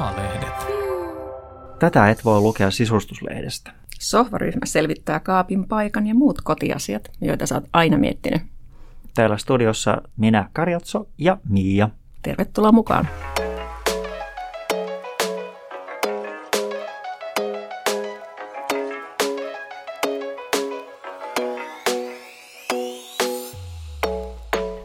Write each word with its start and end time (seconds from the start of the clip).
Maalehdet. 0.00 0.54
Tätä 1.78 2.10
et 2.10 2.24
voi 2.24 2.40
lukea 2.40 2.70
sisustuslehdestä. 2.70 3.72
Sohvaryhmä 3.98 4.60
selvittää 4.64 5.20
kaapin 5.20 5.68
paikan 5.68 6.06
ja 6.06 6.14
muut 6.14 6.40
kotiasiat, 6.40 7.10
joita 7.20 7.46
sä 7.46 7.54
oot 7.54 7.64
aina 7.72 7.98
miettinyt. 7.98 8.42
Täällä 9.14 9.36
studiossa 9.36 10.02
minä, 10.16 10.48
Karjatso 10.52 11.08
ja 11.18 11.38
Mia. 11.48 11.88
Tervetuloa 12.22 12.72
mukaan. 12.72 13.08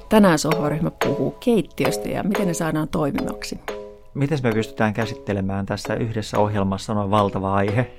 Tänään 0.09 0.39
sohvaryhmä 0.39 0.91
puhuu 1.05 1.31
keittiöstä 1.31 2.09
ja 2.09 2.23
miten 2.23 2.47
ne 2.47 2.53
saadaan 2.53 2.87
toimivaksi. 2.87 3.59
Miten 4.15 4.39
me 4.43 4.51
pystytään 4.51 4.93
käsittelemään 4.93 5.65
tässä 5.65 5.93
yhdessä 5.95 6.39
ohjelmassa 6.39 6.93
noin 6.93 7.11
valtava 7.11 7.53
aihe? 7.53 7.91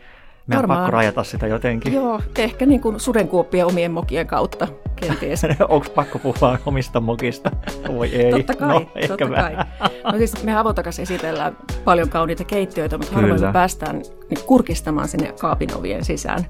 Meidän 0.46 0.62
Varmaan. 0.62 0.78
pakko 0.80 0.90
rajata 0.90 1.24
sitä 1.24 1.46
jotenkin. 1.46 1.92
Joo, 1.92 2.20
ehkä 2.38 2.66
niin 2.66 2.80
kuin 2.80 3.00
sudenkuoppia 3.00 3.66
omien 3.66 3.90
mokien 3.92 4.26
kautta 4.26 4.68
kenties. 4.96 5.42
Onko 5.68 5.86
pakko 5.94 6.18
puhua 6.18 6.58
omista 6.66 7.00
mokista? 7.00 7.50
Voi 7.88 8.08
ei. 8.08 8.30
Totta 8.32 8.54
kai, 8.54 8.68
no, 8.68 8.90
ehkä 8.94 9.08
totta 9.16 9.30
vähän. 9.30 9.66
kai. 9.78 9.90
No 10.12 10.18
siis 10.18 10.44
me 10.44 10.56
avotakas 10.56 10.98
esitellään 10.98 11.56
paljon 11.84 12.08
kauniita 12.08 12.44
keittiöitä, 12.44 12.98
mutta 12.98 13.14
harvoin 13.14 13.40
me 13.40 13.52
päästään 13.52 13.96
niin 14.30 14.44
kurkistamaan 14.46 15.08
sinne 15.08 15.32
kaapin 15.40 15.76
ovien 15.76 16.04
sisään. 16.04 16.46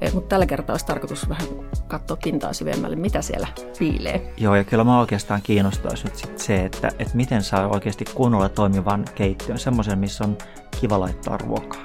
Eh, 0.00 0.12
Mutta 0.12 0.28
tällä 0.28 0.46
kertaa 0.46 0.74
olisi 0.74 0.86
tarkoitus 0.86 1.28
vähän 1.28 1.46
katsoa 1.88 2.16
pintaa 2.24 2.52
syvemmälle, 2.52 2.96
mitä 2.96 3.22
siellä 3.22 3.46
piilee. 3.78 4.32
Joo, 4.36 4.54
ja 4.54 4.64
kyllä 4.64 4.84
mä 4.84 5.00
oikeastaan 5.00 5.40
kiinnostaisi 5.42 6.04
nyt 6.04 6.16
sit 6.16 6.38
se, 6.38 6.64
että, 6.64 6.88
että 6.98 7.16
miten 7.16 7.42
saa 7.42 7.68
oikeasti 7.68 8.04
kunnolla 8.14 8.48
toimivan 8.48 9.04
keittiön, 9.14 9.58
semmoisen, 9.58 9.98
missä 9.98 10.24
on 10.24 10.38
kiva 10.80 11.00
laittaa 11.00 11.36
ruokaa. 11.38 11.80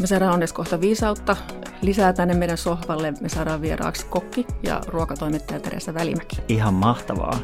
Me 0.00 0.06
saadaan 0.06 0.32
onneksi 0.34 0.54
kohta 0.54 0.80
viisautta 0.80 1.36
lisää 1.82 2.12
tänne 2.12 2.34
meidän 2.34 2.58
sohvalle. 2.58 3.14
Me 3.20 3.28
saadaan 3.28 3.60
vieraaksi 3.60 4.06
kokki 4.06 4.46
ja 4.62 4.80
ruokatoimittaja 4.86 5.60
Teresa 5.60 5.94
Välimäki. 5.94 6.36
Ihan 6.48 6.74
mahtavaa. 6.74 7.38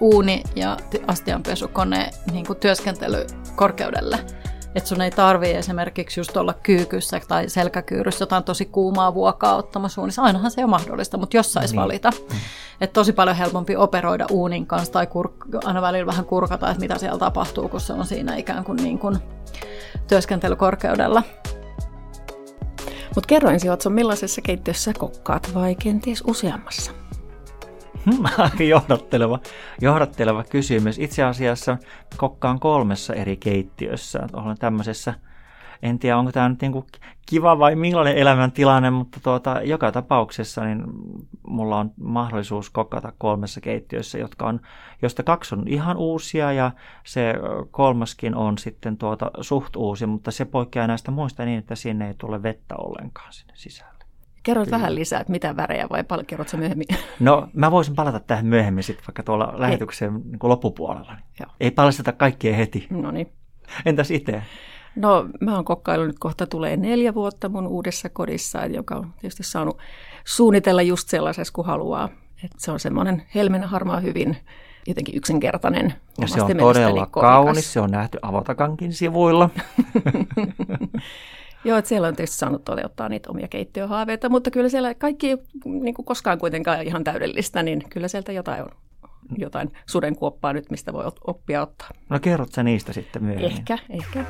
uuni 0.00 0.42
ja 0.56 0.76
astianpesukone 1.06 2.10
niin 2.32 2.46
kuin 2.46 2.58
työskentelykorkeudelle. 2.58 4.18
Että 4.74 4.88
sun 4.88 5.00
ei 5.00 5.10
tarvii 5.10 5.54
esimerkiksi 5.54 6.20
just 6.20 6.36
olla 6.36 6.52
kyykyssä 6.62 7.20
tai 7.28 7.48
selkäkyyryssä 7.48 8.22
jotain 8.22 8.44
tosi 8.44 8.64
kuumaa 8.66 9.14
vuokaa 9.14 9.56
ottamassa 9.56 10.00
uunissa. 10.00 10.22
Ainahan 10.22 10.50
se 10.50 10.64
on 10.64 10.70
mahdollista, 10.70 11.16
mutta 11.18 11.36
jos 11.36 11.52
saisi 11.52 11.74
Niin. 11.74 11.82
valita. 11.82 12.10
Että 12.80 12.92
tosi 12.94 13.12
paljon 13.12 13.36
helpompi 13.36 13.76
operoida 13.76 14.26
uunin 14.30 14.66
kanssa 14.66 14.92
tai 14.92 15.06
kur- 15.06 15.58
aina 15.64 15.82
välillä 15.82 16.06
vähän 16.06 16.24
kurkata, 16.24 16.70
että 16.70 16.80
mitä 16.80 16.98
siellä 16.98 17.18
tapahtuu, 17.18 17.68
kun 17.68 17.80
se 17.80 17.92
on 17.92 18.06
siinä 18.06 18.36
ikään 18.36 18.64
kuin, 18.64 18.76
niin 18.82 18.98
kuin 18.98 19.18
työskentelykorkeudella. 20.08 21.22
Mutta 23.14 23.26
kerro 23.26 23.50
ensin, 23.50 23.70
millaisessa 23.88 24.40
keittiössä 24.40 24.92
sä 24.92 24.98
kokkaat 24.98 25.54
vai 25.54 25.74
kenties 25.74 26.22
useammassa? 26.26 26.92
Aika 28.38 28.64
johdatteleva, 28.64 29.38
johdatteleva 29.80 30.44
kysymys. 30.44 30.98
Itse 30.98 31.22
asiassa 31.22 31.76
kokkaan 32.16 32.60
kolmessa 32.60 33.14
eri 33.14 33.36
keittiössä. 33.36 34.26
Olen 34.32 34.58
tämmöisessä, 34.58 35.14
en 35.82 35.98
tiedä 35.98 36.18
onko 36.18 36.32
tämä 36.32 36.48
nyt 36.48 36.60
niinku 36.60 36.86
kiva 37.26 37.58
vai 37.58 37.76
millainen 37.76 38.16
elämäntilanne, 38.16 38.90
mutta 38.90 39.20
tuota, 39.22 39.60
joka 39.64 39.92
tapauksessa 39.92 40.64
niin 40.64 40.82
mulla 41.46 41.78
on 41.78 41.90
mahdollisuus 42.00 42.70
kokata 42.70 43.12
kolmessa 43.18 43.60
keittiössä, 43.60 44.18
jotka 44.18 44.46
on, 44.46 44.60
josta 45.02 45.22
kaksi 45.22 45.54
on 45.54 45.68
ihan 45.68 45.96
uusia 45.96 46.52
ja 46.52 46.70
se 47.04 47.34
kolmaskin 47.70 48.34
on 48.34 48.58
sitten 48.58 48.96
tuota 48.96 49.30
suht 49.40 49.76
uusi, 49.76 50.06
mutta 50.06 50.30
se 50.30 50.44
poikkeaa 50.44 50.86
näistä 50.86 51.10
muista 51.10 51.44
niin, 51.44 51.58
että 51.58 51.74
sinne 51.74 52.08
ei 52.08 52.14
tule 52.18 52.42
vettä 52.42 52.74
ollenkaan 52.76 53.32
sinne 53.32 53.52
sisälle. 53.56 53.92
Kerro 54.42 54.64
vähän 54.70 54.94
lisää, 54.94 55.20
että 55.20 55.32
mitä 55.32 55.56
värejä 55.56 55.88
vai 55.90 56.04
paljon 56.04 56.26
kerrot 56.26 56.48
sä 56.48 56.56
myöhemmin? 56.56 56.86
No, 57.20 57.48
mä 57.52 57.70
voisin 57.70 57.94
palata 57.94 58.20
tähän 58.20 58.46
myöhemmin 58.46 58.84
sitten 58.84 59.06
vaikka 59.06 59.22
tuolla 59.22 59.54
lähetyksen 59.56 60.14
niin 60.14 60.38
kuin 60.38 60.48
loppupuolella. 60.48 61.16
Joo. 61.40 61.50
Ei 61.60 61.70
paljasteta 61.70 62.12
kaikkea 62.12 62.56
heti. 62.56 62.86
No 62.90 63.10
niin. 63.10 63.32
Entäs 63.86 64.10
itse? 64.10 64.42
No 64.96 65.26
mä 65.40 65.54
oon 65.54 65.64
kokkailu 65.64 66.04
nyt 66.04 66.18
kohta 66.18 66.46
tulee 66.46 66.76
neljä 66.76 67.14
vuotta 67.14 67.48
mun 67.48 67.66
uudessa 67.66 68.08
kodissa, 68.08 68.66
joka 68.66 68.94
on 68.94 69.12
tietysti 69.20 69.42
saanut 69.42 69.78
suunnitella 70.24 70.82
just 70.82 71.08
sellaisessa 71.08 71.54
kuin 71.54 71.66
haluaa. 71.66 72.08
Et 72.44 72.50
se 72.58 72.70
on 72.70 72.80
semmoinen 72.80 73.22
helmen 73.34 73.64
harmaa 73.64 74.00
hyvin 74.00 74.36
jotenkin 74.86 75.16
yksinkertainen. 75.16 75.94
Ja 76.20 76.26
se 76.26 76.42
on 76.42 76.56
todella 76.56 77.06
kaunis. 77.06 77.72
Se 77.72 77.80
on 77.80 77.90
nähty 77.90 78.18
Avotakankin 78.22 78.92
sivuilla. 78.92 79.50
Joo, 81.64 81.78
että 81.78 81.88
siellä 81.88 82.08
on 82.08 82.16
tietysti 82.16 82.36
saanut 82.36 82.64
toteuttaa 82.64 83.08
niitä 83.08 83.30
omia 83.30 83.48
keittiöhaaveita, 83.48 84.28
mutta 84.28 84.50
kyllä 84.50 84.68
siellä 84.68 84.94
kaikki 84.94 85.28
ei 85.28 85.38
niin 85.64 85.94
kuin 85.94 86.06
koskaan 86.06 86.38
kuitenkaan 86.38 86.82
ihan 86.82 87.04
täydellistä, 87.04 87.62
niin 87.62 87.82
kyllä 87.90 88.08
sieltä 88.08 88.32
jotain 88.32 88.62
on 88.62 88.70
jotain 89.38 89.72
sudenkuoppaa 89.86 90.52
nyt, 90.52 90.70
mistä 90.70 90.92
voi 90.92 91.04
oppia 91.26 91.62
ottaa. 91.62 91.88
No 92.08 92.20
kerrot 92.20 92.52
sä 92.52 92.62
niistä 92.62 92.92
sitten 92.92 93.24
myöhemmin. 93.24 93.52
Ehkä, 93.52 93.78
ehkä. 93.90 94.24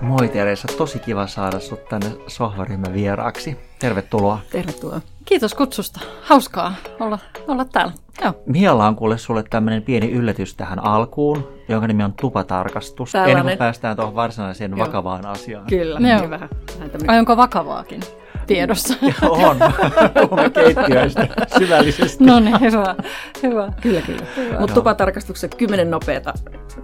Moi 0.00 0.28
Teresa, 0.28 0.68
tosi 0.78 0.98
kiva 0.98 1.26
saada 1.26 1.60
sut 1.60 1.88
tänne 1.88 2.10
sohvaryhmän 2.26 2.92
vieraaksi. 2.92 3.56
Tervetuloa. 3.78 4.38
Tervetuloa. 4.50 5.00
Kiitos 5.24 5.54
kutsusta. 5.54 6.00
Hauskaa 6.22 6.74
olla, 7.00 7.18
olla 7.48 7.64
täällä. 7.64 7.92
Joo. 8.24 8.34
Mialla 8.46 8.86
on 8.86 8.96
kuule 8.96 9.18
sulle 9.18 9.44
tämmöinen 9.50 9.82
pieni 9.82 10.10
yllätys 10.10 10.54
tähän 10.54 10.84
alkuun, 10.84 11.48
jonka 11.68 11.86
nimi 11.86 12.04
on 12.04 12.12
tupatarkastus. 12.20 13.14
Ennen 13.14 13.28
Tällainen. 13.28 13.50
kuin 13.52 13.58
päästään 13.58 13.96
tuohon 13.96 14.14
varsinaiseen 14.14 14.70
Joo. 14.70 14.86
vakavaan 14.86 15.26
asiaan. 15.26 15.66
Kyllä, 15.66 16.00
Joo. 16.00 16.18
niin 16.20 16.30
vähän, 16.30 16.48
vähän 16.78 16.90
Ai 17.06 17.18
onko 17.18 17.36
vakavaakin 17.36 18.00
tiedossa? 18.48 18.94
on. 19.22 19.56
Puhumme 20.20 20.50
keittiöistä 20.50 21.28
syvällisesti. 21.58 22.24
no 22.24 22.40
niin, 22.40 22.60
hyvä. 22.60 22.94
hyvä. 23.42 23.72
Kyllä, 23.80 24.00
kyllä. 24.00 24.22
Mutta 24.60 24.74
tupatarkastuksessa 24.74 25.56
kymmenen 25.56 25.90
nopeata 25.90 26.34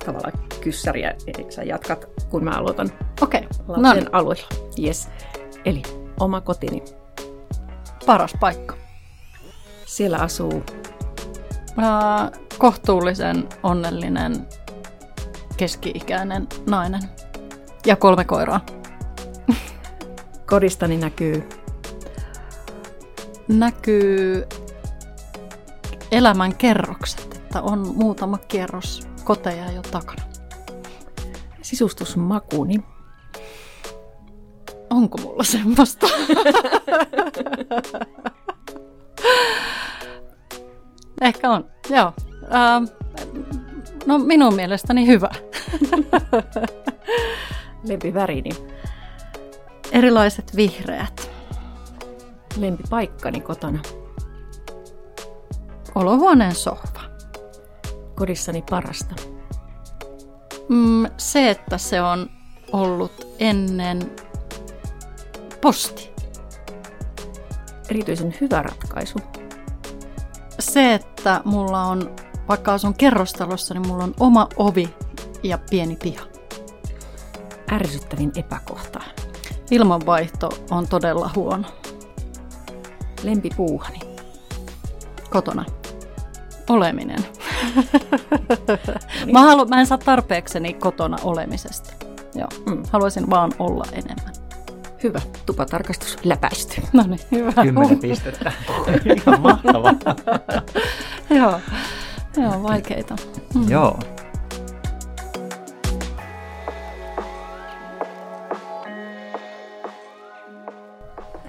tavallaan 0.06 0.32
kyssäriä, 0.60 1.14
eli 1.26 1.52
sä 1.52 1.62
jatkat, 1.62 2.06
kun 2.28 2.44
mä 2.44 2.50
aloitan 2.50 2.90
Okei, 3.20 3.48
okay. 3.68 3.82
no 3.82 3.92
niin, 3.94 4.06
alueella. 4.12 4.46
Yes. 4.84 5.08
Eli 5.64 5.82
oma 6.20 6.40
kotini. 6.40 6.82
paras 8.06 8.34
paikka. 8.40 8.76
Siellä 9.86 10.18
asuu 10.18 10.62
kohtuullisen 12.58 13.48
onnellinen 13.62 14.46
keski-ikäinen 15.56 16.46
nainen 16.68 17.00
ja 17.86 17.96
kolme 17.96 18.24
koiraa. 18.24 18.60
Kodistani 20.46 20.96
näkyy 20.96 21.48
Näkyy 23.48 24.46
elämän 26.12 26.54
kerrokset, 26.54 27.34
että 27.34 27.62
on 27.62 27.92
muutama 27.96 28.38
kierros 28.38 29.08
koteja 29.24 29.72
jo 29.72 29.82
takana. 29.82 30.22
sisustusmakuni. 31.62 32.76
Onko 34.90 35.18
mulla 35.18 35.44
semmoista? 35.44 36.06
Ehkä 41.20 41.50
on, 41.50 41.70
joo. 41.90 42.12
Ähm, 42.42 42.84
no 44.06 44.18
minun 44.18 44.54
mielestäni 44.54 45.06
hyvä. 45.06 45.30
Lempivärini. 47.88 48.50
Erilaiset 49.92 50.56
vihreät. 50.56 51.30
Lempipaikkani 52.56 53.40
kotona. 53.40 53.82
Olohuoneen 55.94 56.54
sohva. 56.54 57.00
Kodissani 58.14 58.64
parasta. 58.70 59.14
Mm, 60.68 61.06
se, 61.16 61.50
että 61.50 61.78
se 61.78 62.02
on 62.02 62.30
ollut 62.72 63.26
ennen 63.38 64.12
posti. 65.60 66.10
Erityisen 67.90 68.34
hyvä 68.40 68.62
ratkaisu. 68.62 69.18
Se, 70.58 70.94
että 70.94 71.40
mulla 71.44 71.82
on, 71.82 72.16
vaikka 72.48 72.74
asun 72.74 72.94
kerrostalossa, 72.94 73.74
niin 73.74 73.86
mulla 73.88 74.04
on 74.04 74.14
oma 74.20 74.48
ovi 74.56 74.94
ja 75.42 75.58
pieni 75.70 75.96
piha. 75.96 76.24
Ärsyttävin 77.72 78.32
epäkohta. 78.36 79.00
Ilmanvaihto 79.70 80.48
on 80.70 80.88
todella 80.88 81.30
huono 81.36 81.64
Lempipuuhani. 83.22 84.00
kotona. 85.30 85.64
Oleminen. 86.68 87.26
mä, 89.32 89.40
halu, 89.40 89.66
mä 89.66 89.80
en 89.80 89.86
saa 89.86 89.98
tarpeekseni 89.98 90.74
kotona 90.74 91.16
olemisesta. 91.24 91.90
Joo. 92.34 92.48
Mm. 92.66 92.82
Haluaisin 92.92 93.30
vaan 93.30 93.52
olla 93.58 93.84
enemmän. 93.92 94.34
Hyvä. 95.02 95.20
Tupatarkastus 95.46 96.18
läpäisty. 96.24 96.82
No 96.92 97.02
niin, 97.06 97.20
hyvä. 97.30 97.52
Kymmenen 97.62 97.98
pistettä. 98.08 98.52
Ihan 99.26 99.40
mahtavaa. 99.40 99.94
Joo. 101.40 101.60
vaikeita. 102.62 103.16
Mm. 103.54 103.70
Joo. 103.70 103.98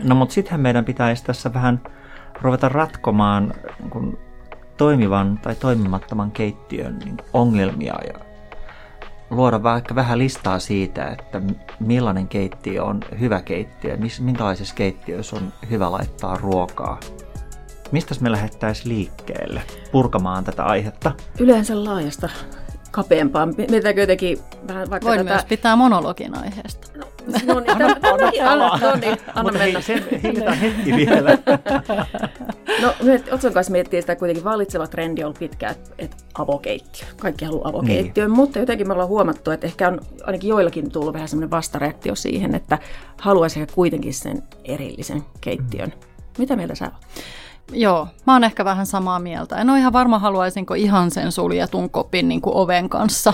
No 0.06 0.16
mutta 0.16 0.34
sittenhän 0.34 0.62
meidän 0.62 0.86
pitäisi 0.86 1.24
tässä 1.24 1.54
vähän 1.54 1.82
ruveta 2.42 2.70
ratkomaan 2.70 3.54
kun 3.90 4.18
toimivan 4.78 5.40
tai 5.44 5.56
toimimattoman 5.56 6.32
keittiön 6.32 7.00
niin 7.00 7.18
ongelmia 7.34 7.96
ja 8.08 8.20
luoda 9.30 9.64
vaikka 9.64 9.96
vähän 9.96 10.20
listaa 10.20 10.60
siitä, 10.60 11.08
että 11.08 11.42
millainen 11.80 12.28
keittiö 12.28 12.84
on 12.84 13.00
hyvä 13.20 13.42
keittiö, 13.42 13.98
minkälaisessa 14.20 14.76
keittiössä 14.76 15.36
on 15.36 15.54
hyvä 15.70 15.92
laittaa 15.92 16.38
ruokaa. 16.38 17.00
Mistä 17.92 18.16
me 18.22 18.32
lähettäisiin 18.32 18.90
liikkeelle 18.90 19.62
purkamaan 19.92 20.44
tätä 20.44 20.64
aihetta? 20.64 21.12
Yleensä 21.40 21.84
laajasta 21.84 22.30
kapeampaa. 22.92 23.46
Meitä 23.46 23.90
jotenkin 23.90 24.40
vähän 24.68 24.90
vaikka 24.90 25.08
Voin 25.08 25.20
tätä... 25.20 25.30
myös 25.30 25.46
pitää 25.46 25.76
monologin 25.76 26.38
aiheesta. 26.38 26.88
No, 26.98 27.05
no 27.46 27.60
niin, 27.60 27.72
anna, 27.72 27.96
anna, 28.02 28.52
anna, 28.52 28.78
no 28.80 28.96
niin, 28.96 29.18
anna 29.28 29.44
Mutta 29.44 29.60
mennä. 29.60 29.64
hei, 29.64 29.82
sen 29.82 30.04
hillitään 30.24 30.58
hetki 30.58 30.96
vielä. 30.96 31.38
No, 32.82 32.94
me 33.04 33.24
Otson 33.32 33.54
kanssa 33.54 33.72
miettii 33.72 34.02
sitä 34.02 34.16
kuitenkin 34.16 34.44
vallitseva 34.44 34.88
trendi 34.88 35.24
on 35.24 35.34
pitkä, 35.40 35.70
että 35.70 35.90
et 35.98 36.26
avokeittiö. 36.38 37.08
Kaikki 37.18 37.46
haluaa 37.46 37.70
avokeittiön, 37.70 38.30
niin. 38.30 38.36
mutta 38.36 38.60
jotenkin 38.60 38.88
me 38.88 38.94
ollaan 38.94 39.10
huomattu, 39.10 39.52
että 39.52 39.68
ehkä 39.68 39.88
on 39.88 40.00
ainakin 40.24 40.48
joillakin 40.48 40.92
tullut 40.92 41.14
vähän 41.14 41.28
semmoinen 41.28 41.52
vastareaktio 41.52 42.16
siihen, 42.16 42.56
että 42.56 42.78
haluaisi 43.22 43.62
ehkä 43.62 43.74
kuitenkin 43.74 44.14
sen 44.14 44.44
erillisen 44.64 45.24
keittiön. 45.42 45.90
Mm. 45.90 46.00
Mitä 46.38 46.56
mieltä 46.56 46.76
sä? 46.76 46.92
Joo, 47.72 48.08
mä 48.28 48.34
oon 48.34 48.44
ehkä 48.44 48.66
vähän 48.66 48.86
samaa 48.86 49.20
mieltä. 49.20 49.56
En 49.56 49.70
ole 49.70 49.80
ihan 49.80 49.94
varma, 49.94 50.20
haluaisinko 50.20 50.74
ihan 50.74 51.12
sen 51.12 51.32
suljetun 51.32 51.90
kopin 51.90 52.28
niin 52.28 52.42
kuin 52.42 52.56
oven 52.56 52.90
kanssa 52.90 53.34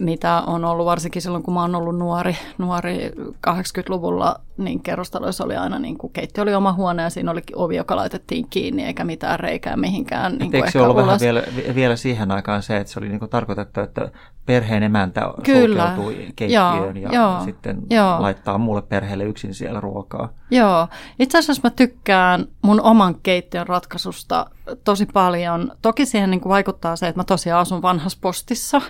mitä 0.00 0.40
on 0.46 0.64
ollut 0.64 0.86
varsinkin 0.86 1.22
silloin, 1.22 1.42
kun 1.42 1.54
mä 1.54 1.60
oon 1.60 1.74
ollut 1.74 1.98
nuori, 1.98 2.36
nuori 2.58 3.12
80-luvulla, 3.46 4.40
niin 4.56 4.82
kerrostaloissa 4.82 5.44
oli 5.44 5.56
aina, 5.56 5.78
niin 5.78 5.98
kuin, 5.98 6.12
keittiö 6.12 6.42
oli 6.42 6.54
oma 6.54 6.72
huone 6.72 7.02
ja 7.02 7.10
siinä 7.10 7.30
oli 7.30 7.42
ovi, 7.54 7.76
joka 7.76 7.96
laitettiin 7.96 8.46
kiinni 8.50 8.84
eikä 8.84 9.04
mitään 9.04 9.40
reikää 9.40 9.76
mihinkään. 9.76 10.36
Niin 10.38 10.54
Eikö 10.54 10.70
se 10.70 10.80
ollut 10.80 10.96
ulos. 10.96 11.06
vähän 11.06 11.20
vielä, 11.20 11.42
vielä 11.74 11.96
siihen 11.96 12.30
aikaan 12.30 12.62
se, 12.62 12.76
että 12.76 12.92
se 12.92 12.98
oli 12.98 13.08
niin 13.08 13.18
kuin 13.18 13.30
tarkoitettu, 13.30 13.80
että 13.80 14.10
perheen 14.46 14.82
emäntä 14.82 15.20
Kyllä. 15.42 15.86
sulkeutui 15.86 16.32
keittiöön 16.36 16.96
joo, 16.96 17.12
ja 17.12 17.12
joo, 17.12 17.44
sitten 17.44 17.82
joo. 17.90 18.22
laittaa 18.22 18.58
muulle 18.58 18.82
perheelle 18.82 19.24
yksin 19.24 19.54
siellä 19.54 19.80
ruokaa. 19.80 20.28
Joo, 20.50 20.88
itse 21.18 21.38
asiassa 21.38 21.60
mä 21.64 21.70
tykkään 21.70 22.46
mun 22.62 22.80
oman 22.80 23.14
keittiön 23.22 23.66
ratkaisusta 23.66 24.46
tosi 24.84 25.06
paljon. 25.06 25.72
Toki 25.82 26.06
siihen 26.06 26.30
niin 26.30 26.40
kuin 26.40 26.50
vaikuttaa 26.50 26.96
se, 26.96 27.08
että 27.08 27.20
mä 27.20 27.24
tosiaan 27.24 27.60
asun 27.60 27.82
vanhassa 27.82 28.18
postissa. 28.20 28.80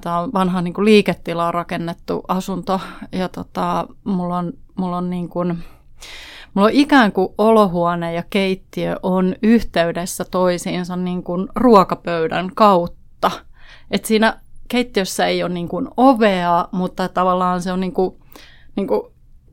Tämä 0.00 0.18
on 0.18 0.32
vanha 0.32 0.60
niin 0.60 0.74
kuin 0.74 0.84
liiketilaan 0.84 1.54
rakennettu 1.54 2.22
asunto 2.28 2.80
ja 3.12 3.28
tota, 3.28 3.86
mulla 4.04 4.38
on, 4.38 4.52
mulla 4.76 4.96
on 4.96 5.10
niin 5.10 5.28
kuin, 5.28 5.64
Mulla 6.56 6.66
on 6.66 6.74
ikään 6.74 7.12
kuin 7.12 7.28
olohuone 7.38 8.12
ja 8.12 8.22
keittiö 8.30 8.96
on 9.02 9.34
yhteydessä 9.42 10.24
toisiinsa 10.24 10.96
niin 10.96 11.22
kuin 11.22 11.48
ruokapöydän 11.54 12.50
kautta. 12.54 13.30
Et 13.90 14.04
siinä 14.04 14.40
keittiössä 14.68 15.26
ei 15.26 15.42
ole 15.42 15.52
niin 15.52 15.68
kuin 15.68 15.88
ovea, 15.96 16.68
mutta 16.72 17.08
tavallaan 17.08 17.62
se 17.62 17.72
on 17.72 17.80
niin 17.80 17.92
kuin, 17.92 18.14
niin 18.76 18.86
kuin 18.86 19.02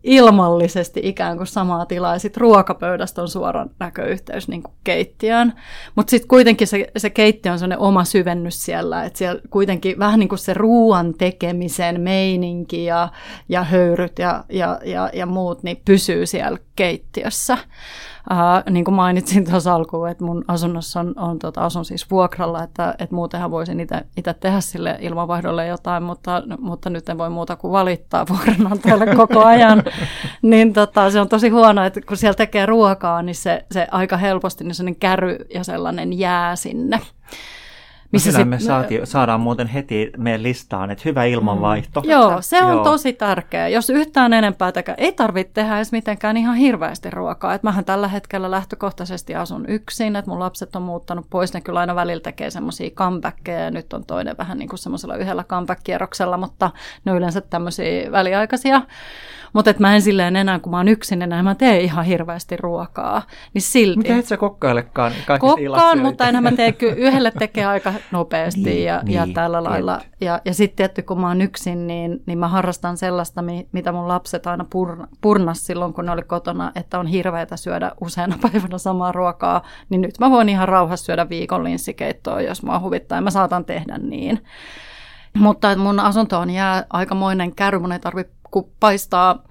ilmallisesti 0.04 1.00
ikään 1.04 1.38
kuin 1.38 1.48
samaa 1.48 1.86
tilaa, 1.86 2.14
ja 2.14 2.20
sitten 2.20 2.42
ruokapöydästä 2.42 3.22
on 3.22 3.28
suora 3.28 3.66
näköyhteys 3.80 4.48
niin 4.48 4.64
kuin 4.64 4.74
keittiöön. 4.84 5.54
Mutta 5.96 6.12
sitten 6.12 6.28
kuitenkin 6.28 6.68
se, 6.68 6.88
se 6.98 7.10
keittiö 7.10 7.52
on 7.52 7.60
sellainen 7.60 7.86
oma 7.86 8.04
syvennys 8.04 8.66
siellä, 8.66 9.04
että 9.04 9.18
siellä 9.18 9.42
kuitenkin 9.50 10.00
vähän 10.00 10.20
niin 10.20 10.30
kuin 10.30 10.40
se 10.40 10.54
ruoan 10.54 11.14
tekemisen 11.14 12.02
meininki 12.02 12.86
ja, 12.86 13.10
ja 13.50 13.64
höyryt 13.64 14.20
ja, 14.20 14.44
ja, 14.50 14.80
ja, 14.86 15.10
ja 15.14 15.26
muut 15.26 15.64
niin 15.64 15.82
pysyy 15.86 16.26
siellä 16.26 16.58
keittiössä. 16.76 17.58
Uh, 18.32 18.72
niin 18.74 18.86
kuin 18.86 18.96
mainitsin 18.96 19.50
tuossa 19.50 19.76
alkuun, 19.76 20.10
että 20.10 20.24
mun 20.24 20.46
asunnossa 20.48 21.00
on, 21.00 21.14
on 21.18 21.40
tota, 21.40 21.66
asun 21.66 21.86
siis 21.86 22.12
vuokralla, 22.12 22.64
että, 22.64 22.96
että 23.00 23.16
muutenhan 23.16 23.52
voisin 23.52 23.80
itse 23.80 24.34
tehdä 24.40 24.62
sille 24.62 24.98
ilmanvaihdolle 25.02 25.68
jotain, 25.68 26.04
mutta, 26.04 26.44
mutta 26.60 26.90
nyt 26.90 27.10
en 27.10 27.18
voi 27.18 27.30
muuta 27.30 27.56
kuin 27.56 27.72
valittaa 27.72 28.26
vuokranantajalle 28.30 29.16
koko 29.26 29.46
ajan. 29.46 29.84
niin 30.42 30.74
tota, 30.74 31.12
se 31.12 31.22
on 31.22 31.30
tosi 31.30 31.50
huono, 31.50 31.84
että 31.84 32.02
kun 32.02 32.18
siellä 32.18 32.36
tekee 32.36 32.66
ruokaa, 32.66 33.22
niin 33.22 33.36
se, 33.36 33.66
se 33.72 33.88
aika 33.92 34.18
helposti 34.18 34.64
niin 34.64 34.76
sellainen 34.76 35.00
käry 35.00 35.38
ja 35.54 35.64
sellainen 35.64 36.20
jää 36.20 36.56
sinne. 36.56 37.02
Missä 38.14 38.32
sit, 38.32 38.50
me 38.50 38.60
saati, 38.60 39.00
saadaan 39.04 39.40
muuten 39.40 39.68
heti 39.68 40.12
meidän 40.18 40.44
listaan, 40.44 40.92
että 40.92 41.02
hyvä 41.06 41.24
ilmanvaihto. 41.26 42.02
Mm. 42.02 42.10
Joo, 42.10 42.38
se 42.42 42.64
on 42.64 42.74
Joo. 42.74 42.84
tosi 42.84 43.14
tärkeä. 43.14 43.68
Jos 43.68 43.90
yhtään 43.90 44.34
enempää 44.34 44.72
tekee, 44.72 44.96
ei 44.98 45.12
tarvitse 45.12 45.54
tehdä 45.54 45.76
edes 45.76 45.92
mitenkään 45.92 46.38
ihan 46.38 46.56
hirveästi 46.56 47.10
ruokaa. 47.10 47.54
Et 47.54 47.64
mähän 47.64 47.86
tällä 47.86 48.08
hetkellä 48.08 48.52
lähtökohtaisesti 48.52 49.36
asun 49.36 49.66
yksin, 49.68 50.16
että 50.16 50.32
mun 50.32 50.40
lapset 50.40 50.76
on 50.76 50.82
muuttanut 50.82 51.26
pois, 51.30 51.54
ne 51.54 51.62
kyllä 51.62 51.80
aina 51.80 51.96
välillä 51.96 52.22
tekee 52.22 52.50
semmoisia 52.50 52.90
comebackkejä 52.90 53.60
ja 53.60 53.72
nyt 53.72 53.94
on 53.94 54.06
toinen 54.06 54.38
vähän 54.38 54.58
niin 54.58 54.70
kuin 54.70 54.80
semmoisella 54.80 55.16
yhdellä 55.16 55.44
comeback-kierroksella, 55.44 56.38
mutta 56.38 56.72
ne 57.06 57.12
on 57.12 57.18
yleensä 57.18 57.42
tämmöisiä 57.42 58.12
väliaikaisia. 58.12 58.82
Mutta 59.54 59.70
että 59.70 59.82
mä 59.82 59.96
en 59.96 60.02
silleen 60.02 60.36
enää, 60.36 60.60
kun 60.60 60.72
mä 60.72 60.78
oon 60.78 60.88
yksin 60.88 61.22
enää, 61.22 61.44
mä 61.44 61.56
teen 61.56 61.82
ihan 61.82 62.06
hirveästi 62.06 62.58
ruokaa. 62.58 63.22
Niin 63.54 63.62
silti. 63.62 63.98
Mitä 63.98 64.18
et 64.18 64.26
sä 64.26 64.38
kokkailekaan? 64.38 65.12
Kokkaan, 65.40 66.00
mutta 66.00 66.28
enhän 66.28 66.44
mä 66.44 66.52
tee, 66.52 66.76
yhdelle 66.96 67.32
tekee 67.40 67.66
aika 67.66 67.94
nopeasti 68.12 68.62
niin, 68.62 68.86
ja, 68.86 69.02
niin, 69.04 69.16
ja 69.16 69.28
tällä 69.34 69.64
lailla. 69.64 70.02
Ja, 70.22 70.42
ja 70.46 70.54
sitten 70.54 70.76
tietty, 70.76 71.02
kun 71.02 71.22
mä 71.22 71.28
oon 71.28 71.42
yksin, 71.42 71.88
niin, 71.88 72.24
niin 72.26 72.38
mä 72.38 72.48
harrastan 72.48 72.98
sellaista, 72.98 73.44
mitä 73.72 73.92
mun 73.92 74.08
lapset 74.08 74.48
aina 74.48 74.66
pur, 74.70 75.08
purnas 75.22 75.66
silloin, 75.66 75.94
kun 75.94 76.06
ne 76.06 76.12
oli 76.12 76.24
kotona, 76.24 76.72
että 76.76 77.00
on 77.00 77.08
hirveätä 77.08 77.58
syödä 77.58 77.92
useana 78.02 78.38
päivänä 78.52 78.78
samaa 78.78 79.12
ruokaa. 79.12 79.62
Niin 79.90 80.02
nyt 80.02 80.20
mä 80.20 80.32
voin 80.32 80.50
ihan 80.50 80.68
rauhassa 80.68 81.06
syödä 81.06 81.30
viikon 81.30 81.64
linssikeittoa, 81.64 82.42
jos 82.42 82.64
mä 82.64 82.80
huvittaa, 82.80 83.18
ja 83.18 83.22
mä 83.22 83.32
saatan 83.32 83.66
tehdä 83.66 83.98
niin. 83.98 84.44
Mutta 85.38 85.76
mun 85.76 86.00
asuntoon 86.00 86.50
jää 86.50 86.86
aikamoinen 86.90 87.56
käry, 87.56 87.80
mun 87.80 87.92
ei 87.92 88.00
tarvitse 88.00 88.34
kun 88.54 88.72
paistaa 88.80 89.44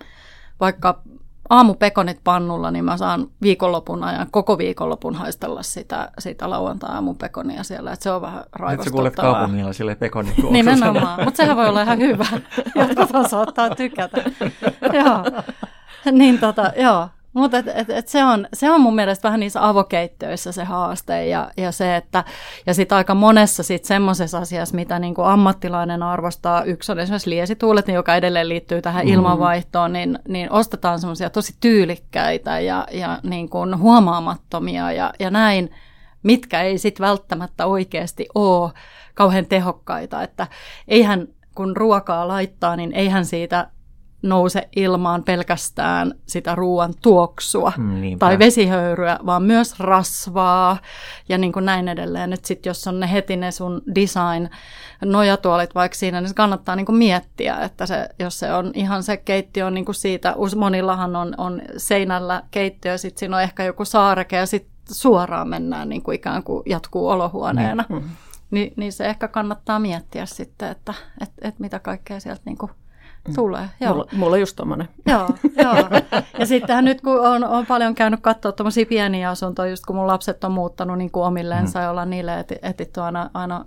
vaikka 0.61 1.03
aamupekonit 1.51 2.21
pannulla, 2.25 2.71
niin 2.71 2.85
mä 2.85 2.97
saan 2.97 3.29
viikonlopun 3.43 4.05
ajan, 4.05 4.27
koko 4.31 4.59
viikonlopun 4.59 5.15
haistella 5.15 5.63
sitä, 5.63 6.11
sitä 6.19 6.51
lauantai-aamupekonia 6.51 7.63
siellä, 7.63 7.93
että 7.93 8.03
se 8.03 8.11
on 8.11 8.23
vähän 8.23 8.45
raivostuttavaa. 8.53 8.77
Nyt 8.77 8.85
sä 8.85 8.91
kuulet 8.91 9.17
kaupungilla 9.17 9.73
sille 9.73 9.95
pekonin 9.95 10.35
Nimenomaan, 10.51 11.25
mutta 11.25 11.37
sehän 11.37 11.57
voi 11.57 11.69
olla 11.69 11.83
ihan 11.83 11.99
hyvä. 11.99 12.27
Jotkut 12.75 13.31
saattaa 13.31 13.75
tykätä. 13.75 14.23
joo. 14.93 15.43
Niin 16.13 16.39
tota, 16.39 16.73
joo. 16.77 17.09
Mutta 17.33 17.59
et, 17.59 17.69
et, 17.69 17.91
et 17.91 18.09
se, 18.09 18.25
on, 18.25 18.49
se 18.53 18.71
on 18.71 18.81
mun 18.81 18.95
mielestä 18.95 19.29
vähän 19.29 19.41
niissä 19.41 19.69
avokeittöissä 19.69 20.53
se 20.53 20.65
haaste 20.65 21.27
ja, 21.27 21.51
ja 21.57 21.73
se, 21.73 21.97
että 21.97 22.25
ja 22.67 22.75
sitten 22.75 22.97
aika 22.97 23.15
monessa 23.15 23.63
sit 23.63 23.85
semmoisessa 23.85 24.39
asiassa, 24.39 24.75
mitä 24.75 24.99
niinku 24.99 25.23
ammattilainen 25.23 26.03
arvostaa, 26.03 26.65
yksi 26.65 26.93
on 26.93 26.99
esimerkiksi 26.99 27.31
liesituulet, 27.31 27.89
joka 27.89 28.17
edelleen 28.17 28.49
liittyy 28.49 28.83
tähän 28.83 29.07
mm. 29.07 29.13
ilmanvaihtoon, 29.13 29.93
niin, 29.93 30.19
niin 30.29 30.53
ostetaan 30.53 31.01
semmoisia 31.01 31.31
tosi 31.31 31.55
tyylikkäitä 31.61 32.61
ja, 32.61 32.87
ja 32.91 33.19
niin 33.23 33.49
kuin 33.49 33.79
huomaamattomia 33.79 34.93
ja, 34.93 35.13
ja 35.19 35.31
näin, 35.31 35.71
mitkä 36.23 36.63
ei 36.63 36.79
sitten 36.79 37.07
välttämättä 37.07 37.67
oikeasti 37.67 38.27
ole 38.35 38.73
kauhean 39.15 39.47
tehokkaita, 39.47 40.23
että 40.23 40.47
eihän 40.89 41.29
kun 41.55 41.77
ruokaa 41.77 42.29
laittaa, 42.29 42.77
niin 42.77 42.93
eihän 42.93 43.25
siitä 43.25 43.69
nouse 44.23 44.69
ilmaan 44.77 45.23
pelkästään 45.23 46.15
sitä 46.27 46.55
ruoan 46.55 46.95
tuoksua 47.03 47.73
Niinpä. 47.77 48.27
tai 48.27 48.39
vesihöyryä, 48.39 49.19
vaan 49.27 49.43
myös 49.43 49.81
rasvaa 49.81 50.79
ja 51.29 51.39
niin 51.39 51.53
kuin 51.53 51.65
näin 51.65 51.89
edelleen. 51.89 52.31
Nyt 52.31 52.45
sitten 52.45 52.71
jos 52.71 52.87
on 52.87 53.01
ne 53.01 53.13
heti 53.13 53.37
ne 53.37 53.51
sun 53.51 53.83
design 53.95 54.49
nojatuolit 55.05 55.75
vaikka 55.75 55.99
siinä, 55.99 56.21
niin 56.21 56.29
se 56.29 56.35
kannattaa 56.35 56.77
niin 56.77 56.87
kuin 56.87 56.97
miettiä, 56.97 57.57
että 57.61 57.87
se, 57.87 58.09
jos 58.19 58.39
se 58.39 58.53
on 58.53 58.71
ihan 58.75 59.03
se 59.03 59.17
keittiö 59.17 59.67
on 59.67 59.75
niin 59.75 59.85
kuin 59.85 59.95
siitä, 59.95 60.35
monillahan 60.57 61.17
on, 61.17 61.35
on 61.39 61.63
seinällä 61.77 62.43
keittiö, 62.51 62.99
sitten 62.99 63.19
siinä 63.19 63.37
on 63.37 63.43
ehkä 63.43 63.65
joku 63.65 63.85
saareke 63.85 64.37
ja 64.37 64.47
sitten 64.47 64.73
suoraan 64.91 65.49
mennään 65.49 65.89
niin 65.89 66.03
kuin 66.03 66.15
ikään 66.15 66.43
kuin 66.43 66.63
jatkuu 66.67 67.09
olohuoneena. 67.09 67.85
Mm. 67.89 68.03
Ni, 68.51 68.73
niin 68.77 68.93
se 68.93 69.07
ehkä 69.07 69.29
kannattaa 69.29 69.79
miettiä 69.79 70.27
sitten, 70.27 70.69
että 70.71 70.95
et, 71.21 71.31
et 71.43 71.59
mitä 71.59 71.79
kaikkea 71.79 72.21
sieltä 72.21 72.43
niin 72.45 72.59
kuin 72.59 72.73
Tulee, 73.35 73.69
joo. 73.81 73.93
Mulla, 73.93 74.07
mulla 74.13 74.35
on 74.35 74.41
just 74.41 74.57
tommonen. 74.57 74.89
Joo, 75.07 75.31
joo. 75.57 75.75
Ja 76.39 76.47
sittenhän 76.47 76.85
nyt 76.85 77.01
kun 77.01 77.21
on, 77.21 77.45
on 77.45 77.67
paljon 77.67 77.95
käynyt 77.95 78.21
katsoa 78.21 78.53
tuommoisia 78.53 78.87
pieniä 78.87 79.31
asuntoja, 79.31 79.71
just 79.71 79.87
kun 79.87 79.97
mun 79.97 80.07
lapset 80.07 80.45
on 80.45 80.53
muuttanut 80.53 80.99
niin 80.99 81.11
kuin 81.11 81.25
omilleensa 81.25 81.79
mm. 81.79 81.83
ja 81.83 81.91
ollaan 81.91 82.11
niille 82.11 82.41
eti, 82.41 82.57
etitty 82.63 83.01
aina, 83.01 83.31
aina 83.35 83.65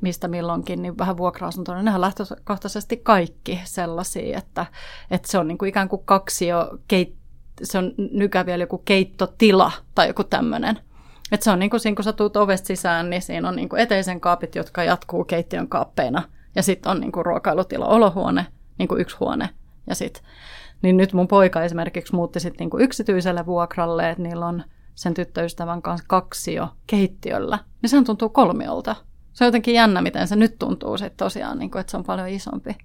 mistä 0.00 0.28
milloinkin, 0.28 0.82
niin 0.82 0.98
vähän 0.98 1.16
vuokra-asuntoja, 1.16 1.76
niin 1.76 1.84
nehän 1.84 2.00
lähtökohtaisesti 2.00 2.96
kaikki 2.96 3.60
sellaisia, 3.64 4.38
että, 4.38 4.66
että 5.10 5.30
se 5.30 5.38
on 5.38 5.48
niin 5.48 5.58
kuin 5.58 5.68
ikään 5.68 5.88
kuin 5.88 6.02
kaksi 6.04 6.46
jo 6.46 6.70
keit, 6.88 7.14
se 7.62 7.78
on 7.78 7.92
nykä 8.12 8.46
vielä 8.46 8.62
joku 8.62 8.78
keittotila 8.78 9.72
tai 9.94 10.08
joku 10.08 10.24
tämmöinen. 10.24 10.78
Et 11.32 11.42
se 11.42 11.50
on 11.50 11.58
niin 11.58 11.70
kuin 11.70 11.80
siinä, 11.80 11.94
kun 11.94 12.04
sä 12.04 12.12
tuut 12.12 12.36
ovesta 12.36 12.66
sisään, 12.66 13.10
niin 13.10 13.22
siinä 13.22 13.48
on 13.48 13.56
niin 13.56 13.68
kuin 13.68 13.80
eteisen 13.80 14.20
kaapit, 14.20 14.54
jotka 14.54 14.84
jatkuu 14.84 15.24
keittiön 15.24 15.68
kaappeina. 15.68 16.22
Ja 16.54 16.62
sitten 16.62 16.92
on 16.92 17.00
niin 17.00 17.12
kuin 17.12 17.26
ruokailutila, 17.26 17.86
olohuone, 17.86 18.46
niin 18.78 18.88
kuin 18.88 19.00
yksi 19.00 19.16
huone. 19.20 19.48
Ja 19.86 19.94
sit, 19.94 20.22
niin 20.82 20.96
nyt 20.96 21.12
mun 21.12 21.28
poika 21.28 21.62
esimerkiksi 21.62 22.14
muutti 22.14 22.40
sitten 22.40 22.64
niin 22.64 22.70
kuin 22.70 22.82
yksityiselle 22.82 23.46
vuokralle, 23.46 24.10
että 24.10 24.22
niillä 24.22 24.46
on 24.46 24.64
sen 24.94 25.14
tyttöystävän 25.14 25.82
kanssa 25.82 26.06
kaksi 26.08 26.54
jo 26.54 26.68
keittiöllä. 26.86 27.58
Niin 27.82 27.90
sehän 27.90 28.04
tuntuu 28.04 28.28
kolmiolta. 28.28 28.96
Se 29.32 29.44
on 29.44 29.46
jotenkin 29.46 29.74
jännä, 29.74 30.02
miten 30.02 30.28
se 30.28 30.36
nyt 30.36 30.58
tuntuu 30.58 30.98
sitten 30.98 31.16
tosiaan, 31.16 31.58
niin 31.58 31.70
kuin, 31.70 31.80
että 31.80 31.90
se 31.90 31.96
on 31.96 32.04
paljon 32.04 32.28
isompi. 32.28 32.76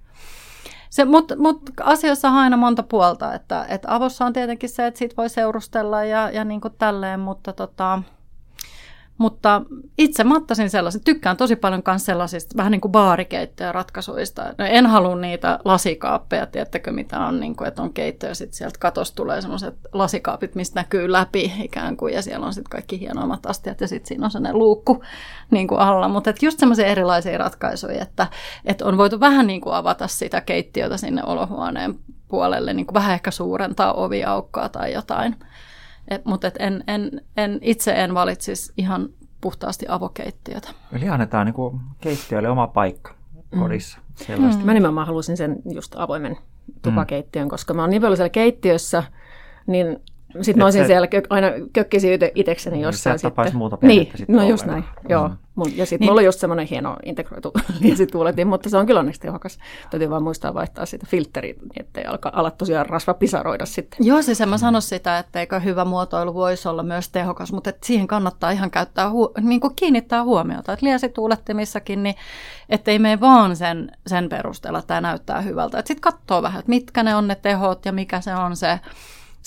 Mutta 1.06 1.36
mut 1.36 1.62
asioissa 1.84 2.30
on 2.30 2.36
aina 2.36 2.58
monta 2.58 2.84
puolta, 2.84 3.34
että, 3.34 3.66
että 3.70 3.96
avossa 3.96 4.26
on 4.26 4.34
tietenkin 4.34 4.70
se, 4.70 4.88
että 4.88 4.98
siitä 4.98 5.16
voi 5.18 5.30
seurustella 5.30 6.04
ja, 6.04 6.30
ja 6.30 6.44
niin 6.44 6.62
kuin 6.62 6.74
tälleen, 6.78 7.20
mutta 7.20 7.54
tota, 7.54 8.02
mutta 9.18 9.62
itse 9.98 10.24
mä 10.24 10.36
ottaisin 10.36 10.70
sellaisen, 10.70 11.04
tykkään 11.04 11.38
tosi 11.38 11.56
paljon 11.56 11.84
myös 11.88 12.06
sellaisista 12.06 12.58
vähän 12.58 12.72
niin 12.72 12.82
kuin 12.82 12.92
baarikeittoja-ratkaisuista. 12.92 14.44
No 14.58 14.66
en 14.66 14.86
halua 14.86 15.16
niitä 15.16 15.60
lasikaappeja, 15.66 16.46
tiedättekö 16.46 16.92
mitä 16.92 17.20
on, 17.20 17.40
niin 17.40 17.56
kuin, 17.56 17.68
että 17.68 17.82
on 17.82 17.94
keitto 17.94 18.26
ja 18.26 18.36
sitten 18.36 18.58
sieltä 18.58 18.80
katosta 18.80 19.16
tulee 19.16 19.42
sellaiset 19.42 19.76
lasikaapit, 19.94 20.56
mistä 20.56 20.80
näkyy 20.80 21.12
läpi 21.12 21.54
ikään 21.64 21.98
kuin 21.98 22.14
ja 22.14 22.22
siellä 22.22 22.46
on 22.46 22.54
sitten 22.54 22.70
kaikki 22.70 23.00
hienoimmat 23.00 23.46
astiat 23.46 23.82
ja 23.82 23.88
sitten 23.88 24.08
siinä 24.08 24.26
on 24.26 24.32
sellainen 24.32 24.60
luukku 24.60 25.04
niin 25.52 25.68
kuin 25.68 25.80
alla. 25.80 26.08
Mutta 26.08 26.34
just 26.42 26.60
semmoisia 26.60 26.86
erilaisia 26.86 27.38
ratkaisuja, 27.38 28.02
että, 28.02 28.28
että 28.66 28.86
on 28.86 28.98
voitu 28.98 29.20
vähän 29.20 29.48
niin 29.48 29.62
kuin 29.62 29.76
avata 29.76 30.08
sitä 30.08 30.42
keittiötä 30.42 30.98
sinne 30.98 31.24
olohuoneen 31.24 31.96
puolelle, 32.28 32.74
niin 32.74 32.86
kuin 32.86 32.94
vähän 32.94 33.14
ehkä 33.14 33.32
suurentaa 33.32 33.94
oviaukkoa 33.94 34.70
tai 34.70 34.94
jotain. 34.94 35.36
Et, 36.08 36.26
mutta 36.26 36.48
et 36.48 36.56
en, 36.60 36.84
en, 36.88 37.22
en, 37.38 37.60
itse 37.62 37.92
en 37.92 38.14
valitsisi 38.14 38.74
ihan 38.78 39.10
puhtaasti 39.42 39.86
avokeittiötä. 39.90 40.70
Eli 40.94 41.10
annetaan 41.10 41.46
niin 41.46 41.54
kuin 41.54 41.80
keittiölle 42.02 42.50
oma 42.50 42.68
paikka 42.68 43.16
mm. 43.52 43.60
kodissa. 43.60 44.00
Mm. 44.30 44.66
Mä 44.66 44.74
nimenomaan 44.74 45.08
halusin 45.08 45.38
sen 45.38 45.58
just 45.74 45.96
avoimen 45.98 46.38
tupakeittiön, 46.82 47.46
mm. 47.46 47.50
koska 47.50 47.74
mä 47.74 47.82
oon 47.82 47.90
niin 47.90 48.02
paljon 48.02 48.18
siellä 48.18 48.30
keittiössä, 48.30 49.04
niin 49.68 50.00
sitten 50.42 50.58
mä 50.58 50.66
olisin 50.66 50.84
se... 50.84 50.88
siellä 50.88 51.08
kö, 51.08 51.22
aina 51.30 51.48
kökkisin 51.74 52.20
itekseni 52.36 52.82
jossain. 52.82 53.20
Sä 53.20 53.30
sitten. 53.30 53.58
muuta 53.58 53.78
niin, 53.82 54.12
sitten 54.16 54.36
no 54.36 54.44
just 54.44 54.66
näin, 54.66 54.84
mm. 54.84 55.10
joo. 55.10 55.30
Ja 55.76 55.86
sitten 55.86 56.06
niin. 56.06 56.12
mulla 56.12 56.20
on 56.20 56.26
just 56.26 56.40
semmoinen 56.40 56.68
hieno 56.68 56.96
integroitu 57.06 57.52
liesituuletin, 57.82 58.48
mutta 58.48 58.70
se 58.70 58.78
on 58.78 58.86
kyllä 58.86 59.00
onneksi 59.00 59.22
tehokas. 59.22 59.58
Täytyy 59.90 60.10
vaan 60.10 60.24
muistaa 60.24 60.54
vaihtaa 60.54 60.86
sitä 60.86 61.06
filtteriä, 61.10 61.54
niin 61.54 61.72
ettei 61.80 62.06
alka, 62.06 62.32
ala 62.34 62.52
tosiaan 62.52 62.86
rasva 62.86 63.14
pisaroida 63.14 63.66
sitten. 63.66 64.06
Joo, 64.06 64.22
siis 64.22 64.42
en 64.42 64.50
mä 64.50 64.58
sano 64.58 64.82
sitä, 64.82 65.20
etteikö 65.20 65.60
hyvä 65.60 65.86
muotoilu 65.86 66.34
voisi 66.34 66.68
olla 66.68 66.84
myös 66.84 67.10
tehokas, 67.10 67.52
mutta 67.52 67.70
et 67.70 67.84
siihen 67.84 68.08
kannattaa 68.08 68.52
ihan 68.52 68.72
käyttää, 68.72 69.10
hu- 69.10 69.42
niin 69.42 69.62
kuin 69.62 69.76
kiinnittää 69.76 70.24
huomiota. 70.24 70.74
Että 70.74 70.86
liesituulettimissakin, 70.86 72.04
niin 72.04 72.16
ettei 72.70 73.00
mene 73.00 73.20
vaan 73.20 73.56
sen, 73.56 73.92
sen 74.08 74.30
perusteella, 74.30 74.80
että 74.80 74.88
tämä 74.88 75.02
näyttää 75.02 75.42
hyvältä. 75.42 75.78
Sitten 75.78 76.02
katsoo 76.02 76.42
vähän, 76.42 76.60
että 76.60 76.70
mitkä 76.70 77.04
ne 77.04 77.16
on 77.16 77.28
ne 77.28 77.36
tehot 77.36 77.86
ja 77.86 77.92
mikä 77.92 78.22
se 78.22 78.36
on 78.36 78.56
se 78.56 78.80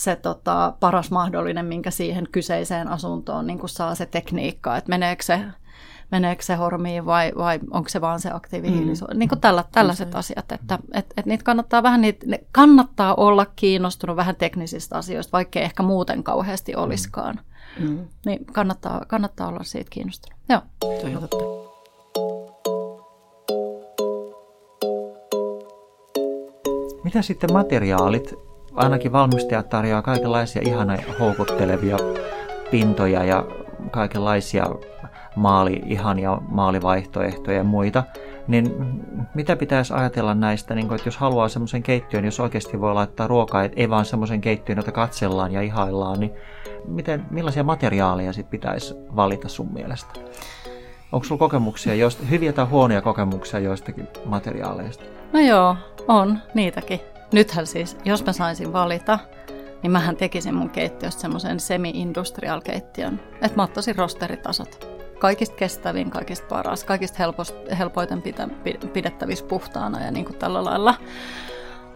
se 0.00 0.16
tota, 0.16 0.72
paras 0.80 1.10
mahdollinen, 1.10 1.66
minkä 1.66 1.90
siihen 1.90 2.28
kyseiseen 2.32 2.88
asuntoon 2.88 3.46
niin 3.46 3.58
saa 3.66 3.94
se 3.94 4.06
tekniikka, 4.06 4.76
että 4.76 4.88
meneekö 4.88 5.22
se, 5.22 5.40
meneekö 6.10 6.42
se 6.42 6.54
hormiin 6.54 7.06
vai, 7.06 7.32
vai 7.36 7.60
onko 7.70 7.88
se 7.88 8.00
vaan 8.00 8.20
se 8.20 8.30
aktiivihiilisuus. 8.32 9.10
Mm. 9.10 9.18
Niin 9.18 9.28
kuin 9.28 9.40
tällä, 9.40 9.64
tällaiset 9.72 10.14
asiat, 10.14 10.52
että 10.52 10.78
et, 10.94 11.06
et 11.16 11.26
niitä 11.26 11.44
kannattaa 11.44 11.82
vähän, 11.82 12.00
niitä, 12.00 12.26
ne 12.26 12.40
kannattaa 12.52 13.14
olla 13.14 13.46
kiinnostunut 13.56 14.16
vähän 14.16 14.36
teknisistä 14.36 14.96
asioista, 14.96 15.32
vaikka 15.32 15.60
ehkä 15.60 15.82
muuten 15.82 16.22
kauheasti 16.22 16.72
mm. 16.72 16.82
olisikaan. 16.82 17.40
Mm. 17.78 18.08
Niin 18.26 18.44
kannattaa, 18.44 19.04
kannattaa 19.08 19.48
olla 19.48 19.64
siitä 19.64 19.90
kiinnostunut. 19.90 20.38
Joo. 20.48 20.60
Mitä 27.04 27.22
sitten 27.22 27.52
materiaalit? 27.52 28.49
Ainakin 28.74 29.12
valmistajat 29.12 29.68
tarjoaa 29.68 30.02
kaikenlaisia 30.02 30.62
ihana 30.64 30.96
houkuttelevia 31.20 31.96
pintoja 32.70 33.24
ja 33.24 33.44
kaikenlaisia 33.90 34.66
maali, 35.36 35.82
ihania 35.86 36.38
maalivaihtoehtoja 36.48 37.56
ja 37.56 37.64
muita, 37.64 38.04
niin 38.48 38.74
mitä 39.34 39.56
pitäisi 39.56 39.94
ajatella 39.94 40.34
näistä, 40.34 40.74
niin 40.74 40.88
kun, 40.88 40.96
että 40.96 41.08
jos 41.08 41.16
haluaa 41.16 41.48
semmoisen 41.48 41.82
keittiön, 41.82 42.24
jos 42.24 42.40
oikeasti 42.40 42.80
voi 42.80 42.94
laittaa 42.94 43.26
ruokaa, 43.26 43.64
ei 43.76 43.90
vaan 43.90 44.04
semmoisen 44.04 44.40
keittiön, 44.40 44.76
jota 44.76 44.92
katsellaan 44.92 45.52
ja 45.52 45.62
ihaillaan, 45.62 46.20
niin 46.20 46.32
miten, 46.88 47.24
millaisia 47.30 47.64
materiaaleja 47.64 48.32
sit 48.32 48.50
pitäisi 48.50 48.94
valita 49.16 49.48
sun 49.48 49.72
mielestä? 49.72 50.20
Onko 51.12 51.24
sulla 51.24 51.38
kokemuksia, 51.38 51.94
joista, 51.94 52.26
hyviä 52.26 52.52
tai 52.52 52.64
huonoja 52.64 53.02
kokemuksia 53.02 53.60
joistakin 53.60 54.08
materiaaleista? 54.24 55.04
No 55.32 55.40
joo, 55.40 55.76
on 56.08 56.38
niitäkin. 56.54 57.00
Nythän 57.32 57.66
siis, 57.66 57.96
jos 58.04 58.24
mä 58.24 58.32
saisin 58.32 58.72
valita, 58.72 59.18
niin 59.82 59.90
mähän 59.90 60.16
tekisin 60.16 60.54
mun 60.54 60.70
keittiöstä 60.70 61.20
semmoisen 61.20 61.60
semi-industrial 61.60 62.60
keittiön. 62.60 63.20
Että 63.34 63.56
mä 63.56 63.62
ottaisin 63.62 63.96
rosteritasot. 63.96 64.86
Kaikista 65.18 65.56
kestävin, 65.56 66.10
kaikista 66.10 66.46
paras, 66.46 66.84
kaikista 66.84 67.18
helpost, 67.18 67.54
helpoiten 67.78 68.22
pitä, 68.22 68.48
pidettävissä 68.92 69.44
puhtaana 69.44 70.04
ja 70.04 70.10
niin 70.10 70.24
kuin 70.24 70.38
tällä 70.38 70.64
lailla. 70.64 70.94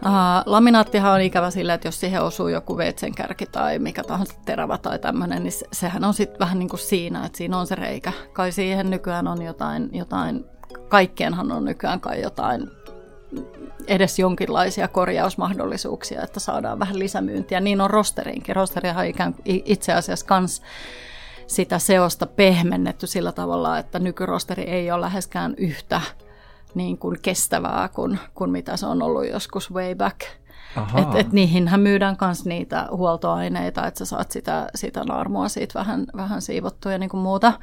Uh, 0.05 0.11
laminaattihan 0.45 1.13
on 1.13 1.21
ikävä 1.21 1.51
sillä, 1.51 1.73
että 1.73 1.87
jos 1.87 1.99
siihen 1.99 2.21
osuu 2.21 2.47
joku 2.47 2.77
veitsen 2.77 3.15
kärki 3.15 3.45
tai 3.45 3.79
mikä 3.79 4.03
tahansa 4.03 4.33
terävä 4.45 4.77
tai 4.77 4.99
tämmöinen, 4.99 5.43
niin 5.43 5.53
sehän 5.73 6.03
on 6.03 6.13
sitten 6.13 6.39
vähän 6.39 6.59
niin 6.59 6.69
kuin 6.69 6.79
siinä, 6.79 7.25
että 7.25 7.37
siinä 7.37 7.57
on 7.57 7.67
se 7.67 7.75
reikä. 7.75 8.11
Kai 8.33 8.51
siihen 8.51 8.89
nykyään 8.89 9.27
on 9.27 9.41
jotain, 9.41 9.89
jotain 9.91 10.45
kaikkeenhan 10.87 11.51
on 11.51 11.65
nykyään 11.65 11.99
kai 11.99 12.21
jotain 12.21 12.71
edes 13.87 14.19
jonkinlaisia 14.19 14.87
korjausmahdollisuuksia, 14.87 16.21
että 16.21 16.39
saadaan 16.39 16.79
vähän 16.79 16.99
lisämyyntiä. 16.99 17.59
Niin 17.59 17.81
on 17.81 17.89
rosteriinkin. 17.89 18.55
Rosterihan 18.55 19.07
ikään 19.07 19.33
kuin 19.33 19.43
itse 19.65 19.93
asiassa 19.93 20.25
kans 20.25 20.61
sitä 21.47 21.79
seosta 21.79 22.25
pehmennetty 22.25 23.07
sillä 23.07 23.31
tavalla, 23.31 23.77
että 23.77 23.99
nykyrosteri 23.99 24.63
ei 24.63 24.91
ole 24.91 25.01
läheskään 25.01 25.53
yhtä 25.57 26.01
niin 26.75 26.97
kuin 26.97 27.17
kestävää 27.21 27.89
kuin, 27.93 28.19
kuin 28.35 28.51
mitä 28.51 28.77
se 28.77 28.85
on 28.85 29.01
ollut 29.01 29.29
joskus 29.29 29.73
way 29.73 29.95
back. 29.95 30.21
Et, 30.95 31.15
et 31.15 31.31
niihinhän 31.31 31.79
myydään 31.79 32.17
myös 32.21 32.45
niitä 32.45 32.87
huoltoaineita, 32.91 33.87
että 33.87 33.97
sä 33.97 34.05
saat 34.05 34.31
sitä, 34.31 34.67
sitä 34.75 35.03
naarmua 35.03 35.49
siitä 35.49 35.79
vähän, 35.79 36.05
vähän 36.15 36.41
siivottua 36.41 36.91
ja 36.91 36.97
niin 36.97 37.09
kuin 37.09 37.21
muuta. 37.21 37.53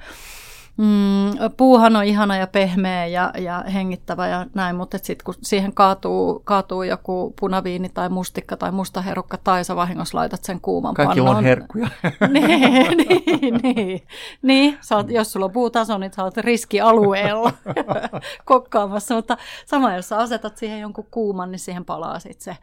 Mm, 0.77 1.31
puuhan 1.57 1.97
on 1.97 2.05
ihana 2.05 2.37
ja 2.37 2.47
pehmeä 2.47 3.07
ja, 3.07 3.33
ja 3.39 3.65
hengittävä 3.73 4.29
ja 4.29 4.47
näin, 4.55 4.77
mutta 4.77 4.99
sitten 4.99 5.25
kun 5.25 5.35
siihen 5.43 5.75
kaatuu, 5.75 6.43
kaatuu 6.45 6.83
joku 6.83 7.35
punaviini 7.41 7.89
tai 7.89 8.09
mustikka 8.09 8.57
tai 8.57 8.73
musta 8.73 9.03
herukka 9.03 9.39
tai 9.45 9.65
sä 9.65 9.77
vahingossa 9.77 10.19
laitat 10.19 10.45
sen 10.45 10.61
kuuman 10.61 10.95
Kaikki 10.95 11.19
pannoon. 11.21 11.37
on 11.37 11.45
herkkuja. 11.45 11.89
niin, 12.33 12.97
niin, 12.97 13.61
niin. 13.63 14.03
niin 14.43 14.79
sä 14.81 14.97
oot, 14.97 15.11
jos 15.11 15.33
sulla 15.33 15.47
on 15.47 15.53
puutaso, 15.53 15.99
niin 15.99 16.13
sä 16.13 16.25
oot 16.25 16.37
riskialueella 16.37 17.53
kokkaamassa, 18.45 19.15
mutta 19.15 19.37
sama 19.67 19.95
jos 19.95 20.09
sä 20.09 20.19
asetat 20.19 20.57
siihen 20.57 20.81
jonkun 20.81 21.07
kuuman, 21.11 21.51
niin 21.51 21.59
siihen 21.59 21.85
palaa 21.85 22.19
sitten 22.19 22.45
se 22.45 22.57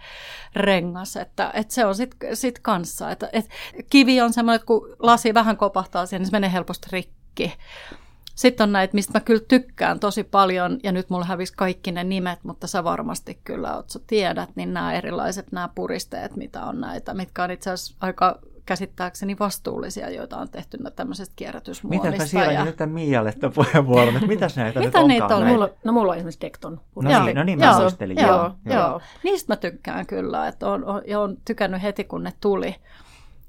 rengas, 0.55 1.17
että, 1.17 1.51
että 1.53 1.73
se 1.73 1.85
on 1.85 1.95
sitten 1.95 2.35
sit 2.35 2.59
kanssa. 2.59 3.11
Että, 3.11 3.29
että 3.33 3.51
kivi 3.89 4.21
on 4.21 4.33
semmoinen, 4.33 4.55
että 4.55 4.65
kun 4.65 4.95
lasi 4.99 5.33
vähän 5.33 5.57
kopahtaa 5.57 6.05
siihen, 6.05 6.21
niin 6.21 6.27
se 6.27 6.31
menee 6.31 6.53
helposti 6.53 6.87
rikki 6.91 7.18
kaikki. 7.39 7.63
Sitten 8.35 8.63
on 8.63 8.71
näitä, 8.71 8.93
mistä 8.93 9.13
mä 9.13 9.19
kyllä 9.19 9.41
tykkään 9.47 9.99
tosi 9.99 10.23
paljon, 10.23 10.79
ja 10.83 10.91
nyt 10.91 11.09
mulla 11.09 11.25
hävisi 11.25 11.53
kaikki 11.55 11.91
ne 11.91 12.03
nimet, 12.03 12.39
mutta 12.43 12.67
sä 12.67 12.83
varmasti 12.83 13.39
kyllä 13.43 13.75
oot, 13.75 13.89
sä 13.89 13.99
tiedät, 14.07 14.49
niin 14.55 14.73
nämä 14.73 14.93
erilaiset 14.93 15.51
nämä 15.51 15.69
puristeet, 15.75 16.35
mitä 16.35 16.65
on 16.65 16.81
näitä, 16.81 17.13
mitkä 17.13 17.43
on 17.43 17.51
itse 17.51 17.71
asiassa 17.71 17.97
aika 18.01 18.39
käsittääkseni 18.65 19.39
vastuullisia, 19.39 20.09
joita 20.09 20.37
on 20.37 20.49
tehty 20.49 20.77
tämmöisestä 20.95 21.33
kierrätysmuovista. 21.35 22.11
Miten 22.11 22.27
siellä 22.27 22.53
ja... 22.53 22.65
nyt 22.65 22.77
Mialle 22.85 23.33
tämän 23.33 23.53
puheenvuoron, 23.53 24.15
että 24.15 24.27
mitäs 24.35 24.55
näitä 24.55 24.79
Mitä 24.79 24.99
nyt 24.99 25.07
niitä 25.07 25.35
on? 25.35 25.47
Mulla, 25.47 25.69
no 25.83 25.93
mulla 25.93 26.11
on 26.11 26.17
esimerkiksi 26.17 26.41
Dekton. 26.41 26.81
No 26.95 27.25
niin, 27.25 27.35
no 27.35 27.43
niin, 27.43 27.59
mä 27.59 27.65
joo, 27.65 27.89
joo, 28.27 28.51
joo, 28.65 28.79
joo. 28.79 29.01
Niistä 29.23 29.53
mä 29.53 29.57
tykkään 29.57 30.05
kyllä, 30.05 30.47
että 30.47 30.67
on, 30.67 30.85
on, 30.85 31.01
ja 31.07 31.19
on 31.19 31.37
tykännyt 31.45 31.81
heti 31.81 32.03
kun 32.03 32.23
ne 32.23 32.33
tuli. 32.41 32.75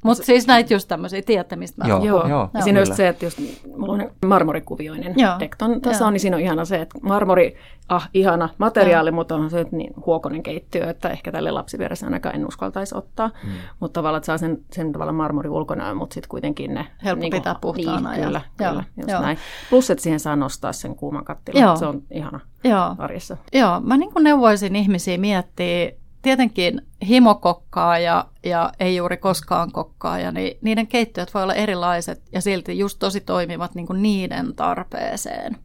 Mutta 0.04 0.24
siis 0.24 0.46
näitä 0.46 0.74
just 0.74 0.88
tämmöisiä, 0.88 1.22
tiedätte 1.22 1.56
mistä 1.56 1.84
mä 1.84 1.88
joo, 1.88 2.04
joo. 2.04 2.28
joo. 2.28 2.50
Ja 2.54 2.62
siinä 2.62 2.80
on 2.80 2.86
just 2.86 2.96
se, 2.96 3.08
että 3.08 3.24
jos 3.24 3.36
mulla 3.76 3.92
on 3.92 4.10
marmorikuvioinen 4.26 5.14
joo. 5.16 5.38
Dekton 5.38 5.80
tässä 5.80 6.06
on, 6.06 6.12
niin 6.12 6.20
siinä 6.20 6.36
on 6.36 6.42
ihana 6.42 6.64
se, 6.64 6.80
että 6.80 6.98
marmori, 7.02 7.56
ah, 7.88 8.08
ihana 8.14 8.48
materiaali, 8.58 9.10
joo. 9.10 9.14
mutta 9.14 9.34
on 9.34 9.50
se 9.50 9.60
että 9.60 9.76
niin 9.76 9.92
huokonen 10.06 10.42
keittiö, 10.42 10.90
että 10.90 11.08
ehkä 11.08 11.32
tälle 11.32 11.50
lapsivieressä 11.50 12.06
ainakaan 12.06 12.34
en 12.34 12.46
uskaltaisi 12.46 12.94
ottaa. 12.96 13.30
Mm. 13.44 13.50
Mutta 13.80 14.00
tavallaan, 14.00 14.18
että 14.18 14.26
saa 14.26 14.38
sen, 14.38 14.58
sen 14.72 14.92
tavalla 14.92 15.12
marmori 15.12 15.48
ulkonäön, 15.48 15.96
mutta 15.96 16.14
sitten 16.14 16.28
kuitenkin 16.28 16.74
ne... 16.74 16.86
Helppo 17.04 17.20
niin 17.20 17.32
pitää 17.32 17.56
puhtaana. 17.60 18.10
Niin, 18.10 18.24
kyllä, 18.24 18.40
ja, 18.60 18.68
kyllä, 18.70 18.84
just 18.96 19.10
joo. 19.10 19.22
näin. 19.22 19.38
Plus, 19.70 19.90
että 19.90 20.02
siihen 20.02 20.20
saa 20.20 20.36
nostaa 20.36 20.72
sen 20.72 20.94
kuuman 20.94 21.24
kattilan, 21.24 21.76
se 21.76 21.86
on 21.86 22.02
ihana 22.10 22.40
joo. 22.64 22.94
arjessa. 22.98 23.36
Joo, 23.52 23.80
mä 23.80 23.96
niin 23.96 24.10
neuvoisin 24.20 24.76
ihmisiä 24.76 25.18
miettiä 25.18 25.99
tietenkin 26.22 26.82
himokokkaa 27.08 27.98
ja, 27.98 28.24
ja 28.44 28.72
ei 28.80 28.96
juuri 28.96 29.16
koskaan 29.16 29.72
kokkaaja, 29.72 30.32
niin 30.32 30.58
niiden 30.62 30.86
keittiöt 30.86 31.34
voi 31.34 31.42
olla 31.42 31.54
erilaiset 31.54 32.22
ja 32.32 32.40
silti 32.40 32.78
just 32.78 32.98
tosi 32.98 33.20
toimivat 33.20 33.74
niin 33.74 33.86
kuin 33.86 34.02
niiden 34.02 34.54
tarpeeseen. 34.54 35.56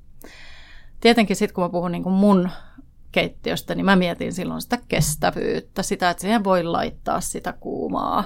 Tietenkin 0.99 1.35
sitten 1.35 1.55
kun 1.55 1.63
mä 1.63 1.69
puhun 1.69 1.91
niin 1.91 2.03
kuin 2.03 2.13
mun 2.13 2.49
keittiöstä, 3.11 3.75
niin 3.75 3.85
mä 3.85 3.95
mietin 3.95 4.33
silloin 4.33 4.61
sitä 4.61 4.77
kestävyyttä, 4.87 5.83
sitä, 5.83 6.09
että 6.09 6.21
siihen 6.21 6.43
voi 6.43 6.63
laittaa 6.63 7.21
sitä 7.21 7.53
kuumaa 7.53 8.23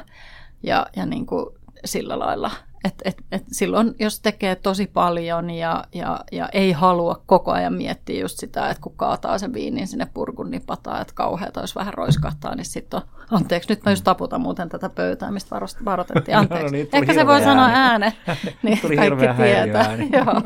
ja, 0.63 0.85
ja 0.95 1.05
niin 1.05 1.25
kuin 1.25 1.45
sillä 1.85 2.19
lailla– 2.19 2.51
et, 2.83 2.93
et, 3.05 3.17
et 3.31 3.43
silloin, 3.51 3.95
jos 3.99 4.19
tekee 4.19 4.55
tosi 4.55 4.87
paljon 4.87 5.49
ja, 5.49 5.83
ja, 5.93 6.19
ja 6.31 6.49
ei 6.53 6.71
halua 6.71 7.21
koko 7.25 7.51
ajan 7.51 7.73
miettiä 7.73 8.21
just 8.21 8.39
sitä, 8.39 8.69
että 8.69 8.81
kun 8.81 8.93
kaataa 8.95 9.37
sen 9.37 9.53
viinin 9.53 9.87
sinne 9.87 10.07
purkun 10.13 10.51
nipataan, 10.51 11.01
että 11.01 11.13
kauheata 11.13 11.59
olisi 11.59 11.75
vähän 11.75 11.93
roiskahtaa, 11.93 12.55
niin 12.55 12.65
sitten 12.65 12.99
on, 12.99 13.07
anteeksi, 13.31 13.69
nyt 13.69 13.83
mä 13.83 13.91
just 13.91 14.03
taputan 14.03 14.41
muuten 14.41 14.69
tätä 14.69 14.89
pöytää, 14.89 15.31
mistä 15.31 15.55
varoitettiin, 15.85 16.37
anteeksi. 16.37 16.65
no 16.65 16.71
niin, 16.71 16.89
Ehkä 16.93 17.13
se 17.13 17.27
voi 17.27 17.41
sanoa 17.41 17.69
ääne, 17.73 18.13
niin 18.63 18.79
tuli 18.81 18.95
kaikki 18.95 19.25
tietää. 19.37 19.97
Joo. 20.17 20.41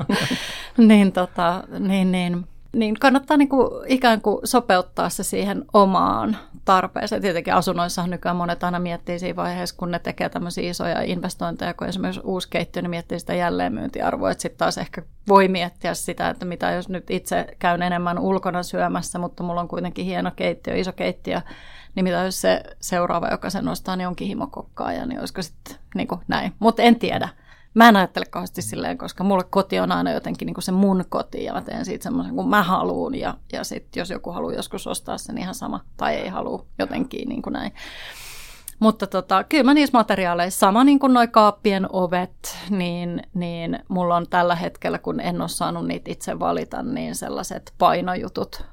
niin, 0.77 1.11
tota, 1.11 1.63
niin, 1.79 2.11
niin, 2.11 2.45
niin 2.73 2.95
kannattaa 2.99 3.37
niin 3.37 3.49
kuin 3.49 3.69
ikään 3.87 4.21
kuin 4.21 4.39
sopeuttaa 4.43 5.09
se 5.09 5.23
siihen 5.23 5.65
omaan 5.73 6.37
tarpeeseen. 6.65 7.21
Tietenkin 7.21 7.53
asunnoissahan 7.53 8.09
nykyään 8.09 8.35
monet 8.35 8.63
aina 8.63 8.79
miettii 8.79 9.19
siinä 9.19 9.35
vaiheessa, 9.35 9.75
kun 9.77 9.91
ne 9.91 9.99
tekee 9.99 10.29
tämmöisiä 10.29 10.69
isoja 10.69 11.01
investointeja, 11.01 11.73
kun 11.73 11.87
esimerkiksi 11.87 12.21
uusi 12.23 12.49
keittiö, 12.49 12.81
niin 12.81 12.89
miettii 12.89 13.19
sitä 13.19 13.33
jälleenmyyntiarvoa, 13.33 14.31
että 14.31 14.41
sitten 14.41 14.57
taas 14.57 14.77
ehkä 14.77 15.01
voi 15.27 15.47
miettiä 15.47 15.93
sitä, 15.93 16.29
että 16.29 16.45
mitä 16.45 16.71
jos 16.71 16.89
nyt 16.89 17.11
itse 17.11 17.47
käyn 17.59 17.81
enemmän 17.81 18.19
ulkona 18.19 18.63
syömässä, 18.63 19.19
mutta 19.19 19.43
mulla 19.43 19.61
on 19.61 19.67
kuitenkin 19.67 20.05
hieno 20.05 20.31
keittiö, 20.35 20.75
iso 20.75 20.91
keittiö, 20.91 21.41
niin 21.95 22.03
mitä 22.03 22.17
jos 22.17 22.41
se 22.41 22.63
seuraava, 22.79 23.27
joka 23.27 23.49
sen 23.49 23.65
nostaa, 23.65 23.95
niin 23.95 24.07
onkin 24.07 24.27
himokokkaaja, 24.27 25.05
niin 25.05 25.19
olisiko 25.19 25.41
sitten 25.41 25.75
niin 25.95 26.07
näin. 26.27 26.53
Mutta 26.59 26.81
en 26.81 26.95
tiedä. 26.95 27.29
Mä 27.73 27.89
en 27.89 27.95
ajattele 27.95 28.25
kauheasti 28.25 28.61
silleen, 28.61 28.97
koska 28.97 29.23
mulle 29.23 29.43
koti 29.43 29.79
on 29.79 29.91
aina 29.91 30.11
jotenkin 30.11 30.45
niin 30.45 30.53
kuin 30.53 30.63
se 30.63 30.71
mun 30.71 31.05
koti 31.09 31.43
ja 31.43 31.53
mä 31.53 31.61
teen 31.61 31.85
siitä 31.85 32.03
semmoisen 32.03 32.35
kuin 32.35 32.47
mä 32.47 32.63
haluun 32.63 33.15
ja, 33.15 33.37
ja 33.53 33.63
sitten 33.63 34.01
jos 34.01 34.09
joku 34.09 34.31
haluaa 34.31 34.53
joskus 34.53 34.87
ostaa 34.87 35.17
sen 35.17 35.37
ihan 35.37 35.55
sama 35.55 35.79
tai 35.97 36.15
ei 36.15 36.27
halua 36.27 36.65
jotenkin 36.79 37.29
niin 37.29 37.41
kuin 37.41 37.53
näin. 37.53 37.73
Mutta 38.79 39.07
tota, 39.07 39.43
kyllä 39.43 39.63
mä 39.63 39.73
niissä 39.73 39.97
materiaaleissa, 39.97 40.59
sama 40.59 40.83
niin 40.83 40.99
kuin 40.99 41.13
noi 41.13 41.27
kaappien 41.27 41.87
ovet, 41.91 42.57
niin, 42.69 43.21
niin 43.33 43.79
mulla 43.87 44.15
on 44.15 44.27
tällä 44.29 44.55
hetkellä, 44.55 44.99
kun 44.99 45.19
en 45.19 45.41
ole 45.41 45.49
saanut 45.49 45.87
niitä 45.87 46.11
itse 46.11 46.39
valita, 46.39 46.83
niin 46.83 47.15
sellaiset 47.15 47.73
painojutut, 47.77 48.65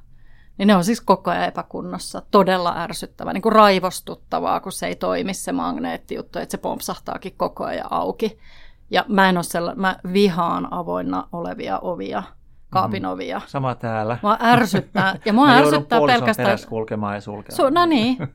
niin 0.59 0.67
ne 0.67 0.77
on 0.77 0.85
siis 0.85 1.01
koko 1.01 1.31
ajan 1.31 1.45
epäkunnossa. 1.49 2.23
Todella 2.31 2.75
ärsyttävää, 2.77 3.33
niin 3.33 3.43
kuin 3.43 3.53
raivostuttavaa, 3.53 4.61
kun 4.61 4.73
se 4.73 4.87
ei 4.87 4.97
toimi 4.97 5.35
se 5.35 5.53
magneettijuttu, 5.53 6.39
että 6.39 6.51
se 6.51 6.59
pompsahtaakin 6.59 7.35
koko 7.37 7.65
ajan 7.65 7.93
auki. 7.93 8.39
Ja 8.91 9.05
mä 9.09 9.29
en 9.29 9.37
ole 9.37 9.45
sella, 9.45 9.75
mä 9.75 9.97
vihaan 10.13 10.73
avoinna 10.73 11.29
olevia 11.33 11.79
ovia, 11.79 12.23
kaapin 12.71 13.03
mm. 13.03 13.09
ovia. 13.09 13.41
Sama 13.47 13.75
täällä. 13.75 14.19
Mua 14.23 14.39
ärsyttää. 14.43 15.17
Ja 15.25 15.33
mua 15.33 15.51
ärsyttää 15.51 16.01
pelkästään... 16.07 16.59
kulkemaan 16.69 17.15
ja 17.15 17.21
sulkemaan. 17.21 17.73
Su- 17.73 17.75
no 17.75 17.87
niin. 17.87 18.17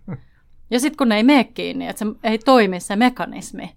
Ja 0.71 0.79
sitten 0.79 0.97
kun 0.97 1.09
ne 1.09 1.15
ei 1.15 1.23
mene 1.23 1.43
kiinni, 1.43 1.87
että 1.87 2.05
se 2.05 2.05
ei 2.23 2.37
toimi 2.37 2.79
se 2.79 2.95
mekanismi, 2.95 3.75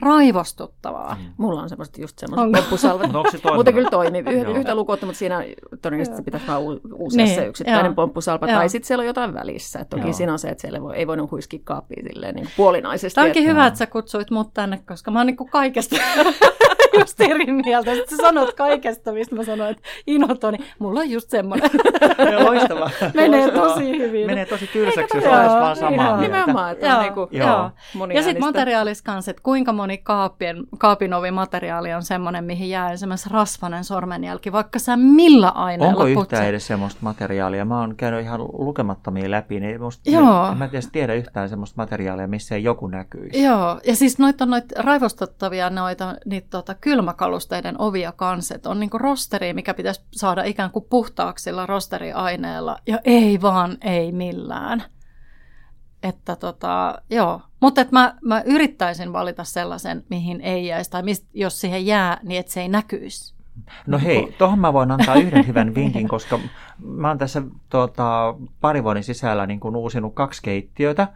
raivostuttavaa. 0.00 1.14
Mm. 1.20 1.32
Mulla 1.36 1.62
on 1.62 1.68
semmoiset 1.68 1.98
just 1.98 2.18
semmoiset 2.18 2.52
pomppusalvat. 2.52 3.12
mutta 3.54 3.72
kyllä 3.72 3.90
toimii. 3.90 4.22
Yh, 4.30 4.56
yhtä 4.56 4.74
lukuutta, 4.74 5.06
mutta 5.06 5.18
siinä 5.18 5.44
todennäköisesti 5.82 6.22
pitäisi 6.22 6.46
vaan 6.46 6.62
uusia 6.94 7.24
niin, 7.24 7.34
se 7.34 7.46
yksittäinen 7.46 7.84
joo. 7.84 7.94
pomppusalva. 7.94 8.46
Joo. 8.46 8.58
Tai 8.58 8.68
sitten 8.68 8.86
siellä 8.86 9.02
on 9.02 9.06
jotain 9.06 9.34
välissä. 9.34 9.78
Et 9.78 9.88
toki 9.88 10.02
joo. 10.02 10.12
siinä 10.12 10.32
on 10.32 10.38
se, 10.38 10.48
että 10.48 10.60
siellä 10.60 10.80
voi, 10.80 10.96
ei 10.96 11.06
voinut 11.06 11.30
huiskia 11.30 11.60
kaappiin 11.64 12.06
silleen 12.12 12.34
niin 12.34 12.48
puolinaisesti. 12.56 13.14
Tämä 13.14 13.26
onkin 13.26 13.42
että... 13.42 13.50
hyvä, 13.50 13.66
että 13.66 13.78
sä 13.78 13.86
kutsuit 13.86 14.30
mut 14.30 14.54
tänne, 14.54 14.82
koska 14.88 15.10
mä 15.10 15.18
oon 15.18 15.26
niin 15.26 15.36
kuin 15.36 15.50
kaikesta 15.50 15.96
just 17.00 17.20
eri 17.20 17.52
mieltä. 17.52 17.94
Sitten 17.94 18.18
sä 18.18 18.22
sanot 18.22 18.54
kaikesta, 18.54 19.12
mistä 19.12 19.36
mä 19.36 19.44
sanoin, 19.44 19.70
että 19.70 19.82
inhoton, 20.06 20.52
niin 20.54 20.64
mulla 20.78 21.00
on 21.00 21.10
just 21.10 21.30
semmoinen. 21.30 21.70
Loistava. 22.44 22.90
Menee 23.14 23.50
tosi 23.50 23.98
hyvin. 23.98 24.26
Menee 24.26 24.46
tosi 24.46 24.66
tylsäksi, 24.66 25.16
jos 25.16 25.26
olisi 25.26 25.56
vaan 25.56 25.76
samaa 25.76 26.16
mieltä. 26.16 26.20
Nimenomaan, 26.20 26.72
että 26.72 26.96
on 26.96 27.02
niinku, 27.02 27.28
joo. 27.30 27.48
Joo. 27.48 27.70
Ja 28.14 28.22
sitten 28.22 28.40
materiaalissa 28.40 29.04
kanssa, 29.04 29.30
että 29.30 29.42
kuinka 29.42 29.72
moni 29.72 29.98
kaapien, 29.98 30.56
kaapin 30.78 31.14
ovi 31.14 31.30
materiaali 31.30 31.94
on 31.94 32.02
semmoinen, 32.02 32.44
mihin 32.44 32.70
jää 32.70 32.92
esimerkiksi 32.92 33.28
rasvanen 33.32 33.84
sormenjälki, 33.84 34.52
vaikka 34.52 34.78
sä 34.78 34.96
millä 34.96 35.48
aineella 35.48 35.92
Onko 35.92 36.06
yhtään 36.06 36.26
putset? 36.26 36.44
edes 36.44 36.66
semmoista 36.66 36.98
materiaalia? 37.02 37.64
Mä 37.64 37.80
oon 37.80 37.96
käynyt 37.96 38.20
ihan 38.20 38.40
lukemattomia 38.40 39.30
läpi, 39.30 39.60
niin 39.60 39.82
musta, 39.82 40.10
joo. 40.10 40.54
mä 40.54 40.64
en 40.64 40.70
tiedä 40.92 41.14
yhtään 41.14 41.48
semmoista 41.48 41.74
materiaalia, 41.76 42.26
missä 42.26 42.54
ei 42.54 42.62
joku 42.62 42.86
näkyisi. 42.86 43.42
Joo, 43.42 43.80
ja 43.86 43.96
siis 43.96 44.18
noita 44.18 44.44
on 44.44 44.50
noita 44.50 44.82
raivostuttavia 44.82 45.70
noita, 45.70 46.14
niitä 46.24 46.46
tota, 46.50 46.74
kylmäkalusteiden 46.80 47.80
ovia 47.80 48.12
kanset 48.12 48.66
on 48.66 48.80
niin 48.80 48.90
rosteri, 48.94 49.52
mikä 49.52 49.74
pitäisi 49.74 50.04
saada 50.12 50.44
ikään 50.44 50.70
kuin 50.70 50.84
puhtaaksi 50.90 51.42
sillä 51.42 51.66
rosteriaineella, 51.66 52.76
ja 52.86 52.98
ei 53.04 53.42
vaan, 53.42 53.78
ei 53.80 54.12
millään. 54.12 54.84
Että 56.02 56.36
tota, 56.36 57.02
joo. 57.10 57.40
Mutta 57.60 57.80
että 57.80 57.92
mä, 57.92 58.14
mä 58.22 58.42
yrittäisin 58.46 59.12
valita 59.12 59.44
sellaisen, 59.44 60.04
mihin 60.10 60.40
ei 60.40 60.66
jäisi, 60.66 60.90
tai 60.90 61.02
mist, 61.02 61.26
jos 61.34 61.60
siihen 61.60 61.86
jää, 61.86 62.20
niin 62.22 62.40
että 62.40 62.52
se 62.52 62.60
ei 62.60 62.68
näkyisi. 62.68 63.34
No 63.86 63.98
hei, 63.98 64.34
tuohon 64.38 64.58
mä 64.58 64.72
voin 64.72 64.90
antaa 64.90 65.14
yhden 65.14 65.46
hyvän 65.48 65.74
vinkin, 65.74 66.08
koska 66.08 66.38
mä 66.78 67.08
oon 67.08 67.18
tässä 67.18 67.42
tota, 67.68 68.34
pari 68.60 68.84
vuoden 68.84 69.04
sisällä 69.04 69.46
niin 69.46 69.60
kuin 69.60 69.76
uusinut 69.76 70.14
kaksi 70.14 70.42
keittiötä 70.42 71.08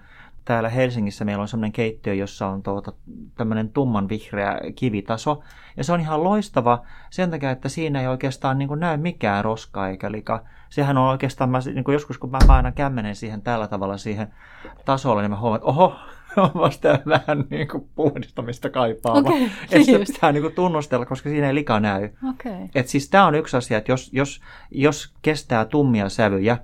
täällä 0.44 0.68
Helsingissä 0.68 1.24
meillä 1.24 1.42
on 1.42 1.48
semmoinen 1.48 1.72
keittiö, 1.72 2.14
jossa 2.14 2.46
on 2.46 2.62
tuota, 2.62 2.92
tämmöinen 3.34 3.68
tumman 3.68 4.08
vihreä 4.08 4.60
kivitaso. 4.76 5.42
Ja 5.76 5.84
se 5.84 5.92
on 5.92 6.00
ihan 6.00 6.24
loistava 6.24 6.82
sen 7.10 7.30
takia, 7.30 7.50
että 7.50 7.68
siinä 7.68 8.00
ei 8.00 8.06
oikeastaan 8.06 8.58
niin 8.58 8.68
kuin 8.68 8.80
näy 8.80 8.96
mikään 8.96 9.44
roska 9.44 9.88
eikä 9.88 10.12
lika. 10.12 10.44
Sehän 10.70 10.98
on 10.98 11.08
oikeastaan, 11.08 11.50
mä, 11.50 11.58
niin 11.74 11.84
kuin 11.84 11.92
joskus 11.92 12.18
kun 12.18 12.30
mä 12.30 12.38
painan 12.46 12.72
kämmenen 12.72 13.16
siihen 13.16 13.42
tällä 13.42 13.68
tavalla 13.68 13.96
siihen 13.96 14.28
tasolle, 14.84 15.22
niin 15.22 15.30
mä 15.30 15.40
huomaan, 15.40 15.56
että 15.56 15.68
oho, 15.68 15.96
on 16.36 16.50
vasta 16.54 16.98
vähän 17.06 17.44
niin 17.50 17.68
kuin 17.68 17.88
puhdistamista 17.94 18.70
kaipaava. 18.70 19.18
Okay, 19.18 19.44
että 19.70 19.84
sitä 19.84 19.98
pitää 19.98 20.32
niin 20.32 20.42
kuin 20.42 20.54
tunnustella, 20.54 21.06
koska 21.06 21.28
siinä 21.28 21.46
ei 21.46 21.54
lika 21.54 21.80
näy. 21.80 22.10
Okay. 22.30 22.68
Et 22.74 22.88
siis 22.88 23.10
tämä 23.10 23.26
on 23.26 23.34
yksi 23.34 23.56
asia, 23.56 23.78
että 23.78 23.92
jos, 23.92 24.10
jos, 24.12 24.40
jos 24.70 25.14
kestää 25.22 25.64
tummia 25.64 26.08
sävyjä, 26.08 26.58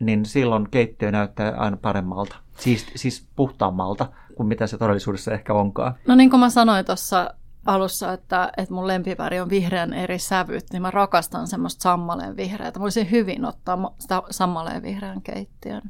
niin 0.00 0.26
silloin 0.26 0.68
keittiö 0.70 1.10
näyttää 1.10 1.54
aina 1.56 1.76
paremmalta. 1.76 2.36
Siis, 2.58 2.86
siis 2.96 3.26
puhtaammalta 3.36 4.06
kuin 4.34 4.46
mitä 4.46 4.66
se 4.66 4.78
todellisuudessa 4.78 5.32
ehkä 5.32 5.54
onkaan. 5.54 5.94
No 6.06 6.14
niin 6.14 6.30
kuin 6.30 6.40
mä 6.40 6.50
sanoin 6.50 6.84
tuossa 6.84 7.34
alussa, 7.66 8.12
että, 8.12 8.52
että 8.56 8.74
mun 8.74 8.86
lempiväri 8.86 9.40
on 9.40 9.50
vihreän 9.50 9.92
eri 9.92 10.18
sävyt, 10.18 10.64
niin 10.72 10.82
mä 10.82 10.90
rakastan 10.90 11.46
semmoista 11.46 11.82
sammaleen 11.82 12.36
vihreää. 12.36 12.72
Mä 12.76 12.80
voisin 12.82 13.10
hyvin 13.10 13.44
ottaa 13.44 13.94
sitä 13.98 14.22
sammaleen 14.30 14.82
vihreän 14.82 15.22
keittiön. 15.22 15.82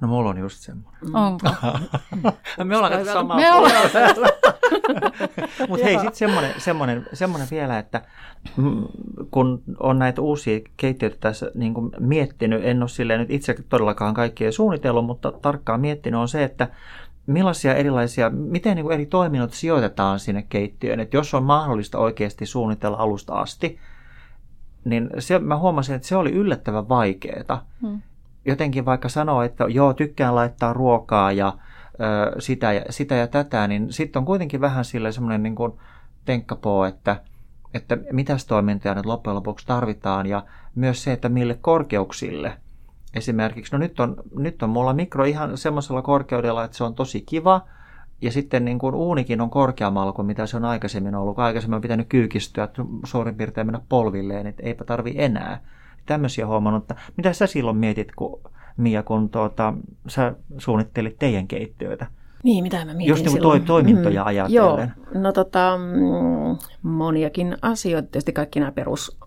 No 0.00 0.08
mulla 0.08 0.30
on 0.30 0.38
just 0.38 0.58
semmoinen. 0.58 1.02
Mm. 1.02 1.14
Onko? 1.14 1.48
Me 2.64 2.76
ollaan 2.76 2.92
katsotaan 2.92 3.18
samaa 3.18 3.36
Me 3.36 3.52
ollaan. 3.52 3.90
Mutta 5.68 5.84
hei, 5.84 5.94
sitten 5.94 6.14
semmoinen, 6.14 6.54
semmoinen, 6.58 7.06
semmoinen 7.12 7.48
vielä, 7.50 7.78
että 7.78 8.02
kun 9.30 9.62
on 9.80 9.98
näitä 9.98 10.20
uusia 10.22 10.60
keittiöitä 10.76 11.16
tässä 11.20 11.50
niin 11.54 11.74
kuin 11.74 11.90
miettinyt, 12.00 12.64
en 12.64 12.82
ole 12.82 12.88
silleen 12.88 13.20
nyt 13.20 13.30
itse 13.30 13.56
todellakaan 13.68 14.14
kaikkia 14.14 14.52
suunnitellut, 14.52 15.06
mutta 15.06 15.32
tarkkaan 15.32 15.80
miettinyt 15.80 16.20
on 16.20 16.28
se, 16.28 16.44
että 16.44 16.68
millaisia 17.26 17.74
erilaisia, 17.74 18.30
miten 18.30 18.76
niin 18.76 18.84
kuin 18.84 18.94
eri 18.94 19.06
toiminnot 19.06 19.52
sijoitetaan 19.52 20.20
sinne 20.20 20.46
keittiöön. 20.48 21.00
Että 21.00 21.16
jos 21.16 21.34
on 21.34 21.42
mahdollista 21.42 21.98
oikeasti 21.98 22.46
suunnitella 22.46 22.96
alusta 22.96 23.34
asti, 23.34 23.78
niin 24.84 25.10
se, 25.18 25.38
mä 25.38 25.58
huomasin, 25.58 25.96
että 25.96 26.08
se 26.08 26.16
oli 26.16 26.32
yllättävän 26.32 26.88
vaikeaa. 26.88 27.66
Hmm 27.80 28.02
jotenkin 28.46 28.84
vaikka 28.84 29.08
sanoo, 29.08 29.42
että 29.42 29.64
joo, 29.68 29.94
tykkään 29.94 30.34
laittaa 30.34 30.72
ruokaa 30.72 31.32
ja 31.32 31.52
ö, 32.00 32.40
sitä, 32.40 32.72
ja, 32.72 32.82
sitä 32.90 33.14
ja 33.14 33.26
tätä, 33.26 33.68
niin 33.68 33.92
sitten 33.92 34.20
on 34.20 34.26
kuitenkin 34.26 34.60
vähän 34.60 34.84
sille 34.84 35.12
semmoinen 35.12 35.42
niin 35.42 35.54
kuin 35.54 35.72
tenkkapoo, 36.24 36.84
että, 36.84 37.16
että 37.74 37.98
mitäs 38.12 38.46
toimintoja 38.46 38.94
nyt 38.94 39.06
loppujen 39.06 39.36
lopuksi 39.36 39.66
tarvitaan 39.66 40.26
ja 40.26 40.42
myös 40.74 41.02
se, 41.02 41.12
että 41.12 41.28
mille 41.28 41.58
korkeuksille. 41.60 42.52
Esimerkiksi, 43.14 43.72
no 43.72 43.78
nyt 43.78 44.00
on, 44.00 44.16
nyt 44.38 44.62
on 44.62 44.70
mulla 44.70 44.92
mikro 44.92 45.24
ihan 45.24 45.58
semmoisella 45.58 46.02
korkeudella, 46.02 46.64
että 46.64 46.76
se 46.76 46.84
on 46.84 46.94
tosi 46.94 47.20
kiva, 47.20 47.60
ja 48.22 48.32
sitten 48.32 48.64
niin 48.64 48.78
kuin 48.78 48.94
uunikin 48.94 49.40
on 49.40 49.50
korkeammalla 49.50 50.12
kuin 50.12 50.26
mitä 50.26 50.46
se 50.46 50.56
on 50.56 50.64
aikaisemmin 50.64 51.14
ollut. 51.14 51.38
Aikaisemmin 51.38 51.74
on 51.74 51.80
pitänyt 51.80 52.08
kyykistyä 52.08 52.68
suurin 53.04 53.34
piirtein 53.34 53.66
mennä 53.66 53.80
polvilleen, 53.88 54.46
että 54.46 54.62
eipä 54.62 54.84
tarvi 54.84 55.14
enää 55.16 55.60
tämmöisiä 56.06 56.46
huomannut. 56.46 56.82
Että 56.82 56.96
mitä 57.16 57.32
sä 57.32 57.46
silloin 57.46 57.76
mietit, 57.76 58.12
kun, 58.16 58.40
Mia, 58.76 59.02
kun 59.02 59.28
tuota, 59.28 59.74
sä 60.08 60.32
suunnittelit 60.58 61.18
teidän 61.18 61.48
keittiöitä? 61.48 62.06
Niin, 62.42 62.64
mitä 62.64 62.76
mä 62.76 62.84
mietin 62.84 63.08
Just 63.08 63.24
niin 63.24 63.42
toi, 63.42 63.60
toimintoja 63.60 64.22
mm, 64.22 64.26
ajatellen. 64.26 64.92
Joo, 65.12 65.22
no 65.22 65.32
tota, 65.32 65.78
mm, 65.78 66.58
moniakin 66.82 67.56
asioita, 67.62 68.08
tietysti 68.08 68.32
kaikki 68.32 68.60
nämä 68.60 68.72
perus 68.72 69.18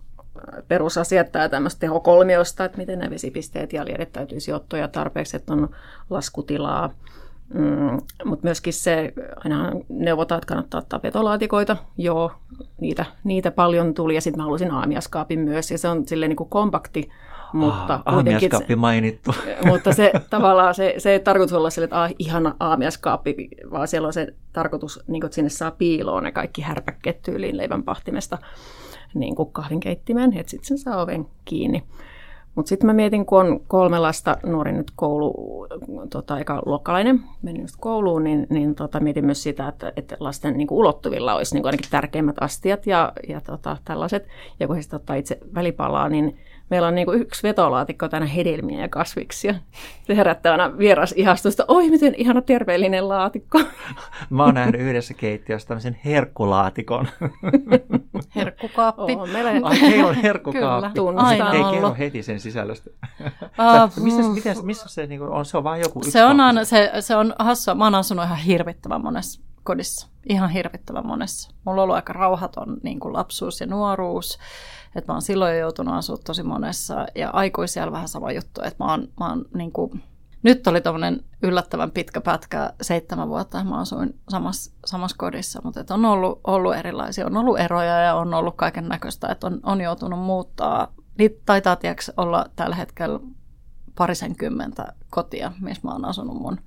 perusasiat 0.68 1.32
tämä 1.32 1.48
tämmöistä 1.48 1.80
tehokolmiosta, 1.80 2.64
että 2.64 2.78
miten 2.78 2.98
nämä 2.98 3.10
vesipisteet 3.10 3.72
ja 3.72 3.84
liedet 3.84 4.12
täytyy 4.12 4.40
sijoittua 4.40 4.78
ja 4.78 4.88
tarpeeksi, 4.88 5.36
että 5.36 5.52
on 5.52 5.68
laskutilaa. 6.10 6.90
Mm, 7.54 8.00
mutta 8.24 8.46
myöskin 8.46 8.72
se, 8.72 9.12
aina 9.44 9.72
neuvotaan, 9.88 10.38
että 10.38 10.46
kannattaa 10.46 10.78
ottaa 10.78 11.00
vetolaatikoita. 11.02 11.76
Joo, 11.98 12.32
niitä, 12.80 13.04
niitä 13.24 13.50
paljon 13.50 13.94
tuli. 13.94 14.14
Ja 14.14 14.20
sitten 14.20 14.38
mä 14.38 14.44
halusin 14.44 14.70
aamiaskaapin 14.70 15.40
myös. 15.40 15.70
Ja 15.70 15.78
se 15.78 15.88
on 15.88 16.08
silleen 16.08 16.28
niin 16.28 16.36
kuin 16.36 16.50
kompakti, 16.50 17.08
mutta 17.52 17.94
ah, 18.04 18.14
aamiaskaappi 18.14 18.76
mainittu. 18.76 19.34
Mutta 19.66 19.92
se 19.94 20.12
tavallaan, 20.30 20.74
se, 20.74 20.94
se 20.98 21.12
ei 21.12 21.20
tarkoitus 21.20 21.52
olla 21.52 21.70
sille, 21.70 21.84
että 21.84 22.02
ah, 22.02 22.10
ihana 22.18 22.54
aamiaskaappi, 22.60 23.48
vaan 23.70 23.88
siellä 23.88 24.06
on 24.06 24.12
se 24.12 24.34
tarkoitus, 24.52 25.00
niin 25.06 25.20
kuin, 25.20 25.26
että 25.26 25.34
sinne 25.34 25.50
saa 25.50 25.70
piiloon 25.70 26.22
ne 26.22 26.32
kaikki 26.32 26.62
härpäkkeet 26.62 27.22
tyyliin 27.22 27.56
leivän 27.56 27.82
pahtimesta 27.82 28.38
niin 29.14 29.36
kuin 29.36 29.52
kahvinkeittimen, 29.52 30.36
että 30.36 30.50
sitten 30.50 30.68
sen 30.68 30.78
saa 30.78 31.02
oven 31.02 31.26
kiinni. 31.44 31.82
Mutta 32.54 32.68
sitten 32.68 32.86
mä 32.86 32.92
mietin, 32.92 33.26
kun 33.26 33.40
on 33.40 33.60
kolme 33.68 33.98
lasta, 33.98 34.36
nuori 34.46 34.72
nyt 34.72 34.92
koulu, 34.96 35.66
tota, 36.10 36.38
eka 36.38 36.62
luokkalainen, 36.66 37.20
meni 37.42 37.60
just 37.60 37.76
kouluun, 37.80 38.24
niin, 38.24 38.46
niin 38.50 38.74
tota, 38.74 39.00
mietin 39.00 39.24
myös 39.24 39.42
sitä, 39.42 39.68
että, 39.68 39.92
että 39.96 40.16
lasten 40.20 40.56
niin 40.56 40.68
ulottuvilla 40.70 41.34
olisi 41.34 41.54
niin 41.54 41.66
ainakin 41.66 41.90
tärkeimmät 41.90 42.36
astiat 42.40 42.86
ja, 42.86 43.12
ja 43.28 43.40
tota, 43.40 43.76
tällaiset. 43.84 44.28
Ja 44.60 44.66
kun 44.66 44.76
he 44.76 44.82
sitten 44.82 44.96
ottaa 44.96 45.16
itse 45.16 45.38
välipalaa, 45.54 46.08
niin 46.08 46.38
meillä 46.70 46.88
on 46.88 46.94
niin 46.94 47.06
kuin 47.06 47.20
yksi 47.20 47.42
vetolaatikko 47.42 48.08
tänä 48.08 48.26
hedelmiä 48.26 48.80
ja 48.80 48.88
kasviksia. 48.88 49.54
Se 50.06 50.16
herättää 50.16 50.52
aina 50.52 50.78
vieras 50.78 51.14
ihastusta. 51.16 51.64
Oi, 51.68 51.90
miten 51.90 52.14
ihana 52.16 52.42
terveellinen 52.42 53.08
laatikko. 53.08 53.60
Mä 54.30 54.44
oon 54.44 54.54
nähnyt 54.54 54.80
yhdessä 54.80 55.14
keittiössä 55.14 55.68
tämmöisen 55.68 55.98
herkkulaatikon. 56.04 57.08
Herkkukaappi. 58.36 59.12
Oh, 59.16 59.28
meillä... 59.28 59.50
Ai, 59.62 60.02
on 60.02 60.14
herkkukaappi. 60.14 61.00
Kyllä, 61.00 61.20
aina 61.20 61.52
Ei 61.52 61.64
kerro 61.64 61.94
heti 61.98 62.22
sen 62.22 62.40
sisällöstä. 62.40 62.90
Uh, 63.20 64.04
missä, 64.04 64.22
miten, 64.22 64.56
missä 64.62 64.88
se 64.88 65.06
niin 65.06 65.22
on? 65.22 65.44
Se 65.44 65.56
on 65.56 65.64
vaan 65.64 65.80
joku 65.80 66.00
Se 66.04 66.24
on, 66.24 66.40
aina, 66.40 66.64
se, 66.64 66.92
se 67.00 67.16
on 67.16 67.34
hassua. 67.38 67.74
Mä 67.74 67.84
oon 67.84 67.94
asunut 67.94 68.24
ihan 68.24 68.38
hirvittävän 68.38 69.02
monessa 69.02 69.40
kodissa. 69.64 70.08
Ihan 70.28 70.50
hirvittävän 70.50 71.06
monessa. 71.06 71.54
Mulla 71.64 71.80
on 71.80 71.82
ollut 71.82 71.96
aika 71.96 72.12
rauhaton 72.12 72.76
niin 72.82 73.00
kuin 73.00 73.12
lapsuus 73.12 73.60
ja 73.60 73.66
nuoruus. 73.66 74.38
Että 74.96 75.12
mä 75.12 75.14
oon 75.14 75.22
silloin 75.22 75.52
jo 75.52 75.60
joutunut 75.60 75.94
asua 75.94 76.16
tosi 76.16 76.42
monessa. 76.42 77.06
Ja 77.14 77.30
aikuisia 77.30 77.92
vähän 77.92 78.08
sama 78.08 78.32
juttu. 78.32 78.60
Että 78.64 78.84
mä 78.84 78.90
oon, 78.90 79.08
mä 79.20 79.28
oon 79.28 79.44
niin 79.54 79.72
kuin, 79.72 80.02
nyt 80.42 80.66
oli 80.66 80.80
tämmöinen 80.80 81.24
yllättävän 81.42 81.90
pitkä 81.90 82.20
pätkä, 82.20 82.72
seitsemän 82.82 83.28
vuotta 83.28 83.64
mä 83.64 83.80
asuin 83.80 84.20
samassa, 84.28 84.72
samassa 84.84 85.16
kodissa, 85.18 85.60
mutta 85.64 85.80
et 85.80 85.90
on 85.90 86.04
ollut, 86.04 86.40
ollut 86.44 86.74
erilaisia, 86.74 87.26
on 87.26 87.36
ollut 87.36 87.58
eroja 87.58 88.00
ja 88.00 88.14
on 88.14 88.34
ollut 88.34 88.56
kaiken 88.56 88.88
näköistä, 88.88 89.28
että 89.28 89.46
on, 89.46 89.60
on 89.62 89.80
joutunut 89.80 90.18
muuttaa. 90.18 90.92
Niitä 91.18 91.40
taitaa 91.46 91.76
tiiäks, 91.76 92.12
olla 92.16 92.46
tällä 92.56 92.76
hetkellä 92.76 93.20
parisenkymmentä 93.94 94.92
kotia, 95.10 95.52
missä 95.60 95.80
mä 95.84 95.92
oon 95.92 96.04
asunut 96.04 96.36
mun 96.36 96.60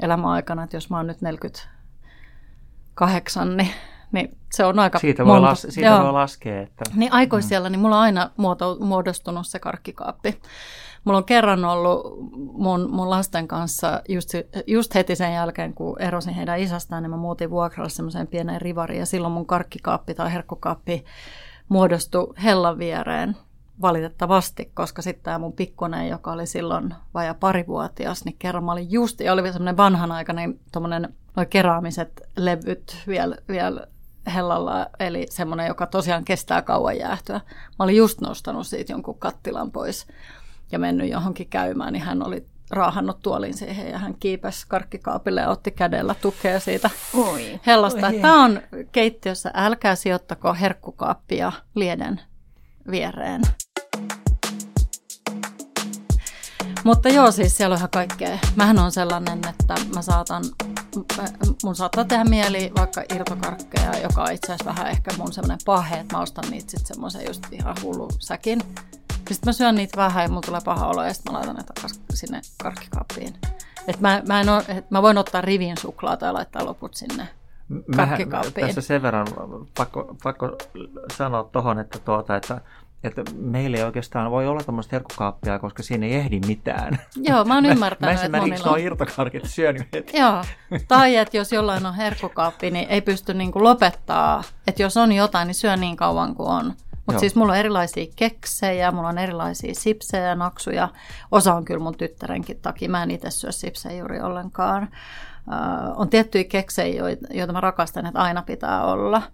elämäaikana, 0.00 0.62
että 0.62 0.76
jos 0.76 0.90
mä 0.90 0.96
oon 0.96 1.06
nyt 1.06 1.20
48, 1.20 3.56
niin 3.56 3.70
niin 4.12 4.38
se 4.52 4.64
on 4.64 4.78
aika 4.78 4.98
Siitä 4.98 5.24
voi, 5.24 5.34
monta. 5.34 5.48
Las, 5.48 5.66
siitä 5.68 6.02
voi 6.02 6.12
laskea. 6.12 6.62
Että... 6.62 6.84
Niin 6.94 7.12
aikuisella, 7.12 7.68
mm. 7.68 7.72
niin 7.72 7.80
mulla 7.80 7.96
on 7.96 8.02
aina 8.02 8.30
muodostunut 8.80 9.46
se 9.46 9.58
karkkikaappi. 9.58 10.40
Mulla 11.04 11.18
on 11.18 11.24
kerran 11.24 11.64
ollut 11.64 12.18
mun, 12.52 12.90
mun 12.90 13.10
lasten 13.10 13.48
kanssa 13.48 14.02
just, 14.08 14.28
just 14.66 14.94
heti 14.94 15.16
sen 15.16 15.34
jälkeen, 15.34 15.74
kun 15.74 16.02
erosin 16.02 16.34
heidän 16.34 16.58
isästään, 16.58 17.02
niin 17.02 17.10
mä 17.10 17.16
muutin 17.16 17.50
vuokralle 17.50 17.90
semmoiseen 17.90 18.26
pieneen 18.26 18.62
rivariin 18.62 19.00
ja 19.00 19.06
silloin 19.06 19.32
mun 19.32 19.46
karkkikaappi 19.46 20.14
tai 20.14 20.32
herkkukaappi 20.32 21.04
muodostui 21.68 22.34
hellan 22.42 22.78
viereen 22.78 23.36
valitettavasti, 23.80 24.70
koska 24.74 25.02
sitten 25.02 25.24
tämä 25.24 25.38
mun 25.38 25.52
pikkunen, 25.52 26.08
joka 26.08 26.32
oli 26.32 26.46
silloin 26.46 26.94
vajaa 27.14 27.34
parivuotias, 27.34 28.24
niin 28.24 28.36
kerran 28.38 28.64
mä 28.64 28.72
olin 28.72 28.92
just, 28.92 29.20
ja 29.20 29.32
oli 29.32 29.52
semmoinen 29.52 29.76
vanhanaikainen 29.76 30.60
tuommoinen 30.72 31.14
noin 31.36 31.48
keraamiset 31.48 32.22
levyt 32.36 33.02
vielä, 33.06 33.36
vielä 33.48 33.86
hellalla, 34.34 34.86
eli 35.00 35.26
semmoinen, 35.30 35.66
joka 35.66 35.86
tosiaan 35.86 36.24
kestää 36.24 36.62
kauan 36.62 36.98
jäähtyä. 36.98 37.40
Mä 37.78 37.84
olin 37.84 37.96
just 37.96 38.20
nostanut 38.20 38.66
siitä 38.66 38.92
jonkun 38.92 39.18
kattilan 39.18 39.70
pois 39.72 40.06
ja 40.72 40.78
mennyt 40.78 41.10
johonkin 41.10 41.48
käymään, 41.48 41.92
niin 41.92 42.02
hän 42.02 42.26
oli 42.26 42.46
raahannut 42.70 43.20
tuolin 43.20 43.54
siihen 43.54 43.90
ja 43.90 43.98
hän 43.98 44.14
kiipesi 44.20 44.66
karkkikaapille 44.68 45.40
ja 45.40 45.48
otti 45.48 45.70
kädellä 45.70 46.14
tukea 46.14 46.60
siitä 46.60 46.90
Oi. 47.14 47.60
hellasta. 47.66 48.06
Oi. 48.06 48.18
Tämä 48.20 48.44
on 48.44 48.60
keittiössä, 48.92 49.50
älkää 49.54 49.94
sijoittako 49.94 50.54
herkkukaappia 50.54 51.52
lieden 51.74 52.20
viereen. 52.90 53.42
Mutta 56.84 57.08
joo, 57.08 57.30
siis 57.30 57.56
siellä 57.56 57.72
on 57.72 57.78
ihan 57.78 57.90
kaikkea. 57.90 58.38
Mähän 58.56 58.78
on 58.78 58.92
sellainen, 58.92 59.40
että 59.48 59.74
mä 59.94 60.02
saatan, 60.02 60.44
mun 61.64 61.76
saattaa 61.76 62.04
tehdä 62.04 62.24
mieli 62.24 62.72
vaikka 62.78 63.02
irtokarkkeja, 63.14 63.98
joka 64.02 64.22
on 64.22 64.32
itse 64.32 64.46
asiassa 64.52 64.64
vähän 64.64 64.86
ehkä 64.86 65.10
mun 65.18 65.32
semmoinen 65.32 65.58
pahe, 65.66 65.96
että 65.96 66.16
mä 66.16 66.22
ostan 66.22 66.50
niitä 66.50 66.70
sitten 66.70 66.86
semmoisen 66.86 67.26
just 67.26 67.42
ihan 67.52 67.76
hullu 67.82 68.08
säkin. 68.18 68.60
Sitten 69.12 69.48
mä 69.48 69.52
syön 69.52 69.74
niitä 69.74 69.96
vähän 69.96 70.22
ja 70.22 70.28
mulla 70.28 70.42
tulee 70.42 70.60
paha 70.64 70.86
olo 70.86 71.04
ja 71.04 71.14
sitten 71.14 71.32
mä 71.32 71.38
laitan 71.38 71.56
ne 71.56 71.62
takaisin 71.62 72.02
sinne 72.14 72.40
karkkikaappiin. 72.62 73.34
Et 73.88 74.00
mä, 74.00 74.22
mä, 74.28 74.40
en 74.40 74.48
ole, 74.48 74.64
et 74.68 74.90
mä 74.90 75.02
voin 75.02 75.18
ottaa 75.18 75.40
rivin 75.40 75.76
suklaata 75.76 76.26
ja 76.26 76.34
laittaa 76.34 76.64
loput 76.64 76.94
sinne 76.94 77.28
karkkikaappiin. 77.96 78.66
Tässä 78.66 78.80
sen 78.80 79.02
verran 79.02 79.26
pakko, 79.76 80.16
pakko 80.22 80.56
sanoa 81.16 81.44
tuohon, 81.44 81.78
että, 81.78 81.98
tuota, 81.98 82.36
että 82.36 82.60
että 83.04 83.22
meillä 83.36 83.76
ei 83.76 83.84
oikeastaan 83.84 84.30
voi 84.30 84.46
olla 84.46 84.60
tämmöistä 84.60 84.96
herkkukaappia, 84.96 85.58
koska 85.58 85.82
siinä 85.82 86.06
ei 86.06 86.14
ehdi 86.14 86.40
mitään. 86.46 86.98
Joo, 87.16 87.44
mä 87.44 87.54
oon 87.54 87.66
ymmärtänyt, 87.72 88.14
mä, 88.22 88.28
mä 88.28 88.36
että 88.36 88.38
monilla... 88.38 88.76
irtokarkit 88.76 89.44
syönyt 89.44 89.86
heti. 89.92 90.18
Joo, 90.18 90.44
tai 90.88 91.16
että 91.16 91.36
jos 91.36 91.52
jollain 91.52 91.86
on 91.86 91.94
herkkukaappi, 91.94 92.70
niin 92.70 92.88
ei 92.88 93.00
pysty 93.00 93.34
niinku 93.34 93.64
lopettaa. 93.64 94.42
Että 94.66 94.82
jos 94.82 94.96
on 94.96 95.12
jotain, 95.12 95.46
niin 95.46 95.54
syö 95.54 95.76
niin 95.76 95.96
kauan 95.96 96.34
kuin 96.34 96.48
on. 96.48 96.74
Mutta 97.06 97.20
siis 97.20 97.34
mulla 97.34 97.52
on 97.52 97.58
erilaisia 97.58 98.06
keksejä, 98.16 98.92
mulla 98.92 99.08
on 99.08 99.18
erilaisia 99.18 99.74
sipsejä, 99.74 100.34
naksuja. 100.34 100.88
Osa 101.30 101.54
on 101.54 101.64
kyllä 101.64 101.80
mun 101.80 101.96
tyttärenkin 101.96 102.58
takia. 102.62 102.88
Mä 102.88 103.02
en 103.02 103.10
itse 103.10 103.30
syö 103.30 103.52
sipsejä 103.52 103.98
juuri 103.98 104.20
ollenkaan. 104.20 104.82
Uh, 104.82 106.00
on 106.00 106.08
tiettyjä 106.08 106.44
keksejä, 106.44 107.02
joita 107.30 107.52
mä 107.52 107.60
rakastan, 107.60 108.06
että 108.06 108.20
aina 108.20 108.42
pitää 108.42 108.84
olla– 108.84 109.22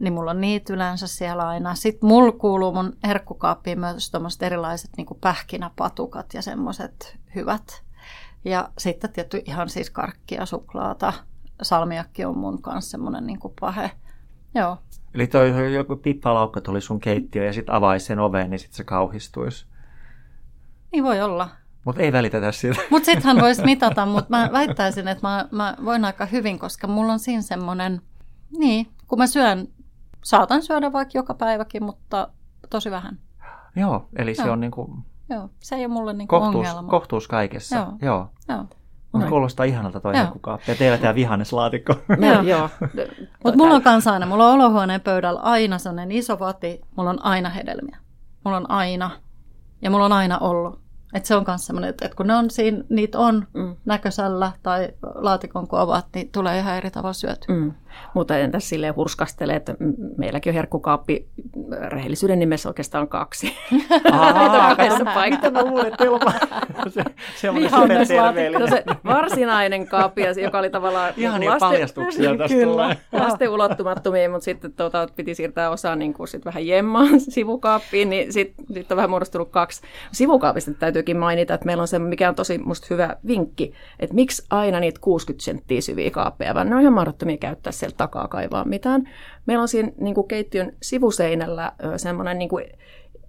niin 0.00 0.12
mulla 0.12 0.30
on 0.30 0.40
niitä 0.40 0.72
yleensä 0.72 1.06
siellä 1.06 1.48
aina. 1.48 1.74
Sitten 1.74 2.08
mulla 2.08 2.32
kuuluu 2.32 2.72
mun 2.72 2.96
herkkukaappiin 3.06 3.80
myös 3.80 4.10
tuommoiset 4.10 4.42
erilaiset 4.42 4.90
niin 4.96 5.06
pähkinäpatukat 5.20 6.34
ja 6.34 6.42
semmoiset 6.42 7.18
hyvät. 7.34 7.82
Ja 8.44 8.70
sitten 8.78 9.12
tietty 9.12 9.42
ihan 9.44 9.68
siis 9.68 9.90
karkkia, 9.90 10.46
suklaata. 10.46 11.12
Salmiakki 11.62 12.24
on 12.24 12.38
mun 12.38 12.62
kanssa 12.62 12.90
semmoinen 12.90 13.26
niin 13.26 13.38
pahe. 13.60 13.90
Joo. 14.54 14.78
Eli 15.14 15.26
toi 15.26 15.74
joku 15.74 15.96
pippalaukka 15.96 16.60
tuli 16.60 16.80
sun 16.80 17.00
keittiö 17.00 17.44
ja 17.44 17.52
sitten 17.52 17.74
avaisi 17.74 18.06
sen 18.06 18.18
oven, 18.18 18.50
niin 18.50 18.58
sitten 18.58 18.76
se 18.76 18.84
kauhistuisi. 18.84 19.66
Niin 20.92 21.04
voi 21.04 21.20
olla. 21.20 21.48
Mutta 21.84 22.02
ei 22.02 22.12
välitetä 22.12 22.52
siitä. 22.52 22.80
Mutta 22.90 23.06
sittenhän 23.06 23.40
voisi 23.40 23.64
mitata, 23.72 24.06
mutta 24.06 24.30
mä 24.30 24.48
väittäisin, 24.52 25.08
että 25.08 25.26
mä, 25.26 25.48
mä 25.50 25.76
voin 25.84 26.04
aika 26.04 26.26
hyvin, 26.26 26.58
koska 26.58 26.86
mulla 26.86 27.12
on 27.12 27.18
siinä 27.18 27.42
semmoinen, 27.42 28.02
niin, 28.58 28.86
kun 29.08 29.18
mä 29.18 29.26
syön 29.26 29.68
saatan 30.26 30.62
syödä 30.62 30.92
vaikka 30.92 31.18
joka 31.18 31.34
päiväkin, 31.34 31.84
mutta 31.84 32.28
tosi 32.70 32.90
vähän. 32.90 33.18
Joo, 33.76 34.08
eli 34.16 34.30
Joo. 34.30 34.44
se 34.44 34.50
on 34.50 34.60
niin 34.60 34.70
kuin... 34.70 35.04
Joo, 35.30 35.50
se 35.60 35.74
ei 35.74 35.84
ole 35.84 35.94
mulle 35.94 36.12
niin 36.12 36.28
kohtuus, 36.28 36.68
ongelma. 36.68 36.90
Kohtuus 36.90 37.28
kaikessa. 37.28 37.76
Joo. 37.76 37.92
Joo. 38.02 38.28
Joo. 38.48 38.64
Mutta 39.12 39.28
kuulostaa 39.28 39.66
ihanalta 39.66 40.00
toi 40.00 40.14
herkkukaappi. 40.14 40.70
Ja 40.70 40.76
teillä 40.76 40.98
tämä 40.98 41.14
vihanneslaatikko. 41.14 41.94
Joo. 42.32 42.42
Joo. 42.42 42.70
Mutta 43.44 43.56
mulla 43.56 43.74
on 43.74 43.82
kanssa 43.82 44.12
aina, 44.12 44.26
mulla 44.26 44.48
on 44.48 44.54
olohuoneen 44.54 45.00
pöydällä 45.00 45.40
aina 45.40 45.78
sellainen 45.78 46.12
iso 46.12 46.38
vati. 46.38 46.80
Mulla 46.96 47.10
on 47.10 47.24
aina 47.24 47.48
hedelmiä. 47.48 47.98
Mulla 48.44 48.56
on 48.56 48.70
aina. 48.70 49.10
Ja 49.82 49.90
mulla 49.90 50.04
on 50.04 50.12
aina 50.12 50.38
ollut. 50.38 50.80
Et 51.14 51.24
se 51.24 51.36
on 51.36 51.44
myös 51.46 51.66
semmoinen, 51.66 51.90
että 51.90 52.10
kun 52.16 52.26
ne 52.26 52.34
on 52.34 52.50
siinä, 52.50 52.84
niitä 52.88 53.18
on 53.18 53.46
mm. 53.54 53.76
näköisellä 53.84 54.52
tai 54.62 54.88
laatikon 55.14 55.68
kun 55.68 55.78
avaat, 55.78 56.06
niin 56.14 56.28
tulee 56.32 56.58
ihan 56.58 56.76
eri 56.76 56.90
tavalla 56.90 57.12
syöty. 57.12 57.52
Mm. 57.52 57.72
Mutta 58.14 58.38
entäs 58.38 58.68
silleen 58.68 58.96
hurskastele, 58.96 59.54
että 59.54 59.74
meilläkin 60.16 60.50
on 60.50 60.54
herkkukaappi 60.54 61.28
rehellisyyden 61.88 62.38
nimessä 62.38 62.68
oikeastaan 62.68 63.08
kaksi. 63.08 63.56
Aa, 64.12 64.32
kahdessa 64.76 65.04
paikassa. 65.04 65.50
Mä 65.50 65.64
luulen, 65.64 65.86
että 65.86 65.96
teillä 65.96 66.18
on 66.84 66.90
se, 66.96 67.04
no 68.58 68.66
se 68.66 68.84
varsinainen 69.04 69.88
kaappi, 69.88 70.22
joka 70.42 70.58
oli 70.58 70.70
tavallaan... 70.70 71.12
Ihan 71.16 71.40
niin 71.40 71.50
lasten, 71.50 71.68
paljastuksia 71.68 72.36
tästä 72.36 72.56
kyllä, 72.56 72.72
tulee. 72.72 72.96
lasten 73.24 73.48
ulottumattomiin, 73.48 74.30
mutta 74.30 74.44
sitten 74.44 74.72
tuota, 74.72 75.08
piti 75.16 75.34
siirtää 75.34 75.70
osa 75.70 75.96
niin 75.96 76.14
kuin 76.14 76.28
sit 76.28 76.44
vähän 76.44 76.66
jemmaan 76.66 77.20
sivukaappiin, 77.20 78.10
niin 78.10 78.32
sitten 78.32 78.66
sit 78.74 78.92
on 78.92 78.96
vähän 78.96 79.10
muodostunut 79.10 79.48
kaksi. 79.48 79.82
Sivukaapista 80.12 80.70
täytyykin 80.74 81.16
mainita, 81.16 81.54
että 81.54 81.66
meillä 81.66 81.80
on 81.80 81.88
se, 81.88 81.98
mikä 81.98 82.28
on 82.28 82.34
tosi 82.34 82.58
musta 82.58 82.86
hyvä 82.90 83.16
vinkki, 83.26 83.72
että 84.00 84.14
miksi 84.14 84.46
aina 84.50 84.80
niitä 84.80 85.00
60 85.00 85.44
senttiä 85.44 85.80
syviä 85.80 86.10
kaappeja, 86.10 86.54
vaan 86.54 86.68
ne 86.68 86.74
on 86.74 86.80
ihan 86.80 86.92
mahdottomia 86.92 87.36
käyttää 87.36 87.72
sieltä 87.86 87.96
takaa 87.96 88.28
kaivaa 88.28 88.64
mitään. 88.64 89.08
Meillä 89.46 89.62
on 89.62 89.68
siinä 89.68 89.92
niin 90.00 90.14
kuin 90.14 90.28
keittiön 90.28 90.72
sivuseinällä 90.82 91.72
semmoinen 91.96 92.38
niin 92.38 92.48
kuin 92.48 92.64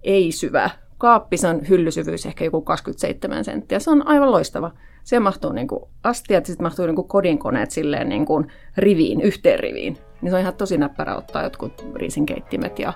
ei 0.02 0.32
syvä 0.32 0.70
kaappi, 0.98 1.36
se 1.36 1.48
on 1.48 1.68
hyllysyvyys 1.68 2.26
ehkä 2.26 2.44
joku 2.44 2.60
27 2.60 3.44
senttiä. 3.44 3.78
Se 3.78 3.90
on 3.90 4.06
aivan 4.06 4.30
loistava. 4.30 4.70
Se 5.04 5.20
mahtuu 5.20 5.52
niin 5.52 5.68
kuin 5.68 5.84
astiat, 6.04 6.46
sitten 6.46 6.64
mahtuu 6.64 6.86
niin 6.86 6.96
kuin 6.96 7.08
kodinkoneet 7.08 7.70
silleen 7.70 8.08
niin 8.08 8.26
kuin 8.26 8.46
riviin, 8.76 9.20
yhteen 9.20 9.60
riviin. 9.60 9.98
Niin 10.22 10.30
se 10.30 10.36
on 10.36 10.40
ihan 10.40 10.54
tosi 10.54 10.78
näppärä 10.78 11.16
ottaa 11.16 11.42
jotkut 11.42 11.84
riisinkeittimet 11.94 12.78
ja 12.78 12.92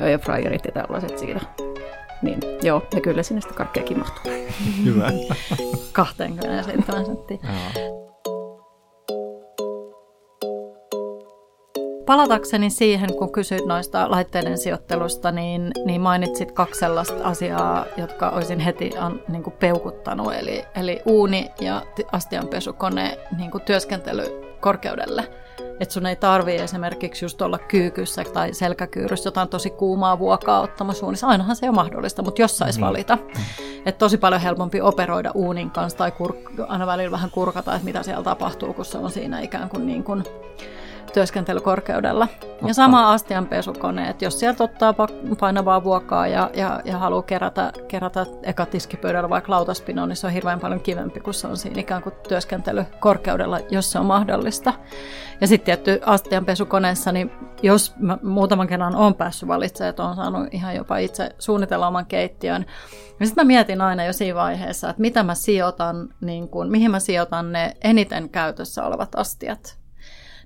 airfryerit 0.00 0.64
ja 0.64 0.72
tällaiset 0.72 1.18
siitä. 1.18 1.40
Niin, 2.22 2.38
joo, 2.62 2.86
ja 2.94 3.00
kyllä 3.00 3.22
sinne 3.22 3.40
sitä 3.40 3.54
karkkeakin 3.54 3.98
mahtuu. 3.98 4.32
Hyvä. 4.84 5.12
27 5.92 7.06
senttiä. 7.06 7.38
Palatakseni 12.08 12.70
siihen, 12.70 13.16
kun 13.16 13.32
kysyit 13.32 13.66
noista 13.66 14.10
laitteiden 14.10 14.58
sijoittelusta, 14.58 15.32
niin, 15.32 15.70
niin 15.84 16.00
mainitsit 16.00 16.52
kaksi 16.52 16.80
sellaista 16.80 17.24
asiaa, 17.24 17.84
jotka 17.96 18.30
olisin 18.30 18.60
heti 18.60 18.90
an, 18.98 19.20
niin 19.28 19.42
kuin 19.42 19.54
peukuttanut, 19.54 20.34
eli, 20.34 20.64
eli 20.74 21.02
uuni 21.06 21.50
ja 21.60 21.82
astianpesukone 22.12 23.18
niin 23.38 23.50
kuin 23.50 23.62
työskentelykorkeudelle. 23.62 25.28
Että 25.80 25.94
sun 25.94 26.06
ei 26.06 26.16
tarvi 26.16 26.56
esimerkiksi 26.56 27.24
just 27.24 27.42
olla 27.42 27.58
kyykyssä 27.58 28.24
tai 28.24 28.54
selkäkyyryssä 28.54 29.26
jotain 29.26 29.48
tosi 29.48 29.70
kuumaa 29.70 30.18
vuokaa 30.18 30.60
ottamassa 30.60 31.06
uunissa. 31.06 31.26
Ainahan 31.26 31.56
se 31.56 31.68
on 31.68 31.74
mahdollista, 31.74 32.22
mutta 32.22 32.42
jos 32.42 32.58
saisi 32.58 32.78
niin. 32.78 32.86
valita. 32.86 33.18
Että 33.86 33.98
tosi 33.98 34.18
paljon 34.18 34.40
helpompi 34.40 34.80
operoida 34.80 35.30
uunin 35.34 35.70
kanssa 35.70 35.98
tai 35.98 36.10
kur- 36.10 36.64
aina 36.68 36.86
välillä 36.86 37.10
vähän 37.10 37.30
kurkata, 37.30 37.74
että 37.74 37.84
mitä 37.84 38.02
siellä 38.02 38.22
tapahtuu, 38.24 38.72
kun 38.72 38.84
se 38.84 38.98
on 38.98 39.10
siinä 39.10 39.40
ikään 39.40 39.68
kuin, 39.68 39.86
niin 39.86 40.04
kuin 40.04 40.24
työskentelykorkeudella. 41.12 42.28
Ja 42.66 42.74
sama 42.74 43.12
astianpesukone, 43.12 44.08
että 44.08 44.24
jos 44.24 44.40
sieltä 44.40 44.64
ottaa 44.64 44.94
painavaa 45.40 45.84
vuokaa 45.84 46.26
ja, 46.26 46.50
ja, 46.54 46.80
ja 46.84 46.98
haluaa 46.98 47.22
kerätä, 47.22 47.72
kerätä 47.88 48.26
eka 48.42 48.66
tiskipöydällä 48.66 49.28
vaikka 49.28 49.52
lautaspinoon, 49.52 50.08
niin 50.08 50.16
se 50.16 50.26
on 50.26 50.32
hirveän 50.32 50.60
paljon 50.60 50.80
kivempi, 50.80 51.20
kun 51.20 51.34
se 51.34 51.46
on 51.46 51.56
siinä 51.56 51.80
ikään 51.80 52.02
kuin 52.02 52.14
työskentelykorkeudella, 52.28 53.58
jos 53.70 53.92
se 53.92 53.98
on 53.98 54.06
mahdollista. 54.06 54.72
Ja 55.40 55.46
sitten 55.46 55.64
tietty 55.64 56.00
astianpesukoneessa, 56.06 57.12
niin 57.12 57.30
jos 57.62 57.94
mä 57.98 58.18
muutaman 58.22 58.66
kerran 58.66 58.96
on 58.96 59.14
päässyt 59.14 59.48
valitsemaan, 59.48 59.90
että 59.90 60.04
on 60.04 60.16
saanut 60.16 60.54
ihan 60.54 60.76
jopa 60.76 60.98
itse 60.98 61.30
suunnitella 61.38 61.88
oman 61.88 62.06
keittiön, 62.06 62.66
ja 63.20 63.26
sitten 63.26 63.44
mä 63.44 63.46
mietin 63.46 63.80
aina 63.80 64.04
jo 64.04 64.12
siinä 64.12 64.34
vaiheessa, 64.34 64.90
että 64.90 65.00
mitä 65.00 65.22
mä 65.22 65.34
sijoitan, 65.34 66.08
niin 66.20 66.48
kun, 66.48 66.70
mihin 66.70 66.90
mä 66.90 67.00
sijoitan 67.00 67.52
ne 67.52 67.76
eniten 67.84 68.28
käytössä 68.28 68.84
olevat 68.84 69.14
astiat 69.14 69.78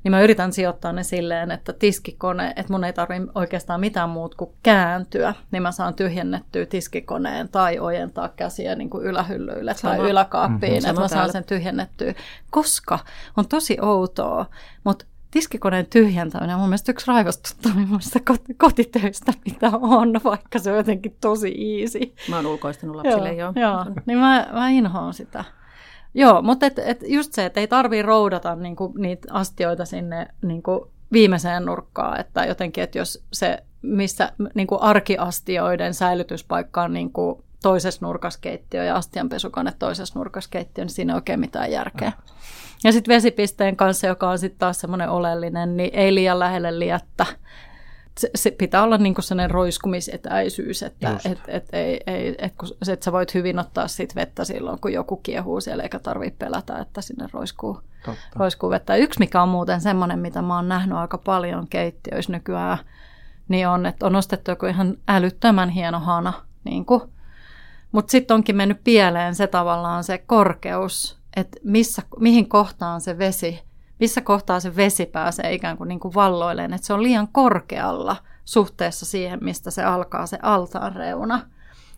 niin 0.05 0.11
mä 0.11 0.21
yritän 0.21 0.53
sijoittaa 0.53 0.93
ne 0.93 1.03
silleen, 1.03 1.51
että 1.51 1.73
tiskikone, 1.73 2.53
että 2.57 2.73
mun 2.73 2.85
ei 2.85 2.93
tarvitse 2.93 3.29
oikeastaan 3.35 3.81
mitään 3.81 4.11
muut 4.11 4.35
kuin 4.35 4.51
kääntyä, 4.62 5.35
niin 5.51 5.62
mä 5.62 5.73
saan 5.73 5.95
tyhjennettyä 5.95 6.67
tiskikoneen 6.67 7.49
tai 7.49 7.79
ojentaa 7.79 8.29
käsiä 8.29 8.75
niin 8.75 8.91
kuin 8.91 9.05
ylähyllyille 9.05 9.75
Sama. 9.75 9.97
tai 9.97 10.11
yläkaappiin, 10.11 10.73
mm-hmm. 10.73 10.91
että 10.91 11.01
mä 11.01 11.09
saan 11.09 11.33
sen 11.33 11.45
tyhjennettyä, 11.45 12.15
koska 12.51 12.99
on 13.37 13.49
tosi 13.49 13.77
outoa, 13.81 14.47
mutta 14.85 15.05
tiskikoneen 15.31 15.87
tyhjentäminen 15.87 16.55
on 16.55 16.61
mun 16.61 16.69
mielestä 16.69 16.93
yksi 16.93 17.07
raivostuttavimmista 17.07 18.19
kotitöistä, 18.57 19.33
mitä 19.45 19.71
on, 19.81 20.21
vaikka 20.25 20.59
se 20.59 20.71
on 20.71 20.77
jotenkin 20.77 21.17
tosi 21.21 21.81
easy. 21.81 22.15
Mä 22.29 22.37
oon 22.37 22.47
ulkoistanut 22.47 22.97
lapsille 22.97 23.33
joo. 23.33 23.53
Joo, 23.57 23.71
joo. 23.71 23.87
niin 24.07 24.19
mä, 24.19 24.47
mä 24.53 24.69
inhoan 24.69 25.15
sitä. 25.15 25.45
Joo, 26.14 26.42
mutta 26.42 26.66
et, 26.66 26.79
et 26.79 27.05
just 27.07 27.33
se, 27.33 27.44
että 27.44 27.61
ei 27.61 27.68
tarvii 27.68 28.03
roudata 28.03 28.57
niinku 28.57 28.94
niitä 28.98 29.29
astioita 29.35 29.85
sinne 29.85 30.29
niinku 30.42 30.90
viimeiseen 31.12 31.64
nurkkaan, 31.64 32.20
että 32.20 32.44
jotenkin, 32.44 32.85
että 32.85 32.98
jos 32.98 33.25
se, 33.33 33.62
missä 33.83 34.33
niinku 34.55 34.79
arkiastioiden 34.81 35.94
säilytyspaikka 35.94 36.83
on 36.83 36.92
niinku 36.92 37.44
toisessa 37.62 38.07
nurkaskeittiö 38.07 38.85
ja 38.85 38.96
astianpesukone 38.96 39.72
toisessa 39.79 40.18
nurkaskeittiö, 40.18 40.85
niin 40.85 40.92
siinä 40.92 41.12
ei 41.12 41.16
oikein 41.16 41.40
mitään 41.40 41.70
järkeä. 41.70 42.12
Ja 42.85 42.92
sitten 42.92 43.14
vesipisteen 43.14 43.77
kanssa, 43.77 44.07
joka 44.07 44.31
on 44.31 44.38
sitten 44.38 44.59
taas 44.59 44.81
semmoinen 44.81 45.11
oleellinen, 45.11 45.77
niin 45.77 45.90
ei 45.92 46.14
liian 46.14 46.38
lähelle 46.38 46.79
liettä 46.79 47.27
se, 48.18 48.31
se 48.35 48.51
pitää 48.51 48.83
olla 48.83 48.98
niin 48.98 49.14
sellainen 49.20 49.51
roiskumisetäisyys, 49.51 50.83
että 50.83 51.20
et, 51.25 51.38
et, 51.48 51.68
ei, 51.72 52.01
ei, 52.07 52.35
et, 52.38 52.55
kun, 52.61 52.68
et 52.92 53.03
sä 53.03 53.12
voit 53.12 53.35
hyvin 53.35 53.59
ottaa 53.59 53.88
sit 53.88 54.14
vettä 54.14 54.44
silloin, 54.44 54.81
kun 54.81 54.92
joku 54.92 55.16
kiehuu 55.16 55.61
siellä, 55.61 55.83
eikä 55.83 55.98
tarvitse 55.98 56.37
pelätä, 56.38 56.79
että 56.79 57.03
sinne 57.03 57.27
roiskuu, 57.33 57.81
roiskuu 58.37 58.70
vettä. 58.70 58.96
Yksi, 58.96 59.18
mikä 59.18 59.42
on 59.42 59.48
muuten 59.48 59.81
semmoinen, 59.81 60.18
mitä 60.18 60.42
mä 60.42 60.57
oon 60.57 60.68
nähnyt 60.68 60.98
aika 60.98 61.18
paljon 61.18 61.68
keittiöissä 61.68 62.33
nykyään, 62.33 62.79
niin 63.48 63.68
on, 63.68 63.87
että 63.87 64.07
on 64.07 64.16
ostettu 64.16 64.51
joku 64.51 64.66
ihan 64.66 64.96
älyttömän 65.09 65.68
hieno 65.68 66.01
hana, 66.01 66.33
niin 66.64 66.87
mutta 67.92 68.11
sitten 68.11 68.35
onkin 68.35 68.57
mennyt 68.57 68.85
pieleen 68.85 69.35
se 69.35 69.46
tavallaan 69.46 70.05
se 70.05 70.18
korkeus, 70.18 71.18
että 71.37 71.59
missä, 71.64 72.03
mihin 72.20 72.48
kohtaan 72.48 73.01
se 73.01 73.18
vesi 73.18 73.62
missä 74.03 74.21
kohtaa 74.21 74.61
se 74.61 74.77
vesi 74.77 75.07
pääsee 75.07 75.53
ikään 75.55 75.77
kuin, 75.77 75.88
niin 75.88 76.01
kuin 76.01 76.15
valloilleen, 76.15 76.75
että 76.75 76.87
se 76.87 76.93
on 76.93 77.03
liian 77.03 77.29
korkealla 77.33 78.17
suhteessa 78.45 79.07
siihen, 79.07 79.38
mistä 79.43 79.71
se 79.71 79.85
alkaa 79.85 80.27
se 80.27 80.38
altaan 80.43 80.97
reuna. 80.97 81.41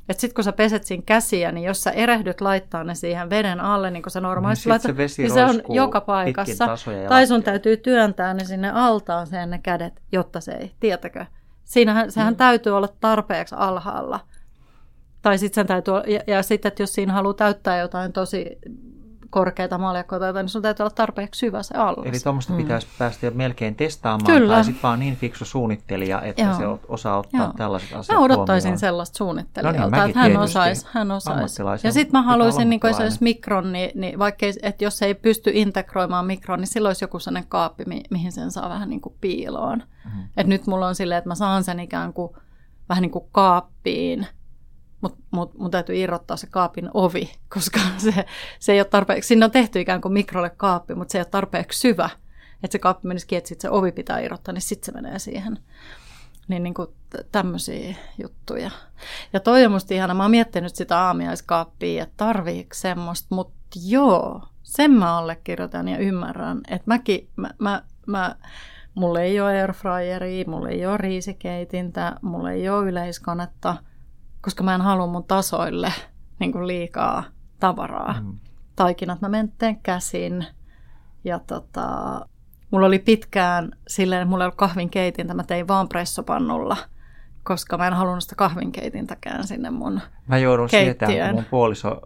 Että 0.08 0.20
sitten 0.20 0.34
kun 0.34 0.44
sä 0.44 0.52
peset 0.52 0.84
siinä 0.84 1.02
käsiä, 1.06 1.52
niin 1.52 1.64
jos 1.64 1.80
sä 1.80 1.90
erehdyt 1.90 2.40
laittaa 2.40 2.84
ne 2.84 2.94
siihen 2.94 3.30
veden 3.30 3.60
alle, 3.60 3.90
niin 3.90 4.02
kuin 4.02 4.10
sä 4.10 4.20
normaalisti 4.20 4.64
niin 4.68 4.70
laitat, 4.70 4.90
se, 4.90 4.96
vesi 4.96 5.22
niin 5.22 5.32
se 5.32 5.44
on 5.44 5.62
joka 5.68 6.00
paikassa. 6.00 6.66
Tai 7.08 7.26
sun 7.26 7.42
täytyy 7.42 7.76
työntää 7.76 8.34
ne 8.34 8.44
sinne 8.44 8.70
altaaseen 8.70 9.50
ne 9.50 9.58
kädet, 9.58 10.02
jotta 10.12 10.40
se 10.40 10.52
ei, 10.52 10.72
tietäkö? 10.80 11.26
Siinähän, 11.64 12.12
sehän 12.12 12.34
mm. 12.34 12.38
täytyy 12.38 12.76
olla 12.76 12.88
tarpeeksi 13.00 13.54
alhaalla. 13.58 14.20
Tai 15.22 15.38
sitten 15.38 15.54
sen 15.54 15.66
täytyy, 15.66 15.94
ja, 15.94 16.20
ja 16.26 16.42
sitten, 16.42 16.68
että 16.68 16.82
jos 16.82 16.92
siinä 16.92 17.12
haluaa 17.12 17.34
täyttää 17.34 17.78
jotain 17.78 18.12
tosi 18.12 18.58
korkeita 19.34 19.78
maljakkoita, 19.78 20.32
niin 20.32 20.48
sun 20.48 20.62
täytyy 20.62 20.84
olla 20.84 20.94
tarpeeksi 20.94 21.38
syvä 21.38 21.62
se 21.62 21.74
allas. 21.76 22.06
Eli 22.06 22.20
tuommoista 22.20 22.52
mm. 22.52 22.56
pitäisi 22.56 22.86
päästä 22.98 23.26
jo 23.26 23.32
melkein 23.34 23.74
testaamaan, 23.74 24.26
Kyllä. 24.26 24.54
tai 24.54 24.64
sitten 24.64 24.82
vaan 24.82 25.00
niin 25.00 25.16
fiksu 25.16 25.44
suunnittelija, 25.44 26.22
että 26.22 26.42
Joo. 26.42 26.54
se 26.54 26.64
osaa 26.88 27.18
ottaa 27.18 27.40
Joo. 27.40 27.52
tällaiset 27.56 27.92
asiat 27.92 28.18
Mä 28.18 28.24
odottaisin 28.24 28.68
huomioon. 28.68 28.78
sellaista 28.78 29.16
suunnittelijalta, 29.16 29.80
no 29.80 29.96
niin, 29.96 30.06
että 30.06 30.20
hän 30.20 30.36
osaisi. 30.36 30.86
Hän 30.90 31.10
osaisi. 31.10 31.62
Ja 31.86 31.92
sitten 31.92 32.20
mä 32.20 32.22
haluaisin, 32.22 32.70
niin 32.70 32.80
kuin 32.80 32.94
jos 33.04 33.20
mikron, 33.20 33.72
niin, 33.72 33.90
niin 33.94 34.18
vaikka 34.18 34.46
että 34.62 34.84
jos 34.84 35.02
ei 35.02 35.14
pysty 35.14 35.50
integroimaan 35.54 36.26
mikron, 36.26 36.58
niin 36.58 36.66
silloin 36.66 36.90
olisi 36.90 37.04
joku 37.04 37.18
sellainen 37.18 37.48
kaappi, 37.48 37.84
mi- 37.86 38.04
mihin 38.10 38.32
sen 38.32 38.50
saa 38.50 38.68
vähän 38.68 38.90
niin 38.90 39.00
kuin 39.00 39.14
piiloon. 39.20 39.78
Mm-hmm. 40.04 40.24
Et 40.36 40.46
nyt 40.46 40.66
mulla 40.66 40.86
on 40.86 40.94
silleen, 40.94 41.18
että 41.18 41.28
mä 41.28 41.34
saan 41.34 41.64
sen 41.64 41.80
ikään 41.80 42.12
kuin 42.12 42.32
vähän 42.88 43.02
niin 43.02 43.10
kuin 43.10 43.24
kaappiin, 43.32 44.26
mutta 45.04 45.22
mut, 45.30 45.58
mun 45.58 45.70
täytyy 45.70 45.96
irrottaa 45.96 46.36
se 46.36 46.46
kaapin 46.46 46.90
ovi, 46.94 47.32
koska 47.54 47.80
se, 47.96 48.24
se 48.58 48.72
ei 48.72 48.80
ole 48.80 48.84
tarpeeksi, 48.84 49.28
sinne 49.28 49.44
on 49.44 49.50
tehty 49.50 49.80
ikään 49.80 50.00
kuin 50.00 50.12
mikrolle 50.12 50.50
kaappi, 50.50 50.94
mutta 50.94 51.12
se 51.12 51.18
ei 51.18 51.20
ole 51.20 51.28
tarpeeksi 51.30 51.80
syvä, 51.80 52.10
että 52.62 52.72
se 52.72 52.78
kaappi 52.78 53.08
menisi 53.08 53.26
kiinni, 53.26 53.44
että 53.52 53.62
se 53.62 53.70
ovi 53.70 53.92
pitää 53.92 54.20
irrottaa, 54.20 54.52
niin 54.52 54.62
sitten 54.62 54.86
se 54.86 54.92
menee 54.92 55.18
siihen. 55.18 55.58
Niin, 56.48 56.62
niin 56.62 56.74
kuin 56.74 56.88
tämmöisiä 57.32 57.94
juttuja. 58.22 58.70
Ja 59.32 59.40
toi 59.40 59.64
on 59.64 59.72
musta 59.72 59.94
ihana, 59.94 60.14
mä 60.14 60.24
oon 60.24 60.30
miettinyt 60.30 60.74
sitä 60.74 61.00
aamiaiskaappia, 61.00 62.02
että 62.02 62.14
tarviiko 62.16 62.74
semmoista, 62.74 63.34
mutta 63.34 63.54
joo, 63.86 64.42
sen 64.62 64.90
mä 64.90 65.18
allekirjoitan 65.18 65.88
ja 65.88 65.98
ymmärrän, 65.98 66.60
että 66.68 66.84
mäkin, 66.86 67.28
mä, 67.36 67.50
mä, 67.58 67.82
mä 68.06 68.36
mulla 68.94 69.20
ei 69.20 69.40
ole 69.40 69.60
airfryeria, 69.60 70.44
mulla 70.46 70.68
ei 70.68 70.86
ole 70.86 70.96
riisikeitintä, 70.96 72.16
mulla 72.22 72.50
ei 72.50 72.68
ole 72.68 72.88
yleiskonetta– 72.88 73.76
koska 74.44 74.64
mä 74.64 74.74
en 74.74 74.80
halua 74.80 75.06
mun 75.06 75.24
tasoille 75.24 75.92
niin 76.40 76.52
kuin 76.52 76.66
liikaa 76.66 77.24
tavaraa. 77.60 78.20
Mm. 78.20 78.38
Taikinat 78.76 79.20
mä 79.20 79.28
menteen 79.28 79.80
käsin 79.80 80.46
ja 81.24 81.38
tota, 81.38 82.20
mulla 82.70 82.86
oli 82.86 82.98
pitkään 82.98 83.72
silleen, 83.88 84.22
että 84.22 84.30
mulla 84.30 84.44
ei 84.44 84.46
ollut 84.46 84.56
kahvinkeitintä, 84.56 85.34
mä 85.34 85.44
tein 85.44 85.68
vaan 85.68 85.88
pressopannulla– 85.88 86.76
koska 87.44 87.78
mä 87.78 87.86
en 87.86 87.92
halunnut 87.92 88.22
sitä 88.22 88.34
kahvinkeitintäkään 88.34 89.46
sinne 89.46 89.70
mun 89.70 90.00
Mä 90.26 90.38
joudun 90.38 90.68
sietään, 90.68 91.12
kun 91.12 91.34
mun 91.34 91.44
puoliso 91.50 92.00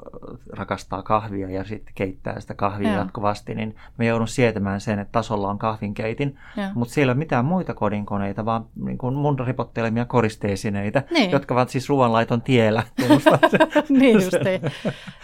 rakastaa 0.52 1.02
kahvia 1.02 1.50
ja 1.50 1.64
sitten 1.64 1.94
keittää 1.94 2.40
sitä 2.40 2.54
kahvia 2.54 2.92
ja. 2.92 2.98
jatkuvasti, 2.98 3.54
niin 3.54 3.76
mä 3.98 4.04
joudun 4.04 4.28
sietämään 4.28 4.80
sen, 4.80 4.98
että 4.98 5.12
tasolla 5.12 5.50
on 5.50 5.58
kahvinkeitin, 5.58 6.38
mutta 6.74 6.94
siellä 6.94 7.10
ei 7.10 7.14
ole 7.14 7.18
mitään 7.18 7.44
muita 7.44 7.74
kodinkoneita, 7.74 8.44
vaan 8.44 8.66
niin 8.76 8.98
kuin 8.98 9.14
mun 9.14 9.38
ripottelemia 9.46 10.04
koristeesineitä, 10.04 11.02
niin. 11.10 11.30
jotka 11.30 11.54
ovat 11.54 11.68
siis 11.68 11.88
ruoanlaiton 11.88 12.42
tiellä. 12.42 12.82
niin 13.88 14.14
justiin, 14.24 14.60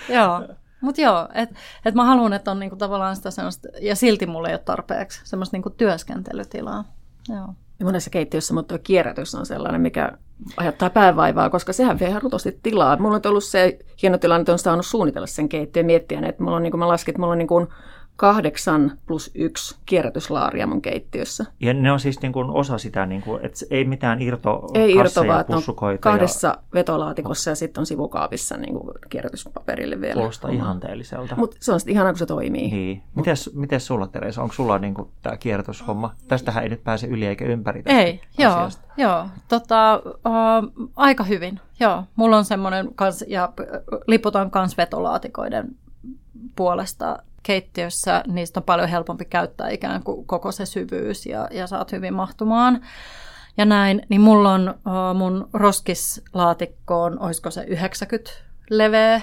joo. 0.09 0.43
Mutta 0.81 1.01
joo, 1.01 1.29
että 1.35 1.55
et 1.85 1.95
mä 1.95 2.05
haluan, 2.05 2.33
että 2.33 2.51
on 2.51 2.59
niinku 2.59 2.77
tavallaan 2.77 3.17
sitä 3.17 3.31
semmoista, 3.31 3.69
ja 3.81 3.97
silti 3.97 4.27
mulla 4.27 4.49
ei 4.49 4.55
ole 4.55 4.63
tarpeeksi 4.65 5.21
semmoista 5.25 5.55
niinku 5.55 5.71
työskentelytilaa. 5.71 6.85
Joo. 7.29 7.55
Ja 7.79 7.85
monessa 7.85 8.11
keittiössä 8.11 8.55
mutta 8.55 8.79
kierrätys 8.79 9.35
on 9.35 9.47
sellainen, 9.47 9.81
mikä 9.81 10.13
aiheuttaa 10.57 10.91
päävaivaa, 10.91 11.51
koska 11.51 11.73
sehän 11.73 11.99
vie 11.99 12.19
rutosti 12.23 12.59
tilaa. 12.63 12.97
Mulla 12.97 13.15
on 13.15 13.21
ollut 13.27 13.45
se 13.45 13.79
hieno 14.03 14.19
tilanne, 14.19 14.41
että 14.41 14.53
on 14.53 14.59
saanut 14.59 14.87
suunnitella 14.87 15.27
sen 15.27 15.49
keittiön 15.49 15.87
miettiä, 15.87 16.21
että 16.21 16.43
mulla 16.43 16.57
on, 16.57 16.63
niin 16.63 16.71
kuin 16.71 16.79
mä 16.79 16.89
laskin, 16.89 17.13
että 17.13 17.21
mulla 17.21 17.33
on 17.33 17.39
niin 17.39 17.49
kuin 17.49 17.67
kahdeksan 18.17 18.99
plus 19.07 19.31
yksi 19.35 19.77
kierrätyslaaria 19.87 20.67
mun 20.67 20.83
keittiössä. 20.83 21.45
Ja 21.61 21.75
ne 21.75 21.93
on 21.93 22.01
siis 22.01 22.23
niin 22.23 22.33
kuin 22.33 22.51
osa 22.51 22.79
sitä, 22.79 23.07
niin 23.07 23.23
kuin, 23.23 23.45
että 23.45 23.67
ei 23.71 23.85
mitään 23.85 24.23
irto 24.23 24.69
Ei 24.75 24.95
irto, 24.95 25.27
vaan 25.27 25.45
on 25.49 25.55
pussukoita. 25.55 26.01
kahdessa 26.01 26.49
ja... 26.49 26.59
vetolaatikossa 26.75 27.51
ja 27.51 27.55
sitten 27.55 27.81
on 27.81 27.87
sivukaapissa 27.87 28.57
niin 28.57 28.75
kuin 28.75 28.95
kierrätyspaperille 29.09 30.01
vielä. 30.01 30.15
Kuulostaa 30.15 30.51
ihanteelliselta. 30.51 31.37
Mutta 31.37 31.57
se 31.61 31.73
on 31.73 31.81
sitten 31.81 31.93
ihanaa, 31.93 32.13
kun 32.13 32.19
se 32.19 32.27
toimii. 32.27 32.71
Niin. 32.71 33.03
Mites, 33.15 33.51
mites 33.55 33.87
sulla, 33.87 34.07
Teresa? 34.07 34.43
Onko 34.43 34.55
sulla 34.55 34.79
niin 34.79 34.95
kuin, 34.95 35.09
tämä 35.23 35.37
kierrätyshomma? 35.37 36.15
Tästähän 36.29 36.63
ei 36.63 36.69
nyt 36.69 36.85
pääse 36.85 37.07
yli 37.07 37.27
eikä 37.27 37.45
ympäri 37.45 37.83
tästä 37.83 38.01
Ei, 38.01 38.21
joo, 38.39 38.69
joo. 38.97 39.27
Tota, 39.49 40.03
uh, 40.07 40.91
aika 40.97 41.25
hyvin. 41.25 41.61
Joo, 41.81 42.05
mulla 42.17 42.37
on 42.37 42.45
semmoinen, 42.45 42.89
kans, 42.95 43.25
ja 43.29 43.53
liputan 44.07 44.51
kans 44.51 44.77
vetolaatikoiden 44.77 45.77
puolesta 46.57 47.19
keittiössä, 47.45 48.23
niistä 48.27 48.61
on 48.61 48.65
paljon 48.65 48.89
helpompi 48.89 49.25
käyttää 49.25 49.69
ikään 49.69 50.03
kuin 50.03 50.27
koko 50.27 50.53
se 50.53 50.67
syvyys 50.67 51.27
ja, 51.27 51.49
ja 51.51 51.67
saat 51.67 51.93
hyvin 51.93 52.15
mahtumaan. 52.15 52.81
Ja 53.57 53.65
näin, 53.65 54.03
niin 54.09 54.21
mulla 54.21 54.53
on 54.53 54.75
mun 55.15 55.49
roskislaatikkoon, 55.53 57.19
olisiko 57.19 57.51
se 57.51 57.65
90 57.65 58.31
leveä, 58.71 59.21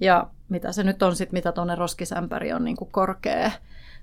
ja 0.00 0.26
mitä 0.48 0.72
se 0.72 0.82
nyt 0.82 1.02
on 1.02 1.16
sitten, 1.16 1.36
mitä 1.36 1.52
tuonne 1.52 1.74
roskisämpäri 1.74 2.52
on 2.52 2.64
niin 2.64 2.76
kuin 2.76 2.92
korkea, 2.92 3.50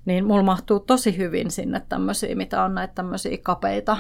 niin 0.06 0.25
mulla 0.25 0.43
mahtuu 0.43 0.80
tosi 0.80 1.17
hyvin 1.17 1.52
sinne 1.52 1.82
tämmöisiä, 1.89 2.36
mitä 2.36 2.63
on 2.63 2.75
näitä 2.75 2.93
tämmöisiä 2.93 3.38
kapeita, 3.43 3.97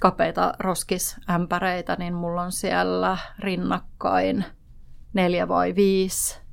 kapeita 0.00 0.54
roskisämpäreitä, 0.58 1.96
niin 1.98 2.14
mulla 2.14 2.42
on 2.42 2.52
siellä 2.52 3.18
rinnakkain 3.38 4.44
neljä 5.12 5.48
vai 5.48 5.74
viisi 5.74 6.43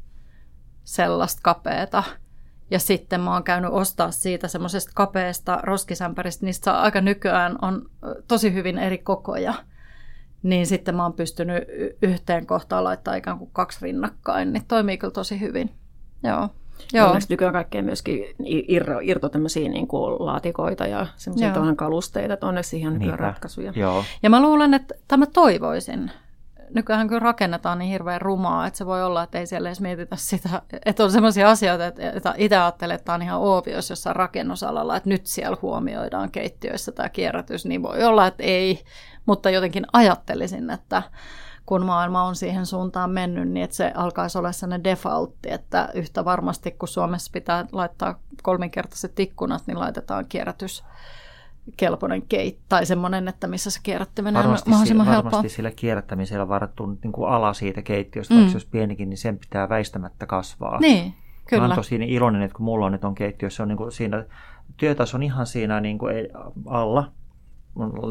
sellaista 0.83 1.39
kapeeta. 1.43 2.03
Ja 2.71 2.79
sitten 2.79 3.21
mä 3.21 3.33
oon 3.33 3.43
käynyt 3.43 3.71
ostaa 3.73 4.11
siitä 4.11 4.47
semmoisesta 4.47 4.91
kapeasta 4.95 5.59
roskisämpäristä, 5.63 6.45
niistä 6.45 6.65
saa 6.65 6.81
aika 6.81 7.01
nykyään 7.01 7.57
on 7.61 7.89
tosi 8.27 8.53
hyvin 8.53 8.77
eri 8.77 8.97
kokoja. 8.97 9.53
Niin 10.43 10.67
sitten 10.67 10.95
mä 10.95 11.03
oon 11.03 11.13
pystynyt 11.13 11.63
yhteen 12.01 12.45
kohtaan 12.45 12.83
laittaa 12.83 13.15
ikään 13.15 13.37
kuin 13.37 13.49
kaksi 13.53 13.79
rinnakkain, 13.81 14.53
niin 14.53 14.65
toimii 14.67 14.97
kyllä 14.97 15.11
tosi 15.11 15.39
hyvin. 15.39 15.75
Joo. 16.23 16.49
Joo. 16.93 17.07
Onneksi 17.07 17.29
nykyään 17.29 17.53
kaikkea 17.53 17.83
myöskin 17.83 18.23
irro, 18.45 18.99
irto 19.01 19.29
tämmöisiä 19.29 19.69
niin 19.69 19.87
kuin 19.87 20.25
laatikoita 20.25 20.87
ja 20.87 21.07
semmoisia 21.15 21.53
kalusteita, 21.75 22.33
että 22.33 22.47
onneksi 22.47 22.77
ihan 22.77 22.93
nykyään 22.93 23.19
ratkaisuja. 23.19 23.73
Joo. 23.75 24.03
Ja 24.23 24.29
mä 24.29 24.41
luulen, 24.41 24.73
että 24.73 24.95
tämä 25.07 25.25
toivoisin, 25.25 26.11
nykyään 26.75 27.07
kyllä 27.07 27.19
rakennetaan 27.19 27.79
niin 27.79 27.91
hirveän 27.91 28.21
rumaa, 28.21 28.67
että 28.67 28.77
se 28.77 28.85
voi 28.85 29.03
olla, 29.03 29.23
että 29.23 29.39
ei 29.39 29.45
siellä 29.45 29.69
edes 29.69 29.81
mietitä 29.81 30.15
sitä, 30.15 30.61
että 30.85 31.03
on 31.03 31.11
sellaisia 31.11 31.49
asioita, 31.49 31.85
että 31.85 32.33
itse 32.37 32.57
ajattelen, 32.57 32.95
että 32.95 33.05
tämä 33.05 33.15
on 33.15 33.21
ihan 33.21 33.41
obvious 33.41 33.89
jossain 33.89 34.15
rakennusalalla, 34.15 34.95
että 34.95 35.09
nyt 35.09 35.25
siellä 35.25 35.57
huomioidaan 35.61 36.31
keittiöissä 36.31 36.91
tämä 36.91 37.09
kierrätys, 37.09 37.65
niin 37.65 37.83
voi 37.83 38.03
olla, 38.03 38.27
että 38.27 38.43
ei, 38.43 38.83
mutta 39.25 39.49
jotenkin 39.49 39.85
ajattelisin, 39.93 40.69
että 40.69 41.03
kun 41.65 41.85
maailma 41.85 42.23
on 42.23 42.35
siihen 42.35 42.65
suuntaan 42.65 43.11
mennyt, 43.11 43.49
niin 43.49 43.63
että 43.63 43.75
se 43.75 43.91
alkaisi 43.95 44.37
olla 44.37 44.51
sellainen 44.51 44.83
defaultti, 44.83 45.51
että 45.51 45.89
yhtä 45.93 46.25
varmasti 46.25 46.71
kun 46.71 46.87
Suomessa 46.87 47.29
pitää 47.33 47.65
laittaa 47.71 48.19
kolminkertaiset 48.43 49.19
ikkunat, 49.19 49.63
niin 49.67 49.79
laitetaan 49.79 50.25
kierrätys 50.29 50.83
kelpoinen 51.77 52.21
keit, 52.21 52.59
tai 52.69 52.85
semmoinen, 52.85 53.27
että 53.27 53.47
missä 53.47 53.69
se 53.69 53.79
kierrättäminen 53.83 54.33
varmasti 54.33 54.69
on 54.69 54.71
mahdollisimman 54.71 55.05
sillä, 55.05 55.13
helppoa. 55.13 55.31
Varmasti 55.31 55.55
sillä 55.55 55.71
kierrättämisellä 55.71 56.47
varattu 56.47 56.85
niin 57.03 57.11
kuin 57.11 57.29
ala 57.29 57.53
siitä 57.53 57.81
keittiöstä, 57.81 58.33
mm. 58.33 58.39
vaikka 58.39 58.55
jos 58.55 58.65
pienikin, 58.65 59.09
niin 59.09 59.17
sen 59.17 59.37
pitää 59.37 59.69
väistämättä 59.69 60.25
kasvaa. 60.25 60.79
Niin, 60.79 61.13
kyllä. 61.49 61.61
Mä 61.61 61.65
olen 61.65 61.75
tosi 61.75 61.95
iloinen, 61.95 62.41
että 62.41 62.57
kun 62.57 62.65
mulla 62.65 62.85
on 62.85 62.91
nyt 62.91 63.03
on 63.03 63.15
keittiössä, 63.15 63.63
on 63.63 63.69
niin 63.69 63.77
kuin 63.77 63.91
siinä, 63.91 64.25
työtaso 64.77 65.17
on 65.17 65.23
ihan 65.23 65.45
siinä 65.45 65.81
niin 65.81 65.97
kuin 65.97 66.15
alla, 66.65 67.11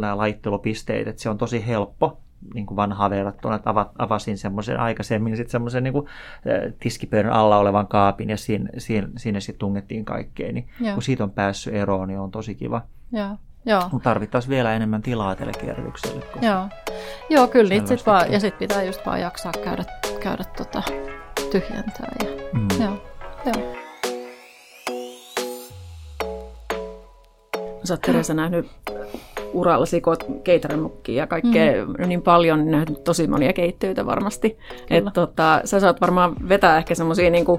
nämä 0.01 0.17
laittelupisteet, 0.17 1.09
että 1.09 1.23
se 1.23 1.31
on 1.31 1.39
tosi 1.39 1.67
helppo 1.67 2.21
niin 2.55 2.67
kuin 2.67 2.77
vanhaa 2.77 3.11
verrattuna, 3.11 3.55
että 3.55 3.71
avasin 3.99 4.39
semmoisen 4.39 4.81
aikaisemmin 4.81 5.37
sitten 5.37 5.51
semmoisen 5.51 5.85
niin 5.85 5.93
kuin, 5.93 6.07
tiskipöydän 6.79 7.33
alla 7.33 7.59
olevan 7.59 7.87
kaapin 7.87 8.31
ja 8.31 8.37
siinä, 8.37 8.71
siinä, 8.79 9.09
siinä 9.17 9.41
sitten 9.41 9.59
tungettiin 9.59 10.05
kaikkea. 10.05 10.53
Niin 10.53 10.69
Joo. 10.81 10.95
kun 10.95 11.03
siitä 11.03 11.25
on 11.25 11.31
päässyt 11.31 11.75
eroon, 11.75 12.09
niin 12.09 12.21
on 12.21 12.31
tosi 12.31 12.55
kiva. 12.55 12.83
Joo. 13.13 13.37
Joo. 13.67 13.89
Mutta 13.93 14.11
tarvittaisiin 14.11 14.51
vielä 14.51 14.75
enemmän 14.75 15.03
tilaa 15.03 15.37
tälle 15.37 15.53
kierrätykselle. 15.61 16.25
Joo. 16.43 16.69
Joo, 17.31 17.49
kyllä 17.49 17.69
niitä 17.69 17.87
sit 17.87 18.07
vaan, 18.07 18.33
ja 18.33 18.41
sitten 18.41 18.69
pitää 18.69 18.83
just 18.83 19.07
vaan 19.07 19.21
jaksaa 19.21 19.53
käydä, 19.65 19.85
käydä 20.21 20.45
tota, 20.57 20.83
tyhjentää. 21.51 22.13
Ja, 22.25 22.31
mm. 22.53 22.69
Joo. 22.81 23.03
Joo. 23.45 23.75
Sä 27.85 27.95
oot 27.95 28.01
Teresa 28.01 28.35
nähnyt 28.35 28.67
urallasi 29.53 30.03
keitarimukkia 30.45 31.23
ja 31.23 31.27
kaikkea 31.27 31.87
mm. 31.87 32.09
niin 32.09 32.23
paljon, 32.23 32.59
niin 32.59 32.71
nähnyt 32.71 33.05
tosi 33.05 33.27
monia 33.27 33.53
keittiöitä 33.53 34.07
varmasti. 34.07 34.59
Että 34.91 35.11
tota, 35.11 35.61
sä 35.65 35.81
saat 35.81 36.01
varmaan 36.01 36.37
vetää 36.49 36.79
ehkä 36.79 36.95
semmoisia 36.95 37.31
niin 37.31 37.45
mm, 37.45 37.59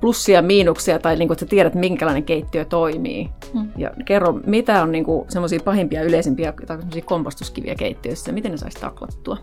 plussia 0.00 0.34
ja 0.34 0.42
miinuksia, 0.42 0.98
tai 0.98 1.16
niin 1.16 1.28
kuin, 1.28 1.34
että 1.34 1.44
sä 1.44 1.50
tiedät, 1.50 1.74
minkälainen 1.74 2.24
keittiö 2.24 2.64
toimii. 2.64 3.30
Mm. 3.54 3.70
Ja 3.76 3.90
kerro, 4.04 4.32
mitä 4.46 4.82
on 4.82 4.92
niin 4.92 5.04
semmoisia 5.28 5.60
pahimpia, 5.64 6.02
yleisimpiä 6.02 6.52
tai 6.66 6.78
kompostuskiviä 7.04 7.74
keittiöissä, 7.74 8.32
miten 8.32 8.50
ne 8.50 8.56
saisi 8.56 8.80
taklattua? 8.80 9.36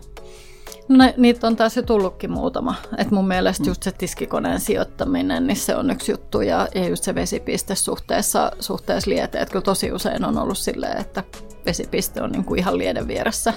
No 0.88 1.04
niitä 1.16 1.46
on 1.46 1.56
taas 1.56 1.76
jo 1.76 1.82
tullutkin 1.82 2.30
muutama. 2.30 2.74
Et 2.98 3.10
mun 3.10 3.28
mielestä 3.28 3.70
just 3.70 3.82
se 3.82 3.92
tiskikoneen 3.92 4.60
sijoittaminen, 4.60 5.46
niin 5.46 5.56
se 5.56 5.76
on 5.76 5.90
yksi 5.90 6.12
juttu. 6.12 6.40
Ja, 6.40 6.68
ja 6.74 6.88
just 6.88 7.04
se 7.04 7.14
vesipiste 7.14 7.74
suhteessa, 7.74 8.52
suhteessa 8.60 9.10
lieteet. 9.10 9.50
Kyllä 9.50 9.62
tosi 9.62 9.92
usein 9.92 10.24
on 10.24 10.38
ollut 10.38 10.58
silleen, 10.58 11.00
että 11.00 11.24
vesipiste 11.66 12.22
on 12.22 12.30
niinku 12.30 12.54
ihan 12.54 12.78
lieden 12.78 13.08
vieressä. 13.08 13.54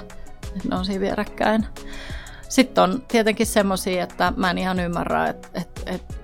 Ne 0.69 0.75
on 0.75 0.85
siinä 0.85 1.01
vierekkäin. 1.01 1.65
Sitten 2.53 2.83
on 2.83 3.03
tietenkin 3.07 3.47
semmoisia, 3.47 4.03
että 4.03 4.33
mä 4.35 4.51
en 4.51 4.57
ihan 4.57 4.79
ymmärrä, 4.79 5.27
että, 5.27 5.47
että, 5.53 5.81
että 5.85 6.15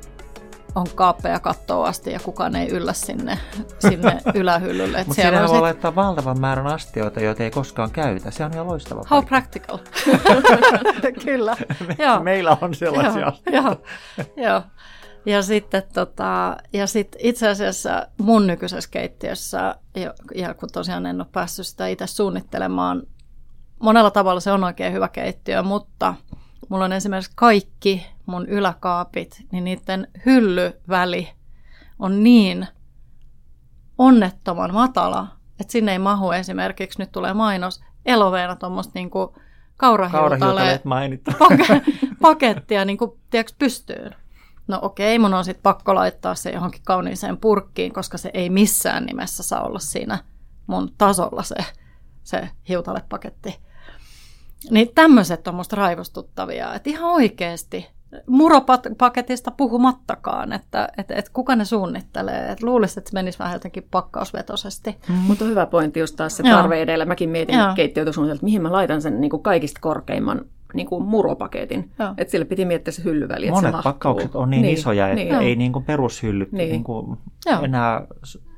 on 0.75 0.85
kaappeja 0.95 1.39
kattoa 1.39 1.87
asti 1.87 2.11
ja 2.11 2.19
kukaan 2.19 2.55
ei 2.55 2.67
yllä 2.69 2.93
sinne, 2.93 3.39
sinne 3.79 4.21
ylähyllylle. 4.41 4.97
Mutta 4.97 5.21
siinä 5.21 5.39
voi 5.39 5.49
sit... 5.49 5.59
laittaa 5.59 5.95
valtavan 5.95 6.39
määrän 6.39 6.67
astioita, 6.67 7.19
joita 7.19 7.43
ei 7.43 7.51
koskaan 7.51 7.91
käytä. 7.91 8.31
Se 8.31 8.45
on 8.45 8.53
ihan 8.53 8.67
loistava 8.67 9.03
How 9.09 9.09
paikka. 9.09 9.27
practical. 9.29 9.77
Kyllä. 11.25 11.55
Me, 11.87 11.95
joo. 12.05 12.19
Meillä 12.19 12.57
on 12.61 12.73
sellaisia 12.73 13.31
joo, 13.51 13.63
joo, 13.63 13.75
joo. 14.37 14.61
Ja 15.25 15.41
sitten 15.41 15.83
tota, 15.93 16.57
ja 16.73 16.87
sit 16.87 17.15
itse 17.19 17.47
asiassa 17.47 18.07
mun 18.17 18.47
nykyisessä 18.47 18.89
keittiössä, 18.89 19.75
ja, 19.95 20.13
ja 20.35 20.53
kun 20.53 20.69
tosiaan 20.73 21.05
en 21.05 21.21
ole 21.21 21.27
päässyt 21.31 21.67
sitä 21.67 21.87
itse 21.87 22.07
suunnittelemaan, 22.07 23.03
monella 23.79 24.11
tavalla 24.11 24.39
se 24.39 24.51
on 24.51 24.63
oikein 24.63 24.93
hyvä 24.93 25.07
keittiö, 25.07 25.63
mutta– 25.63 26.13
mulla 26.69 26.85
on 26.85 26.93
esimerkiksi 26.93 27.31
kaikki 27.35 28.07
mun 28.25 28.47
yläkaapit, 28.47 29.45
niin 29.51 29.63
niiden 29.63 30.07
hyllyväli 30.25 31.29
on 31.99 32.23
niin 32.23 32.67
onnettoman 33.97 34.73
matala, 34.73 35.27
että 35.59 35.71
sinne 35.71 35.91
ei 35.91 35.99
mahu 35.99 36.31
esimerkiksi, 36.31 36.99
nyt 36.99 37.11
tulee 37.11 37.33
mainos, 37.33 37.81
eloveena 38.05 38.55
tuommoista 38.55 38.91
niinku 38.95 39.35
kaurahiutale 39.77 40.81
pakettia 42.21 42.85
niin 42.85 42.97
kuin, 42.97 43.11
tiedätkö, 43.29 43.55
pystyyn. 43.59 44.15
No 44.67 44.79
okei, 44.81 45.19
mun 45.19 45.33
on 45.33 45.45
sitten 45.45 45.63
pakko 45.63 45.95
laittaa 45.95 46.35
se 46.35 46.49
johonkin 46.49 46.81
kauniiseen 46.85 47.37
purkkiin, 47.37 47.93
koska 47.93 48.17
se 48.17 48.31
ei 48.33 48.49
missään 48.49 49.05
nimessä 49.05 49.43
saa 49.43 49.63
olla 49.63 49.79
siinä 49.79 50.17
mun 50.67 50.91
tasolla 50.97 51.43
se, 51.43 51.55
se 52.23 52.49
hiutalepaketti. 52.69 53.68
Niin 54.71 54.89
tämmöiset 54.95 55.47
on 55.47 55.55
musta 55.55 55.75
raivostuttavia, 55.75 56.73
että 56.73 56.89
ihan 56.89 57.11
oikeasti 57.11 57.87
muropaketista 58.27 59.51
puhumattakaan, 59.51 60.53
että 60.53 60.89
että 60.97 61.15
että 61.15 61.31
kuka 61.33 61.55
ne 61.55 61.65
suunnittelee. 61.65 62.51
Että 62.51 62.65
luulisin, 62.65 62.99
että 62.99 63.09
se 63.09 63.13
menisi 63.13 63.39
vähän 63.39 63.53
jotenkin 63.53 63.87
pakkausvetoisesti. 63.91 64.95
Mm. 65.09 65.15
Mutta 65.15 65.45
hyvä 65.45 65.65
pointti 65.65 65.99
just 65.99 66.15
taas 66.15 66.37
se 66.37 66.43
tarve 66.43 66.81
edellä. 66.81 67.05
Mäkin 67.05 67.29
mietin 67.29 67.59
keittiötä 67.75 68.11
että 68.31 68.45
mihin 68.45 68.61
mä 68.61 68.71
laitan 68.71 69.01
sen 69.01 69.21
niin 69.21 69.31
kuin 69.31 69.43
kaikista 69.43 69.79
korkeimman 69.81 70.45
niin 70.73 70.87
kuin 70.87 71.03
muropaketin. 71.03 71.91
Että 72.17 72.31
sille 72.31 72.45
piti 72.45 72.65
miettiä 72.65 72.91
se 72.91 73.03
hyllyväli. 73.03 73.51
Monet 73.51 73.75
se 73.75 73.81
pakkaukset 73.83 74.35
on 74.35 74.49
niin, 74.49 74.61
niin 74.61 74.73
isoja, 74.73 75.09
että 75.09 75.15
niin, 75.15 75.35
ei 75.35 75.55
niin 75.55 75.73
kuin 75.73 75.85
perushyllyt 75.85 76.51
niin. 76.51 76.71
Niin 76.71 76.83
kuin 76.83 77.17
enää 77.63 78.07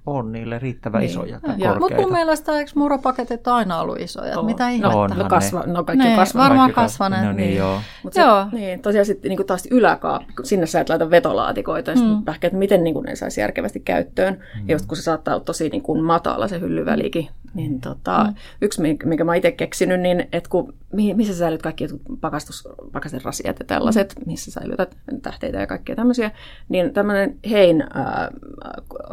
on 0.06 0.32
niille 0.32 0.60
riittävän 0.60 1.00
niin. 1.00 1.10
isoja 1.10 1.40
tai 1.40 1.50
korkeita. 1.50 1.80
Mutta 1.80 2.02
mun 2.02 2.12
mielestä 2.12 2.58
eikö 2.58 2.72
muropaketit 2.76 3.48
aina 3.48 3.80
ollut 3.80 4.00
isoja? 4.00 4.40
On. 4.40 4.46
Mitä 4.46 4.70
ihmettä? 4.70 4.96
No, 4.96 5.08
no, 5.08 5.30
kasva, 5.30 5.64
no 5.66 5.84
kaikki 5.84 6.06
niin, 6.06 6.16
kasvaneet. 6.16 6.50
Varmaan 6.50 6.74
kasvaneet. 6.74 7.26
No 7.26 7.32
niin, 7.32 7.38
niin. 7.38 7.58
joo. 7.58 7.80
Mut 8.04 8.14
se, 8.14 8.22
joo. 8.22 8.46
Niin, 8.52 8.82
tosiaan 8.82 9.06
sitten 9.06 9.30
niin 9.30 9.46
taas 9.48 9.68
yläkaappi, 9.72 10.34
kun 10.34 10.46
sinne 10.46 10.66
sä 10.66 10.80
et 10.80 10.90
laita 10.90 11.10
vetolaatikoita, 11.10 11.92
mm. 11.96 12.24
ja 12.28 12.34
että 12.42 12.58
miten 12.58 12.84
niin 12.84 12.94
kuin 12.94 13.06
ne 13.06 13.16
saisi 13.16 13.42
järkevästi 13.42 13.80
käyttöön. 13.80 14.34
Mm. 14.34 14.70
Ja 14.70 14.76
just 14.76 14.86
kun 14.86 14.98
se 14.98 15.04
saattaa 15.04 15.36
olla 15.36 15.44
tosi 15.44 15.70
niin 15.70 15.82
kuin 15.82 16.04
matala 16.04 16.48
se 16.48 16.60
hyllyvälikin, 16.60 17.30
niin 17.54 17.82
tota, 17.82 18.24
mm. 18.24 18.36
yksi, 18.62 18.82
minkä 18.82 19.24
mä 19.24 19.36
itse 19.36 19.52
keksinyt, 19.52 20.00
niin 20.00 20.28
että 20.32 20.50
kun, 20.50 20.74
missä 20.94 21.34
säilyt 21.34 21.62
kaikki 21.62 21.88
pakastus, 22.22 22.68
pakasterasiat 22.92 23.60
ja 23.60 23.66
tällaiset, 23.66 24.16
mm. 24.20 24.24
missä 24.26 24.52
säilytät 24.52 24.98
tähteitä 25.22 25.60
ja 25.60 25.68
kaikkea 25.68 25.96
tämmöisiä, 25.96 26.32
niin 26.70 26.94
tämmöinen 26.94 27.38
hein 27.50 27.84
ää, 27.94 28.32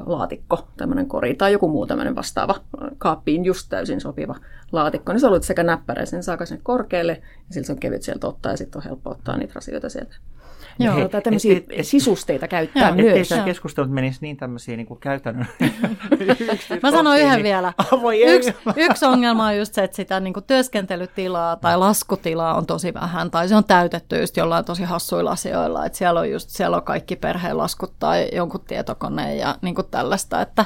laatikko, 0.06 0.68
tämmöinen 0.78 1.06
kori 1.06 1.34
tai 1.34 1.52
joku 1.52 1.68
muu 1.68 1.86
tämmöinen 1.86 2.14
vastaava 2.14 2.60
kaappiin 2.98 3.44
just 3.44 3.66
täysin 3.68 4.00
sopiva 4.00 4.34
laatikko, 4.72 5.12
niin 5.12 5.20
sä 5.20 5.30
luot 5.30 5.42
sekä 5.42 5.62
näppärä 5.62 6.06
sen 6.06 6.22
saako 6.22 6.46
sinne 6.46 6.60
korkealle 6.64 7.22
ja 7.22 7.54
sillä 7.54 7.66
se 7.66 7.72
on 7.72 7.78
kevyt 7.78 8.02
sieltä 8.02 8.26
ottaa 8.26 8.52
ja 8.52 8.56
sitten 8.56 8.78
on 8.78 8.84
helppo 8.84 9.10
ottaa 9.10 9.36
niitä 9.36 9.52
rasioita 9.54 9.88
sieltä. 9.88 10.16
Joo, 10.78 10.94
hei, 10.94 11.08
tai 11.08 11.22
tämmöisiä 11.22 11.56
et, 11.56 11.64
et, 11.70 11.86
sisusteita 11.86 12.48
käyttää 12.48 12.88
joo, 12.88 12.94
myös. 12.94 13.06
Ettei 13.06 13.24
tämä 13.24 13.44
keskustelu 13.44 13.88
menisi 13.88 14.18
niin 14.22 14.36
tämmöisiä 14.36 14.76
niin 14.76 14.86
kuin 14.86 15.00
käytännön 15.00 15.48
Mä 16.82 16.90
sanon 16.90 17.18
yhden 17.18 17.32
niin, 17.32 17.42
vielä. 17.42 17.72
yksi, 18.26 18.54
yksi 18.76 19.04
ongelma 19.04 19.46
on 19.46 19.56
just 19.56 19.74
se, 19.74 19.84
että 19.84 19.96
sitä 19.96 20.20
niin 20.20 20.34
kuin 20.34 20.44
työskentelytilaa 20.44 21.56
tai 21.56 21.78
laskutilaa 21.78 22.54
on 22.54 22.66
tosi 22.66 22.94
vähän, 22.94 23.30
tai 23.30 23.48
se 23.48 23.56
on 23.56 23.64
täytetty 23.64 24.20
just 24.20 24.36
jollain 24.36 24.64
tosi 24.64 24.84
hassuilla 24.84 25.30
asioilla, 25.30 25.86
että 25.86 25.98
siellä 25.98 26.20
on 26.20 26.30
just 26.30 26.50
siellä 26.50 26.76
on 26.76 26.82
kaikki 26.82 27.16
perheen 27.16 27.58
laskut 27.58 27.92
tai 27.98 28.28
jonkun 28.32 28.60
tietokoneen 28.60 29.38
ja 29.38 29.56
niin 29.62 29.74
kuin 29.74 29.86
tällaista, 29.90 30.40
että 30.40 30.64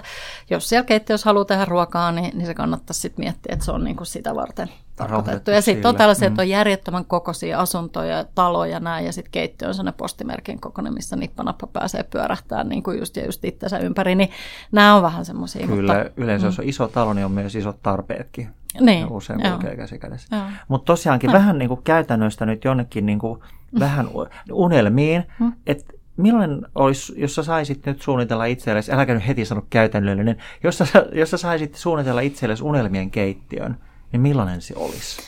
jos 0.50 0.68
siellä 0.68 0.84
keittiössä 0.84 1.28
haluaa 1.28 1.44
tehdä 1.44 1.64
ruokaa, 1.64 2.12
niin, 2.12 2.38
niin 2.38 2.46
se 2.46 2.54
kannattaa 2.54 2.94
sitten 2.94 3.24
miettiä, 3.24 3.52
että 3.52 3.64
se 3.64 3.72
on 3.72 3.84
niin 3.84 3.96
kuin 3.96 4.06
sitä 4.06 4.34
varten 4.34 4.68
tarkoitettu. 4.96 5.50
Ja 5.50 5.62
sitten 5.62 5.88
on 5.88 5.96
tällaisia, 5.96 6.28
mm. 6.28 6.32
että 6.32 6.42
on 6.42 6.48
järjettömän 6.48 7.04
kokoisia 7.04 7.60
asuntoja, 7.60 8.24
taloja 8.34 8.80
näin, 8.80 9.06
ja 9.06 9.12
sitten 9.12 9.32
keittiö 9.32 9.68
on 9.68 9.74
sellainen 9.74 9.98
postimerkin 9.98 10.60
kokoinen, 10.60 10.94
missä 10.94 11.16
nippanappa 11.16 11.66
pääsee 11.66 12.02
pyörähtämään 12.02 12.68
niin 12.68 12.82
kuin 12.82 12.98
just 12.98 13.16
ja 13.16 13.26
just 13.26 13.44
itsensä 13.44 13.78
ympäri, 13.78 14.14
niin 14.14 14.30
nämä 14.72 14.94
on 14.94 15.02
vähän 15.02 15.24
semmoisia. 15.24 15.66
Kyllä, 15.66 15.94
mutta, 15.94 16.10
yleensä 16.16 16.46
mm. 16.46 16.48
jos 16.48 16.58
on 16.58 16.68
iso 16.68 16.88
talo, 16.88 17.12
niin 17.12 17.24
on 17.24 17.32
myös 17.32 17.56
isot 17.56 17.82
tarpeetkin. 17.82 18.48
Niin, 18.80 19.00
ja 19.00 19.06
usein 19.06 19.40
joo. 19.40 19.50
kulkee 19.50 19.76
käsi 19.76 19.98
kädessä. 19.98 20.36
Mutta 20.68 20.86
tosiaankin 20.86 21.28
no. 21.28 21.34
vähän 21.34 21.58
niin 21.58 21.68
kuin 21.68 21.82
käytännöstä 21.82 22.46
nyt 22.46 22.64
jonnekin 22.64 23.06
niin 23.06 23.18
kuin, 23.18 23.40
mm. 23.72 23.80
vähän 23.80 24.08
unelmiin, 24.52 25.24
mm. 25.40 25.52
että 25.66 25.92
millainen 26.16 26.66
olisi, 26.74 27.14
jos 27.16 27.34
sä 27.34 27.42
saisit 27.42 27.86
nyt 27.86 28.02
suunnitella 28.02 28.44
itsellesi, 28.44 28.92
äläkä 28.92 29.14
nyt 29.14 29.26
heti 29.26 29.44
sano 29.44 29.62
käytännöllinen, 29.70 30.36
jos 30.64 30.78
sä, 30.78 30.86
jos 31.12 31.30
sä 31.30 31.36
saisit 31.36 31.74
suunnitella 31.74 32.20
itsellesi 32.20 32.64
unelmien 32.64 33.10
keittiön, 33.10 33.76
niin 34.12 34.20
millainen 34.20 34.60
se 34.60 34.74
olisi? 34.76 35.22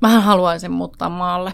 Mä 0.00 0.20
haluaisin 0.20 0.72
muuttaa 0.72 1.08
maalle. 1.08 1.52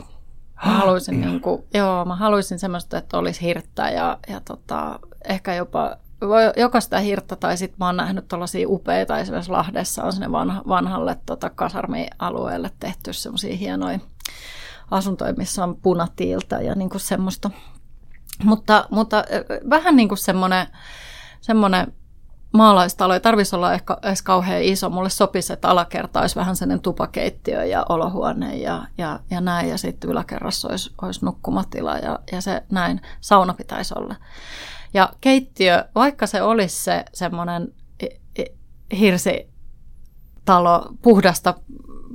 Mä 0.67 0.73
haluaisin, 0.73 1.21
niin 1.21 1.41
kuin, 1.41 1.65
joo, 1.75 2.05
mä 2.05 2.17
haluaisin 2.17 2.59
semmoista, 2.59 2.99
että 2.99 3.19
olisi 3.19 3.41
hirttä 3.41 3.91
ja, 3.91 4.19
ja 4.29 4.41
tota, 4.41 4.99
ehkä 5.29 5.55
jopa 5.55 5.97
jokaista 6.57 6.99
hirttä 6.99 7.37
tai 7.37 7.57
sitten 7.57 7.77
mä 7.79 7.87
oon 7.87 7.97
nähnyt 7.97 8.29
tuollaisia 8.29 8.69
upeita, 8.69 9.19
esimerkiksi 9.19 9.51
Lahdessa 9.51 10.05
on 10.05 10.13
sinne 10.13 10.33
vanha, 10.33 10.63
vanhalle 10.69 11.17
tota, 11.27 11.51
kasarmialueelle 11.51 12.71
tehty 12.81 13.13
semmoisia 13.13 13.57
hienoja 13.57 13.99
asuntoja, 14.91 15.35
missä 15.37 15.65
on 15.65 15.77
punatiiltä 15.77 16.61
ja 16.61 16.75
niin 16.75 16.91
kuin 16.91 17.01
semmoista. 17.01 17.51
Mutta, 18.45 18.85
mutta 18.91 19.25
vähän 19.71 19.97
niin 19.97 20.09
kuin 20.09 20.19
semmoinen, 20.19 20.67
semmoinen 21.41 21.93
maalaistalo 22.53 23.15
ei 23.15 23.21
tarvitsisi 23.21 23.57
olla 23.57 23.73
ehkä 23.73 23.97
edes 24.03 24.23
kauhean 24.23 24.63
iso. 24.63 24.91
Mulle 24.91 25.11
sopisi, 25.11 25.53
että 25.53 25.69
alakerta 25.69 26.21
olisi 26.21 26.37
vähän 26.37 26.57
sellainen 26.57 26.83
tupakeittiö 26.83 27.65
ja 27.65 27.87
olohuone 27.89 28.57
ja, 28.57 28.87
ja, 28.99 29.21
ja 29.31 29.41
näin. 29.41 29.69
Ja 29.69 29.79
sitten 29.79 30.11
yläkerrassa 30.11 30.69
olisi, 30.69 30.95
olisi 31.03 31.25
nukkumatila 31.25 31.99
ja, 31.99 32.19
ja 32.33 32.41
se 32.41 32.63
näin. 32.71 33.01
Sauna 33.21 33.55
pitäisi 33.55 33.95
olla. 33.97 34.15
Ja 34.95 35.13
keittiö, 35.21 35.85
vaikka 35.95 36.27
se 36.27 36.43
olisi 36.43 36.85
se 36.85 37.05
semmoinen 37.15 37.75
hirsitalo, 38.99 40.89
puhdasta, 41.03 41.55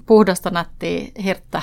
puhdasta 0.06 0.50
nättiä 0.50 1.12
hirttä, 1.24 1.62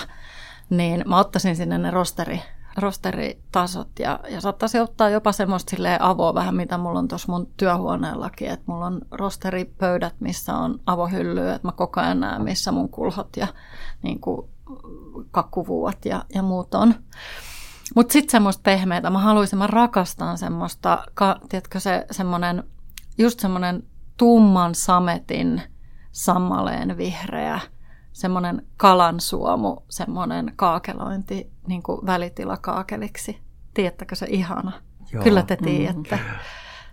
niin 0.71 1.05
mä 1.07 1.19
ottaisin 1.19 1.57
sinne 1.57 1.79
ne 1.79 1.91
rosteri 1.91 2.43
rosteritasot 2.77 3.99
ja, 3.99 4.21
ja 4.29 4.41
saattaisi 4.41 4.81
ottaa 4.81 5.09
jopa 5.09 5.33
semmoista 5.33 5.77
avoa 6.01 6.35
vähän, 6.35 6.57
mitä 6.57 6.79
mulla 6.79 6.99
on 6.99 7.09
tuossa 7.09 7.33
mun 7.33 7.49
työhuoneellakin, 7.57 8.51
että 8.51 8.65
mulla 8.67 8.87
on 8.87 9.01
rosteripöydät, 9.11 10.15
missä 10.21 10.55
on 10.55 10.81
avohylly, 10.87 11.51
että 11.51 11.69
mä 11.69 11.73
koko 11.73 12.01
ajan 12.01 12.21
näen, 12.21 12.43
missä 12.43 12.73
mun 12.73 12.89
kulhot 12.89 13.37
ja 13.37 13.47
niin 14.03 14.21
kuin, 14.21 14.49
kakkuvuot 15.31 16.05
ja, 16.05 16.25
ja 16.35 16.43
muut 16.43 16.75
on. 16.75 16.95
Mutta 17.97 18.13
sitten 18.13 18.31
semmoista 18.31 18.63
pehmeitä, 18.63 19.11
mä 19.11 19.19
haluaisin, 19.19 19.59
mä 19.59 19.67
rakastan 19.67 20.39
semmoista, 20.39 21.05
ka, 21.15 21.37
tiedätkö 21.49 21.81
se 21.81 22.07
semmoinen, 22.11 22.65
just 23.19 23.41
semmoinen 23.41 23.83
tumman 24.17 24.75
sametin 24.75 25.63
sammaleen 26.13 26.97
vihreä, 26.97 27.61
semmoinen 28.13 28.67
kalansuomu, 28.77 29.77
semmoinen 29.89 30.53
kaakelointi 30.57 31.53
niin 31.67 31.83
kuin 31.83 32.07
välitila 32.07 32.57
kaakeliksi. 32.57 33.43
Tiedättekö 33.75 34.15
se 34.15 34.27
ihana? 34.31 34.73
Joo. 35.13 35.25
Kyllä 35.25 35.43
te 35.43 35.57
tiedätte. 35.57 36.17
Mm. 36.17 36.23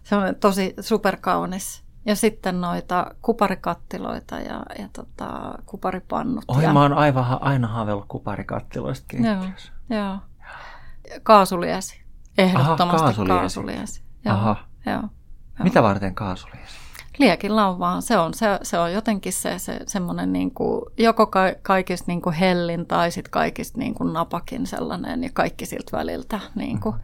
Se 0.03 0.15
on 0.15 0.35
tosi 0.35 0.73
superkaunis. 0.79 1.83
Ja 2.05 2.15
sitten 2.15 2.61
noita 2.61 3.15
kuparikattiloita 3.21 4.39
ja, 4.39 4.63
ja 4.79 4.89
tota, 4.93 5.53
kuparipannut. 5.65 6.45
Oi, 6.47 6.63
ja... 6.63 6.73
mä 6.73 6.81
oon 6.81 6.93
aivan, 6.93 7.37
aina 7.41 7.67
haaveillut 7.67 8.05
kuparikattiloista 8.07 9.05
keittiössä. 9.07 9.71
Joo, 9.89 9.99
joo. 9.99 10.17
Kaasuliesi. 11.23 12.01
Ehdottomasti 12.37 12.83
Aha, 12.83 13.03
kaasuliesi. 13.03 13.39
kaasuliesi. 13.39 14.03
Joo, 14.25 14.35
Aha. 14.35 14.55
Joo, 14.85 14.95
joo. 14.95 15.09
Mitä 15.63 15.83
varten 15.83 16.15
kaasuliesi? 16.15 16.75
Liekin 17.19 17.55
lauvaan. 17.55 18.01
Se 18.01 18.17
on, 18.17 18.33
se, 18.33 18.45
se 18.63 18.79
on 18.79 18.93
jotenkin 18.93 19.33
se, 19.33 19.59
se 19.59 19.79
semmoinen 19.87 20.33
niin 20.33 20.51
kuin, 20.51 20.81
joko 20.97 21.25
ka, 21.25 21.41
kaikista 21.61 22.05
niin 22.07 22.21
kuin 22.21 22.35
hellin 22.35 22.85
tai 22.85 23.11
sitten 23.11 23.31
kaikista 23.31 23.77
niin 23.77 23.95
kuin 23.95 24.13
napakin 24.13 24.67
sellainen 24.67 25.23
ja 25.23 25.29
kaikki 25.33 25.65
siltä 25.65 25.97
väliltä. 25.97 26.39
Niin 26.55 26.79
kuin, 26.79 26.95
mm. 26.95 27.01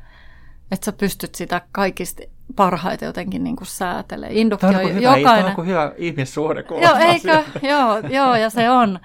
Että 0.71 0.85
sä 0.85 0.91
pystyt 0.91 1.35
sitä 1.35 1.61
kaikista 1.71 2.23
parhaiten 2.55 3.05
jotenkin 3.05 3.43
niin 3.43 3.55
kuin 3.55 3.67
säätelee. 3.67 4.29
Induktio 4.33 4.69
Tämä 4.69 4.79
on 4.79 4.85
niin 4.85 4.95
hyvä, 4.95 5.17
jokainen... 5.17 5.45
Tämä 5.45 5.55
on 5.57 5.67
hyvä 5.67 5.93
ihmissuhde. 5.97 6.65
Joo, 6.81 6.95
eikö? 6.99 7.43
joo, 7.69 7.99
joo, 8.09 8.35
ja 8.35 8.49
se 8.49 8.69
on. 8.69 8.99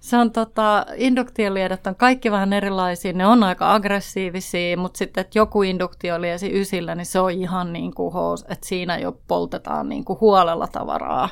Se 0.00 0.16
on 0.16 0.32
tota, 0.32 0.86
induktioliedet 0.96 1.86
on 1.86 1.96
kaikki 1.96 2.30
vähän 2.30 2.52
erilaisia. 2.52 3.12
Ne 3.12 3.26
on 3.26 3.42
aika 3.42 3.74
aggressiivisia, 3.74 4.76
mutta 4.76 4.98
sitten, 4.98 5.20
että 5.20 5.38
joku 5.38 5.62
induktioliesi 5.62 6.60
ysillä, 6.60 6.94
niin 6.94 7.06
se 7.06 7.20
on 7.20 7.32
ihan 7.32 7.72
niin 7.72 7.94
kuin 7.94 8.12
hoos, 8.12 8.44
että 8.48 8.68
siinä 8.68 8.98
jo 8.98 9.20
poltetaan 9.28 9.88
niin 9.88 10.04
kuin 10.04 10.20
huolella 10.20 10.66
tavaraa. 10.66 11.28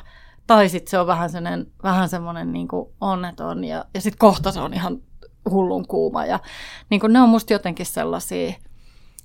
Tai 0.47 0.69
sitten 0.69 0.91
se 0.91 0.99
on 0.99 1.07
vähän 1.07 1.29
semmoinen, 1.29 1.67
vähän 1.83 2.09
semmoinen 2.09 2.53
niin 2.53 2.67
kuin 2.67 2.89
onneton 3.01 3.63
ja, 3.63 3.85
ja 3.93 4.01
sitten 4.01 4.19
kohta 4.19 4.51
se 4.51 4.59
on 4.59 4.73
ihan 4.73 5.01
hullun 5.49 5.87
kuuma. 5.87 6.25
Ja 6.25 6.39
niin 6.89 7.01
kuin 7.01 7.13
ne 7.13 7.21
on 7.21 7.29
musta 7.29 7.53
jotenkin 7.53 7.85
sellaisia, 7.85 8.53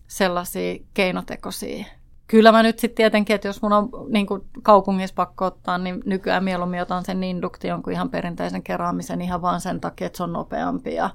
sellaisia 0.07 0.79
keinotekoisia 0.95 1.85
Kyllä 2.31 2.53
mä 2.53 2.63
nyt 2.63 2.79
sitten 2.79 2.97
tietenkin, 2.97 3.35
että 3.35 3.49
jos 3.49 3.63
mun 3.63 3.73
on 3.73 3.89
niin 4.09 4.27
kuin 4.27 4.43
kaupungissa 4.63 5.15
pakko 5.15 5.45
ottaa, 5.45 5.79
niin 5.79 6.03
nykyään 6.07 6.45
mieluummin 6.45 6.83
otan 6.83 7.05
sen 7.05 7.25
induktion 7.25 7.83
kuin 7.83 7.95
ihan 7.95 8.11
perinteisen 8.11 8.63
keräämisen 8.63 9.23
ihan 9.23 9.43
vaan 9.43 9.61
sen 9.61 9.81
takia, 9.81 10.07
että 10.07 10.17
se 10.17 10.23
on 10.23 10.33
nopeampi 10.33 10.95
ja, 10.95 11.11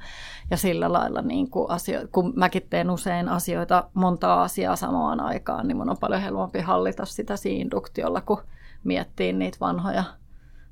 ja 0.51 0.57
sillä 0.57 0.93
lailla, 0.93 1.21
niin 1.21 1.49
kuin 1.49 1.69
asio- 1.69 2.07
kun 2.11 2.33
mäkin 2.35 2.67
teen 2.69 2.89
usein 2.89 3.29
asioita, 3.29 3.89
monta 3.93 4.43
asiaa 4.43 4.75
samaan 4.75 5.19
aikaan, 5.19 5.67
niin 5.67 5.77
mun 5.77 5.89
on 5.89 5.97
paljon 5.97 6.21
helpompi 6.21 6.59
hallita 6.59 7.05
sitä 7.05 7.37
siinä 7.37 7.61
induktiolla, 7.61 8.21
kun 8.21 8.41
miettii 8.83 9.33
niitä 9.33 9.57
vanhoja 9.61 10.03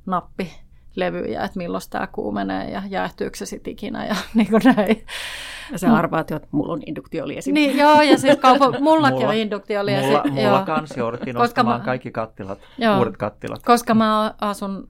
nappi 0.05 0.51
levyjä, 0.95 1.43
että 1.43 1.57
milloin 1.57 1.83
tämä 1.89 2.07
kuumenee 2.07 2.71
ja 2.71 2.83
jäähtyykö 2.87 3.37
se 3.37 3.45
sitten 3.45 3.73
ikinä 3.73 4.05
ja 4.05 4.15
niin 4.35 4.47
kuin 4.49 4.61
näin. 4.75 5.05
Ja 5.71 5.77
sä 5.77 5.95
arvaat 5.95 6.29
jo, 6.29 6.35
että 6.35 6.47
mulla 6.51 6.73
on 6.73 6.81
induktioliesi. 6.85 7.51
Niin, 7.51 7.77
joo, 7.77 8.01
ja 8.01 8.17
siis 8.17 8.37
kaupo, 8.37 8.71
mullakin 8.79 9.19
mulla, 9.19 9.29
on 9.29 9.35
induktioliesi. 9.35 10.07
Mulla, 10.07 10.23
mulla 10.29 10.41
joo. 10.41 10.65
kanssa 10.65 10.99
jouduttiin 10.99 11.35
koska 11.35 11.63
mä, 11.63 11.81
kaikki 11.85 12.11
kattilat, 12.11 12.59
joo, 12.77 12.97
uudet 12.97 13.17
kattilat. 13.17 13.63
Koska 13.63 13.93
mä 13.93 14.33
asun 14.41 14.89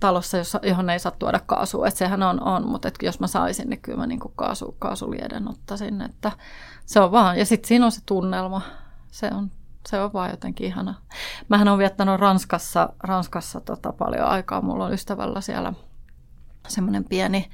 talossa, 0.00 0.38
jossa, 0.38 0.60
johon 0.62 0.90
ei 0.90 0.98
saa 0.98 1.12
tuoda 1.18 1.40
kaasua. 1.46 1.86
Että 1.86 1.98
sehän 1.98 2.22
on, 2.22 2.42
on 2.42 2.68
mutta 2.68 2.88
et 2.88 2.94
jos 3.02 3.20
mä 3.20 3.26
saisin, 3.26 3.70
niin 3.70 3.80
kyllä 3.80 3.98
mä 3.98 4.06
niin 4.06 4.20
kaasu, 4.36 4.76
kaasulieden 4.78 5.48
ottaisin. 5.48 6.02
Että 6.02 6.32
se 6.86 7.00
on 7.00 7.12
vaan, 7.12 7.38
ja 7.38 7.44
sitten 7.44 7.68
siinä 7.68 7.84
on 7.84 7.92
se 7.92 8.00
tunnelma. 8.06 8.60
Se 9.10 9.30
on 9.34 9.50
se 9.88 10.00
on 10.00 10.12
vaan 10.12 10.30
jotenkin 10.30 10.66
ihana. 10.66 10.94
Mähän 11.48 11.68
olen 11.68 11.78
viettänyt 11.78 12.20
Ranskassa, 12.20 12.88
Ranskassa 13.02 13.60
tota 13.60 13.92
paljon 13.92 14.26
aikaa. 14.26 14.60
Mulla 14.60 14.84
on 14.84 14.92
ystävällä 14.92 15.40
siellä 15.40 15.72
semmoinen 16.68 17.04
pieni, 17.04 17.50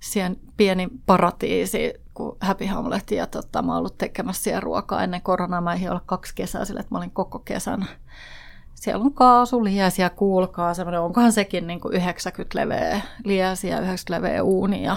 sien, 0.00 0.36
pieni 0.56 0.88
paratiisi 1.06 1.94
kuin 2.14 2.36
Happy 2.40 2.66
Hamlet. 2.66 3.10
Ja 3.10 3.26
tota, 3.26 3.62
mä 3.62 3.72
oon 3.72 3.78
ollut 3.78 3.98
tekemässä 3.98 4.42
siellä 4.42 4.60
ruokaa 4.60 5.02
ennen 5.02 5.22
koronaa. 5.22 5.60
Mä 5.60 5.74
en 5.74 5.90
olla 5.90 6.02
kaksi 6.06 6.34
kesää 6.34 6.64
sille, 6.64 6.80
että 6.80 6.94
mä 6.94 6.98
olin 6.98 7.10
koko 7.10 7.38
kesän. 7.38 7.86
Siellä 8.74 9.04
on 9.04 9.14
kaasu, 9.14 9.64
liesiä, 9.64 10.10
kuulkaa. 10.10 10.74
Semmoinen, 10.74 11.00
onkohan 11.00 11.32
sekin 11.32 11.66
niin 11.66 11.80
kuin 11.80 11.94
90 11.94 12.58
leveä 12.58 13.00
liesiä, 13.24 13.80
90 13.80 14.12
leveä 14.14 14.42
uuni 14.42 14.84
ja 14.84 14.96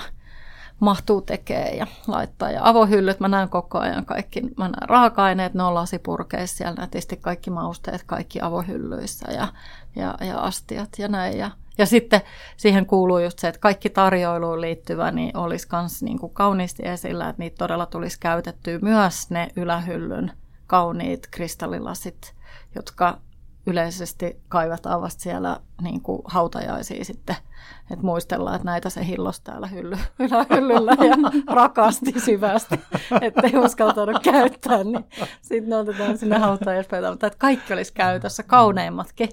mahtuu 0.83 1.21
tekee 1.21 1.75
ja 1.75 1.87
laittaa. 2.07 2.51
Ja 2.51 2.59
avohyllyt, 2.63 3.19
mä 3.19 3.27
näen 3.27 3.49
koko 3.49 3.79
ajan 3.79 4.05
kaikki, 4.05 4.41
mä 4.41 4.63
näen 4.63 4.89
raaka-aineet, 4.89 5.53
ne 5.53 5.63
on 5.63 5.73
lasipurkeissa 5.73 6.57
siellä 6.57 6.75
nätisti 6.75 7.17
kaikki 7.17 7.49
mausteet, 7.49 8.03
kaikki 8.03 8.41
avohyllyissä 8.41 9.31
ja 9.31 9.47
ja, 9.95 10.17
ja 10.21 10.39
astiat 10.39 10.89
ja 10.97 11.07
näin. 11.07 11.37
Ja, 11.37 11.51
ja 11.77 11.85
sitten 11.85 12.21
siihen 12.57 12.85
kuuluu 12.85 13.19
just 13.19 13.39
se, 13.39 13.47
että 13.47 13.59
kaikki 13.59 13.89
tarjoiluun 13.89 14.61
liittyvä 14.61 15.11
niin 15.11 15.37
olisi 15.37 15.67
myös 15.71 16.03
niin 16.03 16.19
kuin 16.19 16.33
kauniisti 16.33 16.87
esillä, 16.87 17.29
että 17.29 17.39
niitä 17.39 17.57
todella 17.57 17.85
tulisi 17.85 18.19
käytettyä 18.19 18.79
myös 18.81 19.29
ne 19.29 19.49
ylähyllyn 19.55 20.31
kauniit 20.67 21.27
kristallilasit, 21.31 22.33
jotka 22.75 23.17
yleisesti 23.65 24.41
kaivataan 24.49 25.01
vasta 25.01 25.23
siellä 25.23 25.59
niin 25.81 26.01
kuin 26.01 26.21
hautajaisia 26.25 27.05
sitten, 27.05 27.35
että 27.91 28.05
muistellaan, 28.05 28.55
että 28.55 28.65
näitä 28.65 28.89
se 28.89 29.07
hillos 29.07 29.41
täällä 29.41 29.67
hylly, 29.67 29.97
ylähyllyllä 30.19 30.91
ja 30.91 31.15
rakasti 31.55 32.19
syvästi, 32.19 32.79
ettei 33.21 33.57
uskaltanut 33.57 34.23
käyttää, 34.23 34.83
niin 34.83 35.05
sitten 35.41 35.69
ne 35.69 35.75
otetaan 35.75 36.17
sinne 36.17 36.37
hautajaispöytään, 36.37 37.13
mutta 37.13 37.27
että 37.27 37.39
kaikki 37.39 37.73
olisi 37.73 37.93
käytössä, 37.93 38.43
kauneimmatkin. 38.43 39.29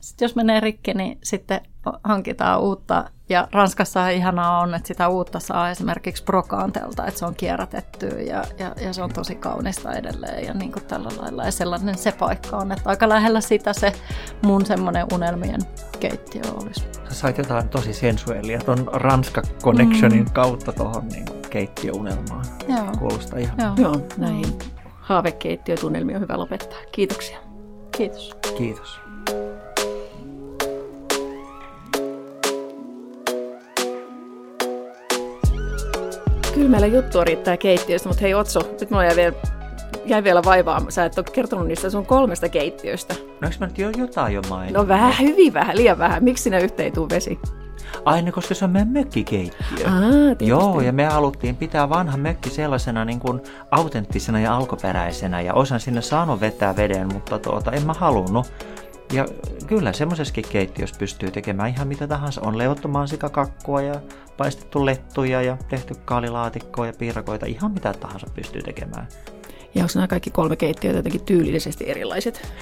Sitten 0.00 0.26
jos 0.26 0.36
menee 0.36 0.60
rikki, 0.60 0.94
niin 0.94 1.18
sitten 1.24 1.60
hankitaan 2.04 2.60
uutta. 2.60 3.10
Ja 3.28 3.48
Ranskassa 3.52 4.08
ihanaa 4.08 4.60
on, 4.60 4.74
että 4.74 4.88
sitä 4.88 5.08
uutta 5.08 5.40
saa 5.40 5.70
esimerkiksi 5.70 6.24
Brokantelta, 6.24 7.06
että 7.06 7.18
se 7.18 7.26
on 7.26 7.34
kierrätetty 7.34 8.06
ja, 8.06 8.44
ja, 8.58 8.74
ja 8.80 8.92
se 8.92 9.02
on 9.02 9.12
tosi 9.12 9.34
kaunista 9.34 9.92
edelleen 9.92 10.44
ja 10.44 10.54
niin 10.54 10.72
kuin 10.72 10.84
tällä 10.84 11.08
lailla. 11.16 11.44
Ja 11.44 11.52
sellainen 11.52 11.98
se 11.98 12.12
paikka 12.12 12.56
on, 12.56 12.72
että 12.72 12.90
aika 12.90 13.08
lähellä 13.08 13.40
sitä 13.40 13.72
se 13.72 13.92
mun 14.42 14.66
semmoinen 14.66 15.06
unelmien 15.12 15.60
keittiö 16.00 16.42
olisi. 16.54 16.84
Sä 17.08 17.14
sait 17.14 17.38
jotain 17.38 17.68
tosi 17.68 17.92
sensuellia 17.92 18.58
tuon 18.58 18.90
Ranska 18.92 19.42
Connectionin 19.62 20.24
mm. 20.24 20.32
kautta 20.32 20.72
tuohon 20.72 21.08
niin 21.08 21.26
keittiöunelmaan. 21.50 22.44
Joo. 22.68 22.92
Kuulostaa 22.98 23.38
ihan. 23.38 23.58
Joo, 23.58 23.74
Joo 23.76 24.06
näihin 24.16 24.58
haavekeittiötunnelmia 25.00 26.16
on 26.16 26.22
hyvä 26.22 26.38
lopettaa. 26.38 26.78
Kiitoksia. 26.92 27.38
Kiitos. 27.96 28.36
Kiitos. 28.58 29.05
Kyllä 36.56 36.68
meillä 36.68 36.86
juttua 36.86 37.24
riittää 37.24 37.56
keittiöstä, 37.56 38.08
mutta 38.08 38.20
hei 38.20 38.34
Otso, 38.34 38.60
nyt 38.80 38.90
mä 38.90 39.04
jäin 39.04 39.16
vielä, 39.16 39.36
jäin 40.06 40.24
vielä 40.24 40.42
vaivaa. 40.44 40.82
Sä 40.88 41.04
et 41.04 41.18
ole 41.18 41.26
kertonut 41.32 41.66
niistä 41.66 41.90
sun 41.90 42.06
kolmesta 42.06 42.48
keittiöstä. 42.48 43.14
No 43.14 43.48
eikö 43.48 43.56
mä 43.60 43.66
nyt 43.66 43.78
jo 43.78 43.90
jotain 43.90 44.34
jo 44.34 44.42
mainit? 44.48 44.74
No 44.74 44.88
vähän, 44.88 45.14
hyvin 45.20 45.54
vähän, 45.54 45.76
liian 45.76 45.98
vähän. 45.98 46.24
Miksi 46.24 46.42
sinne 46.42 46.60
yhteen 46.60 46.92
tuu 46.92 47.08
vesi? 47.10 47.38
Aina, 48.04 48.32
koska 48.32 48.54
se 48.54 48.64
on 48.64 48.70
meidän 48.70 48.88
mökkikeittiö. 48.88 49.86
Aa, 49.86 50.36
Joo, 50.40 50.80
ja 50.80 50.92
me 50.92 51.04
haluttiin 51.04 51.56
pitää 51.56 51.88
vanha 51.88 52.16
mökki 52.16 52.50
sellaisena 52.50 53.04
niin 53.04 53.20
kuin 53.20 53.40
autenttisena 53.70 54.40
ja 54.40 54.56
alkuperäisenä, 54.56 55.40
ja 55.40 55.54
osan 55.54 55.80
sinne 55.80 56.02
saanut 56.02 56.40
vetää 56.40 56.76
veden, 56.76 57.12
mutta 57.12 57.38
tuota, 57.38 57.72
en 57.72 57.86
mä 57.86 57.92
halunnut. 57.92 58.52
Ja 59.12 59.26
kyllä 59.66 59.92
semmoisessakin 59.92 60.44
keittiössä 60.50 60.96
pystyy 60.98 61.30
tekemään 61.30 61.70
ihan 61.70 61.88
mitä 61.88 62.06
tahansa. 62.06 62.40
On 62.40 62.58
leivottu 62.58 62.88
mansikakakkua 62.88 63.82
ja 63.82 63.94
paistettu 64.36 64.86
lettuja 64.86 65.42
ja 65.42 65.56
tehty 65.68 65.94
kaalilaatikkoa 66.04 66.86
ja 66.86 66.92
piirakoita. 66.98 67.46
Ihan 67.46 67.72
mitä 67.72 67.92
tahansa 67.92 68.26
pystyy 68.34 68.62
tekemään. 68.62 69.08
Ja 69.74 69.82
onko 69.82 69.92
nämä 69.94 70.06
kaikki 70.06 70.30
kolme 70.30 70.56
keittiötä 70.56 70.98
jotenkin 70.98 71.24
tyylillisesti 71.24 71.90
erilaiset? 71.90 72.52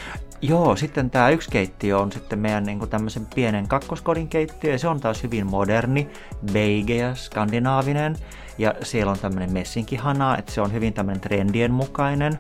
Joo, 0.43 0.77
sitten 0.77 1.11
tämä 1.11 1.31
yksi 1.31 1.51
keittiö 1.51 1.99
on 1.99 2.13
sitten 2.13 2.39
meidän 2.39 2.65
niin 2.65 2.89
tämmöisen 2.89 3.27
pienen 3.35 3.69
kakkoskodin 3.69 4.29
keittiö, 4.29 4.73
ja 4.73 4.79
se 4.79 4.89
on 4.89 5.01
taas 5.01 5.23
hyvin 5.23 5.47
moderni, 5.47 6.09
beige 6.53 6.97
ja 6.97 7.15
skandinaavinen, 7.15 8.17
ja 8.59 8.75
siellä 8.83 9.13
on 9.13 9.19
tämmöinen 9.19 9.53
messinkihana, 9.53 10.39
että 10.39 10.53
se 10.53 10.61
on 10.61 10.73
hyvin 10.73 10.93
tämmöinen 10.93 11.21
trendien 11.21 11.73
mukainen, 11.73 12.39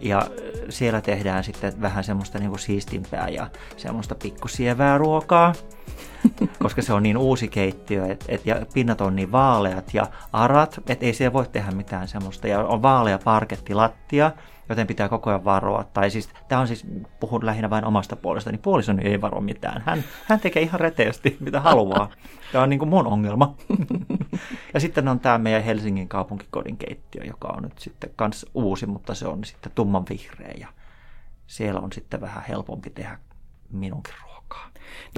ja 0.00 0.26
siellä 0.68 1.00
tehdään 1.00 1.44
sitten 1.44 1.80
vähän 1.80 2.04
semmoista 2.04 2.38
niin 2.38 2.48
kuin 2.48 2.60
siistimpää 2.60 3.28
ja 3.28 3.50
semmoista 3.76 4.14
pikkusievää 4.14 4.98
ruokaa, 4.98 5.52
koska 6.62 6.82
se 6.82 6.92
on 6.92 7.02
niin 7.02 7.16
uusi 7.16 7.48
keittiö, 7.48 8.06
et, 8.06 8.24
et, 8.28 8.46
ja 8.46 8.66
pinnat 8.74 9.00
on 9.00 9.16
niin 9.16 9.32
vaaleat 9.32 9.94
ja 9.94 10.06
arat, 10.32 10.80
että 10.88 11.06
ei 11.06 11.14
siellä 11.14 11.32
voi 11.32 11.46
tehdä 11.52 11.70
mitään 11.70 12.08
semmoista. 12.08 12.48
Ja 12.48 12.64
on 12.64 12.82
vaalea 12.82 13.18
parkettilattia, 13.24 14.30
joten 14.70 14.86
pitää 14.86 15.08
koko 15.08 15.30
ajan 15.30 15.44
varoa. 15.44 15.84
Tai 15.84 16.10
siis, 16.10 16.28
tämä 16.48 16.60
on 16.60 16.66
siis, 16.66 16.86
puhun 17.20 17.46
lähinnä 17.46 17.70
vain 17.70 17.84
omasta 17.84 18.16
puolesta, 18.16 18.50
niin 18.50 18.60
puolisoni 18.60 19.02
ei 19.04 19.20
varo 19.20 19.40
mitään. 19.40 19.82
Hän, 19.86 20.04
hän 20.26 20.40
tekee 20.40 20.62
ihan 20.62 20.80
reteästi, 20.80 21.36
mitä 21.40 21.60
haluaa. 21.60 22.10
Tämä 22.52 22.64
on 22.64 22.70
niin 22.70 22.78
kuin 22.78 22.88
mun 22.88 23.06
ongelma. 23.06 23.54
ja 24.74 24.80
sitten 24.80 25.08
on 25.08 25.20
tämä 25.20 25.38
meidän 25.38 25.62
Helsingin 25.62 26.08
kaupunkikodin 26.08 26.76
keittiö, 26.76 27.24
joka 27.24 27.48
on 27.48 27.62
nyt 27.62 27.78
sitten 27.78 28.10
kans 28.16 28.46
uusi, 28.54 28.86
mutta 28.86 29.14
se 29.14 29.26
on 29.26 29.44
sitten 29.44 29.72
tumman 29.74 30.04
vihreä. 30.10 30.54
Ja 30.58 30.68
siellä 31.46 31.80
on 31.80 31.92
sitten 31.92 32.20
vähän 32.20 32.44
helpompi 32.48 32.90
tehdä 32.90 33.18
minunkin 33.70 34.14
ruokaa. 34.22 34.70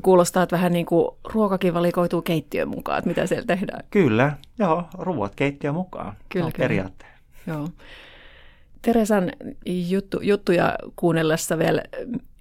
Kuulostaa, 0.03 0.43
että 0.43 0.57
vähän 0.57 0.73
niin 0.73 0.87
kuin 0.87 1.09
ruokakin 1.33 1.75
valikoituu 1.75 2.23
keittiön 2.23 2.69
mukaan, 2.69 2.99
että 2.99 3.09
mitä 3.09 3.27
siellä 3.27 3.47
tehdään. 3.47 3.85
Kyllä, 3.91 4.33
joo, 4.59 4.85
ruuat 4.99 5.35
keittiön 5.35 5.75
mukaan. 5.75 6.13
Kyllä, 6.29 6.51
kyllä. 6.51 6.59
periaatteessa. 6.59 7.23
Joo. 7.47 7.69
Teresan 8.83 9.33
juttu, 9.67 10.21
juttuja 10.21 10.79
kuunnellessa 10.97 11.59
vielä 11.59 11.83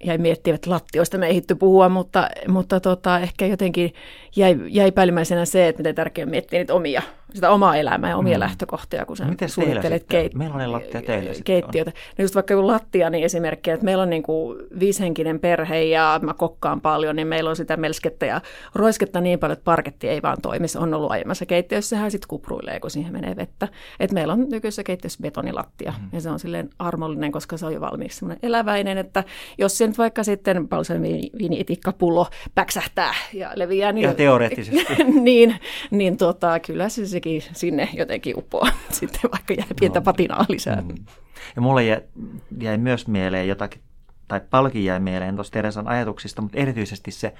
jäi 0.04 0.18
miettiä, 0.18 0.54
että 0.54 0.70
lattioista 0.70 1.18
me 1.18 1.28
ehditty 1.28 1.54
puhua, 1.54 1.88
mutta, 1.88 2.28
mutta 2.48 2.80
tota, 2.80 3.18
ehkä 3.18 3.46
jotenkin 3.46 3.94
jäi, 4.36 4.56
jäi 4.68 4.92
päällimmäisenä 4.92 5.44
se, 5.44 5.68
että 5.68 5.80
miten 5.80 5.94
tärkeää 5.94 6.26
miettiä 6.26 6.58
niitä 6.58 6.74
omia, 6.74 7.02
sitä 7.34 7.50
omaa 7.50 7.76
elämää 7.76 8.10
ja 8.10 8.16
omia 8.16 8.36
mm. 8.36 8.40
lähtökohtia, 8.40 9.06
kun 9.06 9.16
sä 9.16 9.24
Miten 9.24 9.48
suunnittelet 9.48 10.02
keit- 10.02 10.38
Millainen 10.38 10.72
lattia 10.72 11.02
keittiötä. 11.44 11.92
No 12.18 12.22
just 12.22 12.34
vaikka 12.34 12.66
lattia, 12.66 13.10
niin 13.10 13.24
esimerkki, 13.24 13.70
että 13.70 13.84
meillä 13.84 14.02
on 14.02 14.10
niin 14.10 14.22
kuin 14.22 14.58
viishenkinen 14.80 15.40
perhe 15.40 15.82
ja 15.82 16.20
mä 16.22 16.34
kokkaan 16.34 16.80
paljon, 16.80 17.16
niin 17.16 17.28
meillä 17.28 17.50
on 17.50 17.56
sitä 17.56 17.76
melskettä 17.76 18.26
ja 18.26 18.40
roisketta 18.74 19.20
niin 19.20 19.38
paljon, 19.38 19.52
että 19.52 19.64
parketti 19.64 20.08
ei 20.08 20.22
vaan 20.22 20.38
toimi. 20.42 20.68
Se 20.68 20.78
on 20.78 20.94
ollut 20.94 21.10
aiemmassa 21.10 21.46
keittiössä, 21.46 21.88
sehän 21.88 22.10
sitten 22.10 22.28
kupruilee, 22.28 22.80
kun 22.80 22.90
siihen 22.90 23.12
menee 23.12 23.36
vettä. 23.36 23.68
Et 24.00 24.12
meillä 24.12 24.32
on 24.32 24.46
nykyisessä 24.50 24.82
keittiössä 24.82 25.18
betonilattia 25.22 25.94
mm. 25.98 26.08
ja 26.12 26.20
se 26.20 26.30
on 26.30 26.38
silleen 26.38 26.70
armollinen, 26.78 27.32
koska 27.32 27.56
se 27.56 27.66
on 27.66 27.74
jo 27.74 27.80
valmiiksi 27.80 28.18
semmoinen 28.18 28.38
eläväinen, 28.42 28.98
että 28.98 29.24
jos 29.58 29.78
sen 29.78 29.92
nyt 29.92 29.98
vaikka 29.98 30.24
sitten 30.24 30.68
balsamiiniitikkapullo 30.68 32.26
päksähtää 32.54 33.14
ja 33.32 33.50
leviää. 33.54 33.92
Niin, 33.92 34.04
ja 34.04 34.14
teoreettisesti. 34.14 34.86
niin, 35.20 35.56
niin 35.90 36.16
tota, 36.16 36.60
kyllä 36.60 36.88
se 36.88 37.06
sekin 37.22 37.56
sinne 37.56 37.88
jotenkin 37.92 38.38
uppoaa 38.38 38.70
sitten, 38.90 39.30
vaikka 39.32 39.54
jää 39.54 39.66
pientä 39.80 39.98
no. 40.00 40.04
patinaa 40.04 40.44
lisää. 40.48 40.80
Mm. 40.80 41.04
Ja 41.56 41.62
mulle 41.62 41.84
jäi, 41.84 42.02
jäi 42.60 42.78
myös 42.78 43.06
mieleen 43.06 43.48
jotakin, 43.48 43.80
tai 44.28 44.40
paljonkin 44.50 44.84
jäi 44.84 45.00
mieleen 45.00 45.34
tuosta 45.34 45.52
Teresan 45.52 45.88
ajatuksista, 45.88 46.42
mutta 46.42 46.58
erityisesti 46.58 47.10
se 47.10 47.34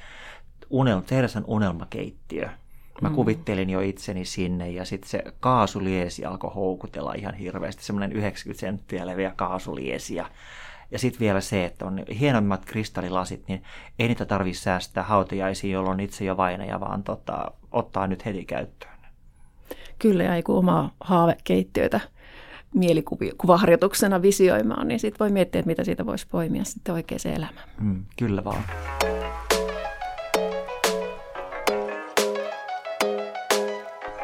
unel, 0.71 1.01
Teresan 1.01 1.45
unelmakeittiö. 1.47 2.49
Mä 3.01 3.09
mm. 3.09 3.15
kuvittelin 3.15 3.71
jo 3.71 3.81
itseni 3.81 4.25
sinne 4.25 4.71
ja 4.71 4.85
sitten 4.85 5.11
se 5.11 5.25
kaasuliesi 5.41 6.25
alkoi 6.25 6.51
houkutella 6.55 7.15
ihan 7.15 7.35
hirveästi, 7.35 7.85
semmoinen 7.85 8.13
90 8.13 8.61
senttiä 8.61 9.07
leveä 9.07 9.33
kaasuliesi 9.37 10.15
ja 10.15 10.27
ja 10.91 10.99
sitten 10.99 11.21
vielä 11.21 11.41
se, 11.41 11.65
että 11.65 11.85
on 11.85 12.05
hienommat 12.21 12.65
kristallilasit, 12.65 13.49
niin 13.49 13.63
ei 13.99 14.09
niitä 14.09 14.25
tarvitse 14.25 14.63
säästää 14.63 15.03
hautajaisiin, 15.03 15.73
jolloin 15.73 16.01
itse 16.01 16.25
jo 16.25 16.37
vainaja, 16.37 16.81
vaan 16.81 17.03
tota, 17.03 17.53
ottaa 17.71 18.07
nyt 18.07 18.25
heti 18.25 18.45
käyttöön. 18.45 18.92
Kyllä, 19.99 20.23
ja 20.23 20.43
kun 20.43 20.57
omaa 20.59 20.91
haavekeittiötä 21.01 22.01
mielikuvaharjoituksena 22.75 24.23
visioimaan, 24.23 24.89
niin 24.89 25.01
sitten 25.01 25.19
voi 25.19 25.31
miettiä, 25.31 25.59
että 25.59 25.67
mitä 25.67 25.85
siitä 25.85 26.07
voisi 26.07 26.27
poimia 26.31 26.65
sitten 26.65 26.95
oikeaan 26.95 27.37
elämään. 27.37 27.69
Mm, 27.81 28.05
kyllä 28.19 28.45
vaan. 28.45 28.63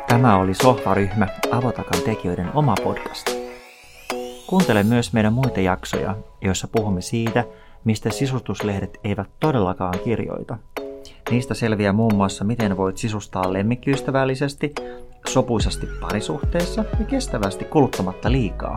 Tämä 0.09 0.37
oli 0.39 0.55
Sohvaryhmä, 0.55 1.27
Avotakan 1.51 2.03
tekijöiden 2.03 2.51
oma 2.55 2.75
podcast. 2.85 3.31
Kuuntele 4.47 4.83
myös 4.83 5.13
meidän 5.13 5.33
muita 5.33 5.61
jaksoja, 5.61 6.17
joissa 6.43 6.69
puhumme 6.73 7.01
siitä, 7.01 7.45
mistä 7.85 8.11
sisustuslehdet 8.11 8.99
eivät 9.05 9.29
todellakaan 9.41 9.95
kirjoita. 10.05 10.59
Niistä 11.31 11.55
selviää 11.55 11.93
muun 11.93 12.15
muassa, 12.15 12.45
miten 12.45 12.77
voit 12.77 12.97
sisustaa 12.97 13.53
lemmikkiystävällisesti, 13.53 14.75
sopuisasti 15.29 15.89
parisuhteessa 16.01 16.85
ja 16.99 17.05
kestävästi 17.05 17.65
kuluttamatta 17.65 18.33
liikaa. 18.33 18.75